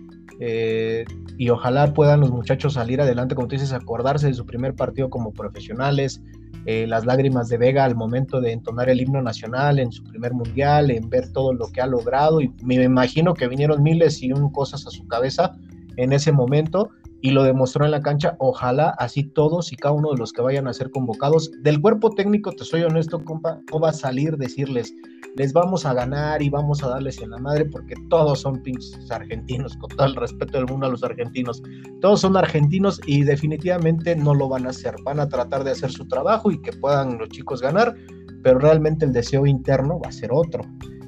eh, 0.40 1.04
y 1.38 1.48
ojalá 1.50 1.92
puedan 1.94 2.20
los 2.20 2.30
muchachos 2.30 2.74
salir 2.74 3.00
adelante, 3.00 3.34
como 3.34 3.48
tú 3.48 3.54
dices, 3.54 3.72
acordarse 3.72 4.26
de 4.26 4.34
su 4.34 4.46
primer 4.46 4.74
partido 4.74 5.10
como 5.10 5.32
profesionales, 5.32 6.20
eh, 6.66 6.86
las 6.86 7.04
lágrimas 7.04 7.48
de 7.48 7.58
Vega 7.58 7.84
al 7.84 7.94
momento 7.94 8.40
de 8.40 8.52
entonar 8.52 8.88
el 8.88 9.00
himno 9.00 9.20
nacional 9.20 9.78
en 9.78 9.92
su 9.92 10.02
primer 10.04 10.32
mundial, 10.32 10.90
en 10.90 11.10
ver 11.10 11.30
todo 11.32 11.52
lo 11.52 11.70
que 11.70 11.82
ha 11.82 11.86
logrado 11.86 12.40
y 12.40 12.50
me 12.62 12.82
imagino 12.82 13.34
que 13.34 13.48
vinieron 13.48 13.82
miles 13.82 14.22
y 14.22 14.32
un 14.32 14.50
cosas 14.50 14.86
a 14.86 14.90
su 14.90 15.06
cabeza 15.06 15.52
en 15.96 16.12
ese 16.12 16.32
momento 16.32 16.90
y 17.24 17.30
lo 17.30 17.42
demostró 17.42 17.86
en 17.86 17.90
la 17.90 18.02
cancha. 18.02 18.36
Ojalá 18.38 18.94
así 18.98 19.22
todos 19.22 19.72
y 19.72 19.76
cada 19.76 19.94
uno 19.94 20.10
de 20.10 20.18
los 20.18 20.30
que 20.30 20.42
vayan 20.42 20.68
a 20.68 20.74
ser 20.74 20.90
convocados. 20.90 21.50
Del 21.62 21.80
cuerpo 21.80 22.10
técnico, 22.10 22.52
te 22.52 22.64
soy 22.64 22.82
honesto, 22.82 23.24
compa, 23.24 23.62
no 23.72 23.80
va 23.80 23.88
a 23.88 23.92
salir 23.94 24.36
decirles, 24.36 24.94
les 25.34 25.54
vamos 25.54 25.86
a 25.86 25.94
ganar 25.94 26.42
y 26.42 26.50
vamos 26.50 26.82
a 26.82 26.90
darles 26.90 27.22
en 27.22 27.30
la 27.30 27.38
madre 27.38 27.64
porque 27.64 27.94
todos 28.10 28.40
son 28.40 28.62
pinches 28.62 29.10
argentinos, 29.10 29.74
con 29.78 29.88
todo 29.96 30.06
el 30.06 30.16
respeto 30.16 30.58
del 30.58 30.66
mundo 30.66 30.84
a 30.84 30.90
los 30.90 31.02
argentinos. 31.02 31.62
Todos 32.02 32.20
son 32.20 32.36
argentinos 32.36 33.00
y 33.06 33.22
definitivamente 33.22 34.14
no 34.14 34.34
lo 34.34 34.50
van 34.50 34.66
a 34.66 34.70
hacer. 34.70 34.94
Van 35.02 35.18
a 35.18 35.26
tratar 35.26 35.64
de 35.64 35.70
hacer 35.70 35.90
su 35.92 36.06
trabajo 36.06 36.50
y 36.50 36.60
que 36.60 36.72
puedan 36.72 37.16
los 37.16 37.30
chicos 37.30 37.62
ganar, 37.62 37.94
pero 38.42 38.58
realmente 38.58 39.06
el 39.06 39.14
deseo 39.14 39.46
interno 39.46 39.98
va 39.98 40.10
a 40.10 40.12
ser 40.12 40.28
otro. 40.30 40.62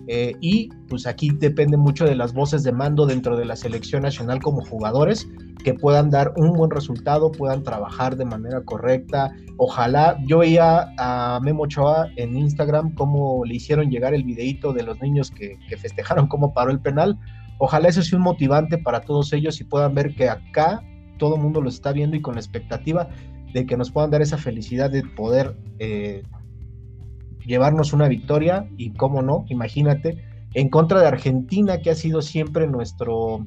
Eh, 0.09 0.35
y 0.41 0.71
pues 0.89 1.07
aquí 1.07 1.31
depende 1.39 1.77
mucho 1.77 2.07
de 2.07 2.14
las 2.14 2.33
voces 2.33 2.62
de 2.62 2.73
mando 2.73 3.05
dentro 3.05 3.37
de 3.37 3.45
la 3.45 3.57
selección 3.57 4.03
nacional 4.03 4.41
como 4.41 4.64
jugadores 4.64 5.29
que 5.65 5.75
puedan 5.75 6.11
dar 6.11 6.33
un 6.37 6.53
buen 6.53 6.71
resultado, 6.71 7.33
puedan 7.33 7.63
trabajar 7.63 8.17
de 8.17 8.25
manera 8.25 8.63
correcta. 8.63 9.33
Ojalá, 9.57 10.19
yo 10.27 10.39
veía 10.39 10.93
a 10.99 11.41
Memo 11.43 11.65
Ochoa 11.65 12.09
en 12.17 12.37
Instagram 12.37 12.95
cómo 12.95 13.45
le 13.45 13.57
hicieron 13.57 13.91
llegar 13.91 14.15
el 14.15 14.25
videito 14.25 14.73
de 14.73 14.83
los 14.83 15.01
niños 15.01 15.31
que, 15.31 15.59
festejaron 15.77 16.29
cómo 16.29 16.53
paró 16.55 16.71
el 16.71 16.81
penal. 16.81 17.19
Ojalá 17.59 17.89
eso 17.89 18.03
sea 18.03 18.19
un 18.19 18.25
motivante 18.25 18.79
para 18.79 19.01
todos 19.01 19.33
ellos 19.33 19.61
y 19.61 19.65
puedan 19.65 19.95
ver 19.95 20.15
que 20.15 20.29
acá 20.29 20.83
todo 21.19 21.37
el 21.37 21.43
mundo 21.43 21.61
lo 21.61 21.69
está 21.69 21.93
viendo 21.93 22.17
y 22.17 22.23
con 22.23 22.35
la 22.35 22.41
expectativa 22.41 23.09
de 23.53 23.65
que 23.65 23.77
nos 23.77 23.91
puedan 23.91 24.11
dar 24.11 24.21
esa 24.21 24.37
felicidad 24.37 24.91
de 24.91 25.03
poder 25.03 25.57
eh, 25.79 26.23
llevarnos 27.47 27.93
una 27.93 28.09
victoria 28.09 28.69
y 28.77 28.93
cómo 28.93 29.23
no, 29.23 29.47
imagínate, 29.49 30.23
en 30.55 30.69
contra 30.69 31.01
de 31.01 31.07
Argentina, 31.07 31.79
que 31.79 31.91
ha 31.91 31.95
sido 31.95 32.23
siempre 32.23 32.67
nuestro 32.67 33.47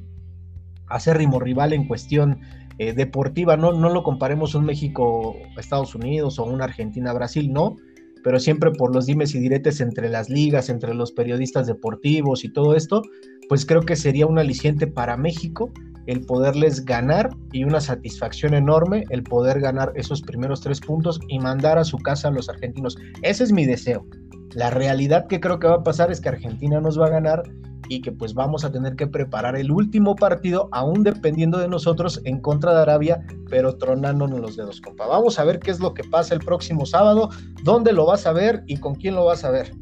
acérrimo 0.90 1.40
rival 1.40 1.72
en 1.72 1.86
cuestión 1.86 2.40
eh, 2.78 2.92
deportiva, 2.92 3.56
no, 3.56 3.72
no 3.72 3.90
lo 3.90 4.02
comparemos 4.02 4.54
un 4.54 4.64
México-Estados 4.64 5.94
Unidos 5.94 6.38
o 6.38 6.44
un 6.44 6.62
Argentina-Brasil, 6.62 7.52
no, 7.52 7.76
pero 8.22 8.38
siempre 8.38 8.70
por 8.70 8.94
los 8.94 9.06
dimes 9.06 9.34
y 9.34 9.38
diretes 9.38 9.80
entre 9.80 10.08
las 10.08 10.28
ligas, 10.28 10.68
entre 10.68 10.94
los 10.94 11.12
periodistas 11.12 11.66
deportivos 11.66 12.44
y 12.44 12.52
todo 12.52 12.74
esto, 12.74 13.02
pues 13.48 13.66
creo 13.66 13.82
que 13.82 13.96
sería 13.96 14.26
un 14.26 14.38
aliciente 14.38 14.86
para 14.86 15.16
México 15.16 15.72
el 16.06 16.22
poderles 16.22 16.84
ganar 16.84 17.30
y 17.52 17.64
una 17.64 17.80
satisfacción 17.80 18.54
enorme 18.54 19.04
el 19.10 19.22
poder 19.22 19.60
ganar 19.60 19.92
esos 19.94 20.22
primeros 20.22 20.60
tres 20.60 20.80
puntos 20.80 21.20
y 21.28 21.38
mandar 21.38 21.78
a 21.78 21.84
su 21.84 21.98
casa 21.98 22.28
a 22.28 22.30
los 22.30 22.48
argentinos. 22.48 22.96
Ese 23.22 23.44
es 23.44 23.52
mi 23.52 23.66
deseo. 23.66 24.06
La 24.54 24.70
realidad 24.70 25.26
que 25.26 25.40
creo 25.40 25.58
que 25.58 25.68
va 25.68 25.76
a 25.76 25.82
pasar 25.82 26.10
es 26.10 26.20
que 26.20 26.28
Argentina 26.28 26.80
nos 26.80 27.00
va 27.00 27.06
a 27.06 27.10
ganar 27.10 27.42
y 27.88 28.00
que 28.02 28.12
pues 28.12 28.34
vamos 28.34 28.64
a 28.64 28.70
tener 28.70 28.94
que 28.94 29.06
preparar 29.06 29.56
el 29.56 29.70
último 29.72 30.14
partido, 30.14 30.68
aún 30.70 31.02
dependiendo 31.02 31.58
de 31.58 31.68
nosotros, 31.68 32.20
en 32.24 32.40
contra 32.40 32.72
de 32.72 32.82
Arabia, 32.82 33.20
pero 33.48 33.76
tronándonos 33.76 34.38
los 34.38 34.56
dedos, 34.56 34.80
compa. 34.80 35.08
Vamos 35.08 35.38
a 35.40 35.44
ver 35.44 35.58
qué 35.58 35.72
es 35.72 35.80
lo 35.80 35.92
que 35.92 36.04
pasa 36.04 36.34
el 36.34 36.40
próximo 36.40 36.86
sábado, 36.86 37.30
dónde 37.64 37.92
lo 37.92 38.06
vas 38.06 38.26
a 38.26 38.32
ver 38.32 38.62
y 38.66 38.76
con 38.76 38.94
quién 38.94 39.16
lo 39.16 39.24
vas 39.24 39.44
a 39.44 39.50
ver. 39.50 39.72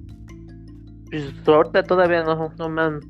Pues 1.10 1.34
ahorita 1.46 1.82
todavía 1.82 2.22
no, 2.22 2.50
no 2.58 2.68
me 2.70 2.82
han 2.82 3.00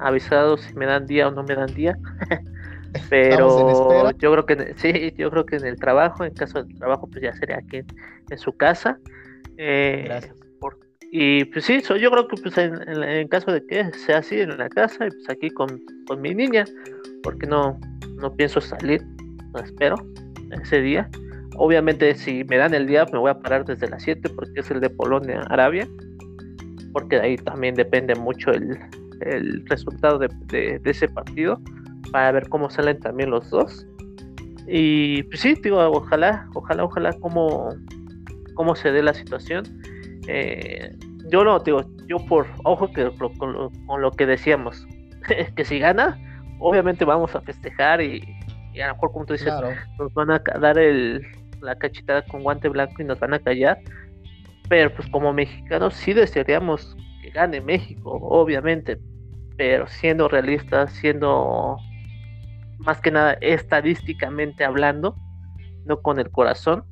avisado 0.00 0.56
si 0.56 0.74
me 0.74 0.86
dan 0.86 1.06
día 1.06 1.28
o 1.28 1.30
no 1.30 1.44
me 1.44 1.54
dan 1.54 1.72
día. 1.72 1.96
pero 3.10 4.10
yo 4.18 4.32
creo 4.32 4.46
que 4.46 4.74
sí, 4.76 5.14
yo 5.16 5.30
creo 5.30 5.46
que 5.46 5.56
en 5.56 5.66
el 5.66 5.76
trabajo, 5.76 6.24
en 6.24 6.34
caso 6.34 6.62
del 6.62 6.74
trabajo, 6.76 7.08
pues 7.08 7.22
ya 7.22 7.32
sería 7.36 7.58
aquí 7.58 7.82
en, 8.30 8.38
su 8.38 8.56
casa. 8.56 8.98
Eh, 9.56 10.02
Gracias. 10.06 10.47
Y 11.10 11.44
pues 11.46 11.64
sí, 11.64 11.80
yo 11.80 12.10
creo 12.10 12.28
que 12.28 12.36
pues 12.40 12.58
en, 12.58 13.28
caso 13.28 13.52
de 13.52 13.64
que 13.66 13.92
sea 13.92 14.18
así 14.18 14.40
en 14.40 14.56
la 14.58 14.68
casa, 14.68 15.06
y 15.06 15.10
pues 15.10 15.30
aquí 15.30 15.50
con, 15.50 15.80
con 16.06 16.20
mi 16.20 16.34
niña, 16.34 16.64
porque 17.22 17.46
no, 17.46 17.78
no 18.16 18.34
pienso 18.34 18.60
salir, 18.60 19.02
no 19.54 19.60
espero 19.60 19.96
ese 20.62 20.80
día. 20.80 21.08
Obviamente 21.56 22.14
si 22.14 22.44
me 22.44 22.56
dan 22.56 22.74
el 22.74 22.86
día 22.86 23.06
me 23.12 23.18
voy 23.18 23.30
a 23.30 23.38
parar 23.38 23.64
desde 23.64 23.88
las 23.88 24.02
7 24.02 24.28
porque 24.30 24.60
es 24.60 24.70
el 24.70 24.80
de 24.80 24.90
Polonia, 24.90 25.42
Arabia, 25.48 25.88
porque 26.92 27.16
de 27.16 27.22
ahí 27.22 27.36
también 27.36 27.74
depende 27.74 28.14
mucho 28.14 28.50
el, 28.50 28.78
el 29.22 29.66
resultado 29.66 30.18
de, 30.18 30.28
de, 30.46 30.78
de 30.78 30.90
ese 30.90 31.08
partido 31.08 31.60
para 32.12 32.32
ver 32.32 32.48
cómo 32.48 32.70
salen 32.70 33.00
también 33.00 33.30
los 33.30 33.48
dos. 33.50 33.86
Y 34.66 35.22
pues 35.24 35.40
sí, 35.40 35.54
digo, 35.62 35.78
ojalá, 35.78 36.46
ojalá, 36.54 36.84
ojalá 36.84 37.12
cómo, 37.20 37.70
cómo 38.54 38.76
se 38.76 38.92
dé 38.92 39.02
la 39.02 39.14
situación. 39.14 39.64
Eh, 40.30 40.94
yo 41.30 41.42
no, 41.42 41.58
digo, 41.58 41.82
yo 42.06 42.18
por 42.18 42.46
ojo 42.64 42.92
que 42.92 43.10
con 43.38 44.02
lo, 44.02 44.10
que 44.12 44.26
decíamos, 44.26 44.86
que 45.56 45.64
si 45.64 45.78
gana, 45.78 46.18
obviamente 46.58 47.04
vamos 47.04 47.34
a 47.34 47.40
festejar 47.40 48.02
y, 48.02 48.22
a 48.80 48.88
lo 48.88 48.94
mejor 48.94 49.12
como 49.12 49.24
tú 49.24 49.32
dices, 49.32 49.52
nos 49.98 50.12
van 50.12 50.30
a 50.30 50.42
dar 50.60 50.78
el, 50.78 51.26
la 51.62 51.76
cachetada 51.76 52.22
con 52.22 52.42
guante 52.42 52.68
blanco 52.68 53.02
y 53.02 53.04
nos 53.04 53.18
van 53.18 53.34
a 53.34 53.38
callar. 53.38 53.78
Pero 54.68 54.94
pues 54.94 55.08
como 55.08 55.32
mexicanos 55.32 55.94
sí 55.94 56.12
desearíamos 56.12 56.94
que 57.22 57.30
gane 57.30 57.60
México, 57.62 58.18
obviamente. 58.20 58.98
Pero 59.56 59.88
siendo 59.88 60.28
realistas, 60.28 60.92
siendo 60.92 61.78
más 62.78 63.00
que 63.00 63.10
nada 63.10 63.38
estadísticamente 63.40 64.64
hablando, 64.64 65.16
no 65.86 66.00
con 66.02 66.18
el 66.18 66.30
corazón. 66.30 66.84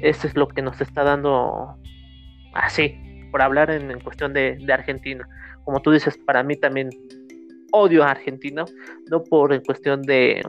Eso 0.00 0.26
es 0.26 0.36
lo 0.36 0.46
que 0.48 0.62
nos 0.62 0.80
está 0.80 1.02
dando 1.02 1.76
así, 2.58 2.94
por 3.30 3.42
hablar 3.42 3.70
en, 3.70 4.00
cuestión 4.00 4.32
de, 4.32 4.58
Argentina. 4.72 5.26
Como 5.64 5.80
tú 5.80 5.90
dices, 5.90 6.16
para 6.18 6.42
mí 6.42 6.56
también 6.56 6.90
odio 7.72 8.04
a 8.04 8.10
Argentina, 8.12 8.64
no 9.10 9.22
por 9.22 9.52
en 9.52 9.62
cuestión 9.62 10.02
de, 10.02 10.42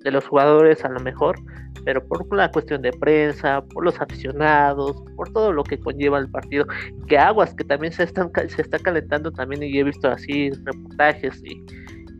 de 0.00 0.10
los 0.10 0.26
jugadores 0.26 0.84
a 0.84 0.88
lo 0.88 1.00
mejor, 1.00 1.36
pero 1.84 2.06
por 2.06 2.36
la 2.36 2.50
cuestión 2.50 2.82
de 2.82 2.92
prensa, 2.92 3.62
por 3.62 3.84
los 3.84 3.98
aficionados, 4.00 5.02
por 5.16 5.32
todo 5.32 5.52
lo 5.52 5.64
que 5.64 5.78
conlleva 5.78 6.18
el 6.18 6.30
partido, 6.30 6.66
que 7.06 7.16
aguas 7.16 7.54
que 7.54 7.64
también 7.64 7.92
se 7.92 8.02
están 8.02 8.30
se 8.48 8.60
está 8.60 8.78
calentando 8.78 9.32
también 9.32 9.62
y 9.62 9.78
he 9.78 9.84
visto 9.84 10.08
así 10.08 10.50
reportajes 10.64 11.42
y, 11.44 11.64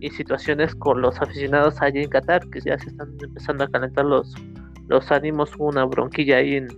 y 0.00 0.10
situaciones 0.10 0.74
con 0.74 1.00
los 1.00 1.20
aficionados 1.20 1.80
allí 1.80 2.02
en 2.02 2.08
Qatar, 2.08 2.48
que 2.50 2.60
ya 2.60 2.78
se 2.78 2.88
están 2.88 3.16
empezando 3.20 3.64
a 3.64 3.68
calentar 3.68 4.04
los, 4.04 4.34
los 4.88 5.10
ánimos, 5.10 5.50
una 5.58 5.84
bronquilla 5.84 6.38
ahí 6.38 6.56
en, 6.56 6.68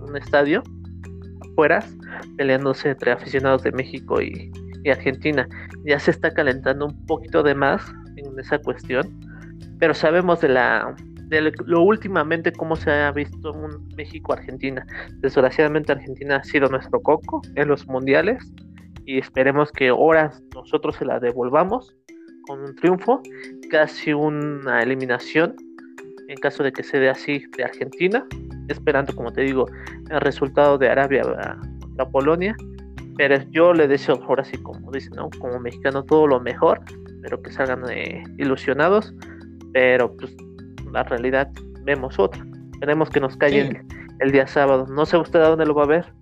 un 0.00 0.16
estadio, 0.16 0.62
afuera, 1.52 1.84
peleándose 2.36 2.90
entre 2.90 3.12
aficionados 3.12 3.62
de 3.62 3.72
México 3.72 4.20
y, 4.20 4.50
Argentina. 4.88 5.48
Ya 5.84 5.98
se 5.98 6.12
está 6.12 6.32
calentando 6.32 6.86
un 6.86 7.06
poquito 7.06 7.42
de 7.42 7.56
más 7.56 7.82
en 8.14 8.38
esa 8.38 8.56
cuestión, 8.58 9.18
pero 9.80 9.92
sabemos 9.94 10.40
de 10.42 10.50
la 10.50 10.94
de 11.28 11.52
lo 11.64 11.82
últimamente 11.82 12.52
cómo 12.52 12.76
se 12.76 12.92
ha 12.92 13.10
visto 13.10 13.52
un 13.52 13.88
México-Argentina. 13.96 14.86
Desgraciadamente 15.22 15.90
Argentina 15.90 16.36
ha 16.36 16.44
sido 16.44 16.68
nuestro 16.68 17.00
coco 17.00 17.42
en 17.56 17.66
los 17.66 17.84
mundiales 17.88 18.38
y 19.06 19.18
esperemos 19.18 19.72
que 19.72 19.88
ahora 19.88 20.30
nosotros 20.54 20.94
se 20.94 21.04
la 21.04 21.18
devolvamos 21.18 21.96
con 22.46 22.60
un 22.60 22.76
triunfo, 22.76 23.20
casi 23.70 24.12
una 24.12 24.84
eliminación 24.84 25.56
en 26.28 26.36
caso 26.36 26.62
de 26.62 26.72
que 26.72 26.82
se 26.82 26.98
dé 26.98 27.08
así 27.08 27.44
de 27.56 27.64
Argentina, 27.64 28.26
esperando, 28.68 29.14
como 29.14 29.32
te 29.32 29.42
digo, 29.42 29.66
el 30.10 30.20
resultado 30.20 30.78
de 30.78 30.88
Arabia 30.88 31.22
contra 31.96 32.10
Polonia. 32.10 32.56
Pero 33.16 33.42
yo 33.50 33.72
le 33.72 33.88
deseo, 33.88 34.20
ahora 34.28 34.44
sí, 34.44 34.58
como 34.58 34.90
dicen, 34.92 35.14
¿no? 35.16 35.30
como 35.38 35.58
mexicano, 35.58 36.04
todo 36.04 36.26
lo 36.26 36.38
mejor, 36.38 36.80
pero 37.22 37.40
que 37.40 37.50
salgan 37.50 37.84
eh, 37.90 38.22
ilusionados. 38.36 39.14
Pero 39.72 40.14
pues 40.16 40.34
la 40.92 41.02
realidad 41.02 41.50
vemos 41.84 42.18
otra. 42.18 42.44
Tenemos 42.80 43.08
que 43.08 43.20
nos 43.20 43.36
calle 43.36 43.60
el, 43.60 43.80
el, 44.20 44.32
día 44.32 44.46
sábado. 44.46 44.86
No 44.86 45.06
sé 45.06 45.16
usted 45.16 45.40
a 45.40 45.48
dónde 45.48 45.64
lo 45.64 45.74
va 45.74 45.84
a 45.84 45.86
ver. 45.86 46.12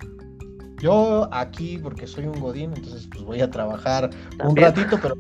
Yo 0.81 1.29
aquí, 1.33 1.79
porque 1.83 2.07
soy 2.07 2.27
un 2.27 2.39
godín, 2.39 2.72
entonces 2.77 3.09
pues 3.11 3.25
voy 3.25 3.41
a 3.41 3.51
trabajar 3.51 4.11
un 4.45 4.55
ratito, 4.55 4.99
pero 5.01 5.16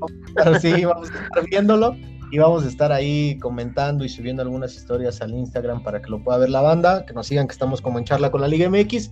sí, 0.60 0.84
vamos 0.84 1.10
a 1.10 1.24
estar 1.24 1.44
viéndolo 1.48 1.96
y 2.30 2.38
vamos 2.38 2.64
a 2.64 2.68
estar 2.68 2.92
ahí 2.92 3.38
comentando 3.38 4.04
y 4.04 4.08
subiendo 4.08 4.42
algunas 4.42 4.74
historias 4.74 5.22
al 5.22 5.32
Instagram 5.32 5.82
para 5.82 6.02
que 6.02 6.10
lo 6.10 6.22
pueda 6.22 6.38
ver 6.38 6.50
la 6.50 6.60
banda, 6.60 7.06
que 7.06 7.14
nos 7.14 7.28
sigan 7.28 7.46
que 7.46 7.52
estamos 7.52 7.80
como 7.80 7.98
en 7.98 8.04
charla 8.04 8.30
con 8.30 8.40
la 8.40 8.48
Liga 8.48 8.68
MX. 8.68 9.10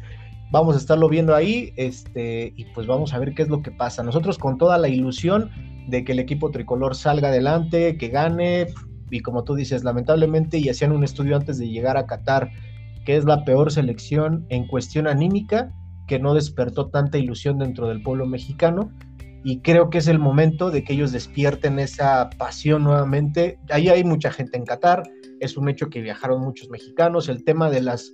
Vamos 0.52 0.76
a 0.76 0.78
estarlo 0.78 1.08
viendo 1.08 1.34
ahí, 1.34 1.72
este, 1.76 2.52
y 2.56 2.66
pues 2.66 2.86
vamos 2.86 3.14
a 3.14 3.18
ver 3.18 3.34
qué 3.34 3.42
es 3.42 3.48
lo 3.48 3.62
que 3.62 3.70
pasa. 3.70 4.02
Nosotros 4.02 4.38
con 4.38 4.58
toda 4.58 4.78
la 4.78 4.88
ilusión 4.88 5.50
de 5.88 6.04
que 6.04 6.12
el 6.12 6.18
equipo 6.18 6.50
tricolor 6.50 6.94
salga 6.94 7.28
adelante, 7.28 7.96
que 7.96 8.08
gane, 8.08 8.68
y 9.10 9.20
como 9.20 9.44
tú 9.44 9.54
dices, 9.54 9.82
lamentablemente, 9.82 10.58
y 10.58 10.68
hacían 10.68 10.92
un 10.92 11.04
estudio 11.04 11.36
antes 11.36 11.58
de 11.58 11.68
llegar 11.68 11.96
a 11.96 12.06
Qatar, 12.06 12.50
que 13.04 13.16
es 13.16 13.24
la 13.24 13.44
peor 13.44 13.72
selección 13.72 14.46
en 14.50 14.66
cuestión 14.66 15.08
anímica, 15.08 15.72
que 16.06 16.18
no 16.18 16.34
despertó 16.34 16.90
tanta 16.90 17.16
ilusión 17.16 17.58
dentro 17.58 17.88
del 17.88 18.02
pueblo 18.02 18.26
mexicano 18.26 18.92
y 19.44 19.60
creo 19.60 19.90
que 19.90 19.98
es 19.98 20.06
el 20.06 20.18
momento 20.18 20.70
de 20.70 20.84
que 20.84 20.92
ellos 20.92 21.12
despierten 21.12 21.78
esa 21.78 22.30
pasión 22.38 22.84
nuevamente. 22.84 23.58
Ahí 23.70 23.88
hay 23.88 24.04
mucha 24.04 24.30
gente 24.30 24.56
en 24.56 24.64
Qatar, 24.64 25.02
es 25.40 25.56
un 25.56 25.68
hecho 25.68 25.88
que 25.88 26.00
viajaron 26.00 26.42
muchos 26.42 26.70
mexicanos, 26.70 27.28
el 27.28 27.44
tema 27.44 27.68
de 27.68 27.82
las 27.82 28.12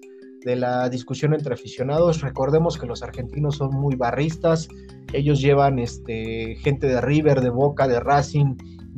de 0.49 0.57
la 0.57 0.89
discusión 0.89 1.35
entre 1.35 1.53
aficionados, 1.53 2.23
recordemos 2.23 2.79
que 2.79 2.87
los 2.87 3.03
argentinos 3.03 3.57
son 3.57 3.71
muy 3.75 3.97
barristas, 3.97 4.67
ellos 5.13 5.43
llevan 5.43 5.79
este, 5.79 6.57
gente 6.57 6.87
de 6.87 7.03
River, 7.03 7.43
de 7.43 7.51
Boca, 7.51 7.87
de 7.87 8.01
Racing, 8.01 8.57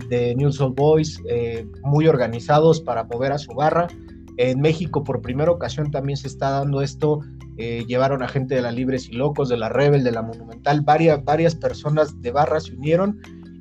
de 0.09 0.37
News 0.37 0.61
Old 0.61 0.77
Boys, 0.77 1.21
eh, 1.29 1.67
muy 1.83 2.07
organizados 2.07 2.81
para 2.81 3.03
mover 3.03 3.33
a 3.33 3.39
su 3.39 3.53
barra. 3.53 3.89
En 4.37 4.61
México 4.61 5.03
por 5.03 5.23
primera 5.23 5.51
ocasión 5.51 5.91
también 5.91 6.17
se 6.17 6.29
está 6.29 6.51
dando 6.51 6.83
esto 6.83 7.21
eh, 7.63 7.85
llevaron 7.87 8.23
a 8.23 8.29
gente 8.29 8.55
de 8.55 8.63
la 8.63 8.71
Libres 8.71 9.09
y 9.09 9.13
Locos, 9.13 9.49
de 9.49 9.57
la 9.57 9.69
Rebel, 9.69 10.05
de 10.05 10.13
la 10.13 10.23
Monumental, 10.23 10.81
varias, 10.83 11.23
varias 11.25 11.55
personas 11.55 12.23
de 12.23 12.31
barra 12.31 12.61
se 12.61 12.75
unieron. 12.75 13.21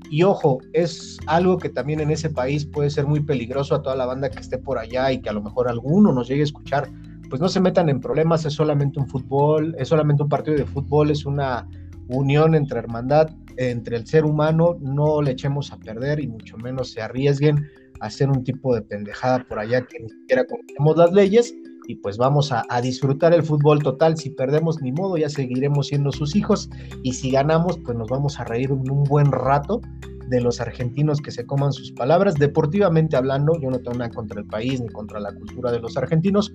Y 0.09 0.23
ojo, 0.23 0.59
es 0.71 1.17
algo 1.25 1.57
que 1.57 1.67
también 1.67 1.99
en 1.99 2.09
ese 2.09 2.29
país 2.29 2.65
puede 2.65 2.91
ser 2.91 3.05
muy 3.07 3.19
peligroso 3.19 3.75
a 3.75 3.81
toda 3.81 3.97
la 3.97 4.05
banda 4.05 4.29
que 4.29 4.39
esté 4.39 4.57
por 4.57 4.77
allá 4.77 5.11
y 5.11 5.19
que 5.19 5.29
a 5.29 5.33
lo 5.33 5.41
mejor 5.41 5.67
alguno 5.67 6.13
nos 6.13 6.29
llegue 6.29 6.41
a 6.41 6.45
escuchar. 6.45 6.89
Pues 7.29 7.41
no 7.41 7.47
se 7.47 7.59
metan 7.59 7.89
en 7.89 7.99
problemas, 7.99 8.45
es 8.45 8.53
solamente 8.53 8.99
un 8.99 9.07
fútbol, 9.07 9.75
es 9.77 9.87
solamente 9.87 10.23
un 10.23 10.29
partido 10.29 10.57
de 10.57 10.65
fútbol, 10.65 11.11
es 11.11 11.25
una 11.25 11.67
unión 12.07 12.55
entre 12.55 12.79
hermandad, 12.79 13.29
entre 13.57 13.97
el 13.97 14.07
ser 14.07 14.25
humano, 14.25 14.77
no 14.81 15.21
le 15.21 15.31
echemos 15.31 15.71
a 15.71 15.77
perder 15.77 16.19
y 16.19 16.27
mucho 16.27 16.57
menos 16.57 16.91
se 16.91 17.01
arriesguen 17.01 17.67
a 17.99 18.07
hacer 18.07 18.29
un 18.29 18.43
tipo 18.43 18.73
de 18.73 18.81
pendejada 18.81 19.45
por 19.47 19.59
allá 19.59 19.85
que 19.85 19.99
ni 19.99 20.09
siquiera 20.09 20.45
conocemos 20.45 20.97
las 20.97 21.11
leyes 21.11 21.53
y 21.87 21.95
pues 21.95 22.17
vamos 22.17 22.51
a, 22.51 22.63
disfrutar 22.81 23.33
el 23.33 23.43
fútbol 23.43 23.81
total. 23.81 24.15
Si 24.15 24.29
perdemos 24.29 24.81
ni 24.81 24.91
modo, 24.91 25.17
ya 25.17 25.27
seguiremos 25.27 25.87
siendo 25.87 26.11
sus 26.11 26.35
hijos 26.35 26.69
y 27.03 27.13
si 27.13 27.31
ganamos, 27.31 27.79
pues 27.79 27.97
nos 27.97 28.07
vamos 28.09 28.39
a 28.39 28.43
reír 28.43 28.71
un, 28.71 28.89
un 28.89 29.03
buen 29.03 29.31
rato 29.31 29.81
de 30.29 30.41
los 30.41 30.61
argentinos 30.61 31.21
que 31.21 31.31
se 31.31 31.45
coman 31.45 31.73
sus 31.73 31.91
palabras. 31.91 32.35
Deportivamente 32.35 33.17
hablando, 33.17 33.59
yo 33.59 33.69
no 33.69 33.79
tengo 33.79 33.97
nada 33.97 34.11
contra 34.11 34.39
el 34.39 34.45
país 34.45 34.79
ni 34.79 34.87
contra 34.89 35.19
la 35.19 35.33
cultura 35.33 35.71
de 35.71 35.79
los 35.79 35.97
argentinos, 35.97 36.53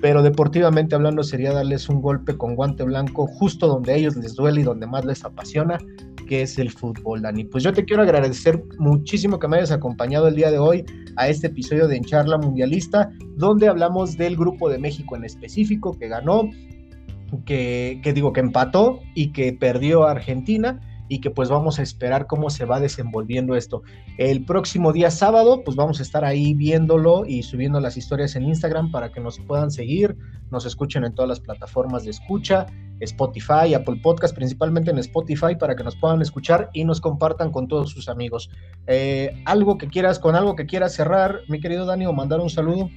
pero 0.00 0.22
deportivamente 0.22 0.94
hablando 0.94 1.22
sería 1.22 1.52
darles 1.52 1.88
un 1.88 2.00
golpe 2.00 2.36
con 2.36 2.54
guante 2.54 2.82
blanco 2.84 3.26
justo 3.26 3.68
donde 3.68 3.92
a 3.92 3.96
ellos 3.96 4.16
les 4.16 4.34
duele 4.34 4.62
y 4.62 4.64
donde 4.64 4.86
más 4.86 5.04
les 5.04 5.24
apasiona, 5.24 5.78
que 6.26 6.42
es 6.42 6.58
el 6.58 6.70
fútbol, 6.70 7.22
Dani. 7.22 7.44
Pues 7.44 7.62
yo 7.62 7.72
te 7.72 7.84
quiero 7.84 8.02
agradecer 8.02 8.62
muchísimo 8.78 9.38
que 9.38 9.48
me 9.48 9.58
hayas 9.58 9.72
acompañado 9.72 10.28
el 10.28 10.36
día 10.36 10.50
de 10.50 10.58
hoy 10.58 10.84
a 11.16 11.28
este 11.28 11.48
episodio 11.48 11.88
de 11.88 11.96
En 11.96 12.04
Charla 12.04 12.38
Mundialista, 12.38 13.10
donde 13.36 13.68
hablamos 13.68 14.16
del 14.16 14.36
grupo 14.36 14.68
de 14.70 14.78
México 14.78 15.16
en 15.16 15.24
específico 15.24 15.96
que 15.98 16.08
ganó, 16.08 16.48
que, 17.44 18.00
que 18.02 18.12
digo 18.12 18.32
que 18.32 18.40
empató 18.40 19.00
y 19.14 19.32
que 19.32 19.52
perdió 19.52 20.04
a 20.04 20.12
Argentina 20.12 20.80
y 21.10 21.20
que 21.20 21.28
pues 21.28 21.50
vamos 21.50 21.80
a 21.80 21.82
esperar 21.82 22.28
cómo 22.28 22.48
se 22.50 22.64
va 22.64 22.78
desenvolviendo 22.78 23.56
esto. 23.56 23.82
El 24.16 24.44
próximo 24.44 24.92
día 24.92 25.10
sábado 25.10 25.62
pues 25.64 25.76
vamos 25.76 25.98
a 25.98 26.04
estar 26.04 26.24
ahí 26.24 26.54
viéndolo 26.54 27.26
y 27.26 27.42
subiendo 27.42 27.80
las 27.80 27.96
historias 27.96 28.36
en 28.36 28.44
Instagram 28.44 28.92
para 28.92 29.10
que 29.10 29.20
nos 29.20 29.40
puedan 29.40 29.72
seguir, 29.72 30.16
nos 30.52 30.64
escuchen 30.66 31.04
en 31.04 31.12
todas 31.12 31.28
las 31.28 31.40
plataformas 31.40 32.04
de 32.04 32.10
escucha, 32.10 32.66
Spotify, 33.00 33.74
Apple 33.74 33.98
Podcast, 34.00 34.36
principalmente 34.36 34.92
en 34.92 34.98
Spotify 34.98 35.56
para 35.58 35.74
que 35.74 35.82
nos 35.82 35.96
puedan 35.96 36.22
escuchar 36.22 36.70
y 36.72 36.84
nos 36.84 37.00
compartan 37.00 37.50
con 37.50 37.66
todos 37.66 37.90
sus 37.90 38.08
amigos. 38.08 38.48
Eh, 38.86 39.34
algo 39.46 39.78
que 39.78 39.88
quieras, 39.88 40.20
con 40.20 40.36
algo 40.36 40.54
que 40.54 40.66
quieras 40.66 40.94
cerrar, 40.94 41.40
mi 41.48 41.58
querido 41.58 41.86
Dani, 41.86 42.06
o 42.06 42.12
mandar 42.12 42.38
un 42.38 42.50
saludo. 42.50 42.88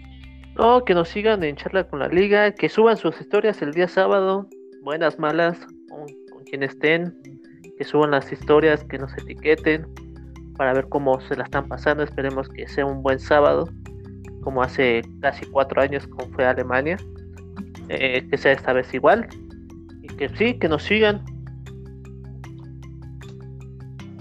No, 0.55 0.85
que 0.85 0.93
nos 0.93 1.09
sigan 1.09 1.43
en 1.43 1.55
charla 1.55 1.87
con 1.87 1.97
la 1.97 2.09
liga, 2.09 2.51
que 2.53 2.69
suban 2.69 2.95
sus 2.95 3.19
historias 3.19 3.59
el 3.63 3.71
día 3.73 3.87
sábado, 3.87 4.47
buenas, 4.83 5.17
malas, 5.17 5.57
con, 5.89 6.05
con 6.31 6.43
quien 6.43 6.61
estén, 6.61 7.17
que 7.77 7.83
suban 7.83 8.11
las 8.11 8.31
historias, 8.31 8.83
que 8.83 8.97
nos 8.97 9.13
etiqueten 9.17 9.87
para 10.57 10.73
ver 10.73 10.87
cómo 10.89 11.19
se 11.21 11.35
la 11.35 11.43
están 11.43 11.67
pasando. 11.67 12.03
Esperemos 12.03 12.49
que 12.49 12.67
sea 12.67 12.85
un 12.85 13.01
buen 13.01 13.19
sábado, 13.19 13.69
como 14.41 14.61
hace 14.61 15.01
casi 15.21 15.45
cuatro 15.47 15.81
años 15.81 16.07
como 16.07 16.31
fue 16.33 16.45
Alemania. 16.45 16.97
Eh, 17.89 18.25
que 18.29 18.37
sea 18.37 18.53
esta 18.53 18.73
vez 18.73 18.93
igual. 18.93 19.27
Y 20.01 20.07
que 20.07 20.29
sí, 20.37 20.53
que 20.55 20.69
nos 20.69 20.83
sigan. 20.83 21.23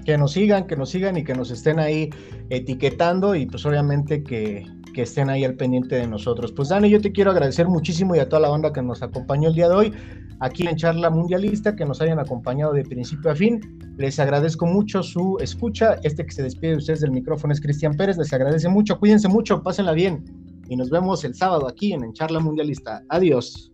Que 0.05 0.18
nos 0.18 0.32
sigan, 0.32 0.66
que 0.66 0.76
nos 0.76 0.90
sigan 0.90 1.16
y 1.16 1.24
que 1.24 1.34
nos 1.34 1.50
estén 1.50 1.78
ahí 1.78 2.11
etiquetando 2.50 3.34
y 3.34 3.46
pues 3.46 3.64
obviamente 3.64 4.24
que, 4.24 4.66
que 4.93 5.03
estén 5.03 5.30
ahí 5.30 5.45
al 5.45 5.55
pendiente 5.55 5.97
de 5.97 6.07
nosotros. 6.07 6.53
Pues 6.53 6.68
Dani, 6.68 6.88
yo 6.90 7.01
te 7.01 7.12
quiero 7.12 7.30
agradecer 7.30 7.66
muchísimo 7.68 8.14
y 8.14 8.18
a 8.18 8.28
toda 8.28 8.40
la 8.40 8.49
banda 8.49 8.72
que 8.72 8.82
nos 8.82 9.03
acompañó 9.03 9.49
el 9.49 9.55
día 9.55 9.68
de 9.68 9.74
hoy 9.74 9.93
aquí 10.40 10.66
en 10.66 10.76
Charla 10.76 11.09
Mundialista, 11.09 11.74
que 11.74 11.84
nos 11.84 12.01
hayan 12.01 12.18
acompañado 12.18 12.72
de 12.72 12.84
principio 12.84 13.30
a 13.30 13.34
fin. 13.34 13.61
Les 13.97 14.18
agradezco 14.18 14.66
mucho 14.66 15.03
su 15.03 15.38
escucha. 15.40 15.99
Este 16.03 16.24
que 16.24 16.32
se 16.32 16.43
despide 16.43 16.72
de 16.72 16.76
ustedes 16.78 17.01
del 17.01 17.12
micrófono 17.12 17.53
es 17.53 17.61
Cristian 17.61 17.95
Pérez. 17.97 18.16
Les 18.18 18.32
agradece 18.32 18.68
mucho. 18.68 18.99
Cuídense 18.99 19.28
mucho, 19.28 19.62
pásenla 19.62 19.93
bien. 19.93 20.24
Y 20.68 20.76
nos 20.76 20.90
vemos 20.90 21.24
el 21.24 21.34
sábado 21.34 21.68
aquí 21.68 21.93
en, 21.93 22.05
en 22.05 22.12
Charla 22.12 22.40
Mundialista. 22.40 23.03
Adiós. 23.09 23.72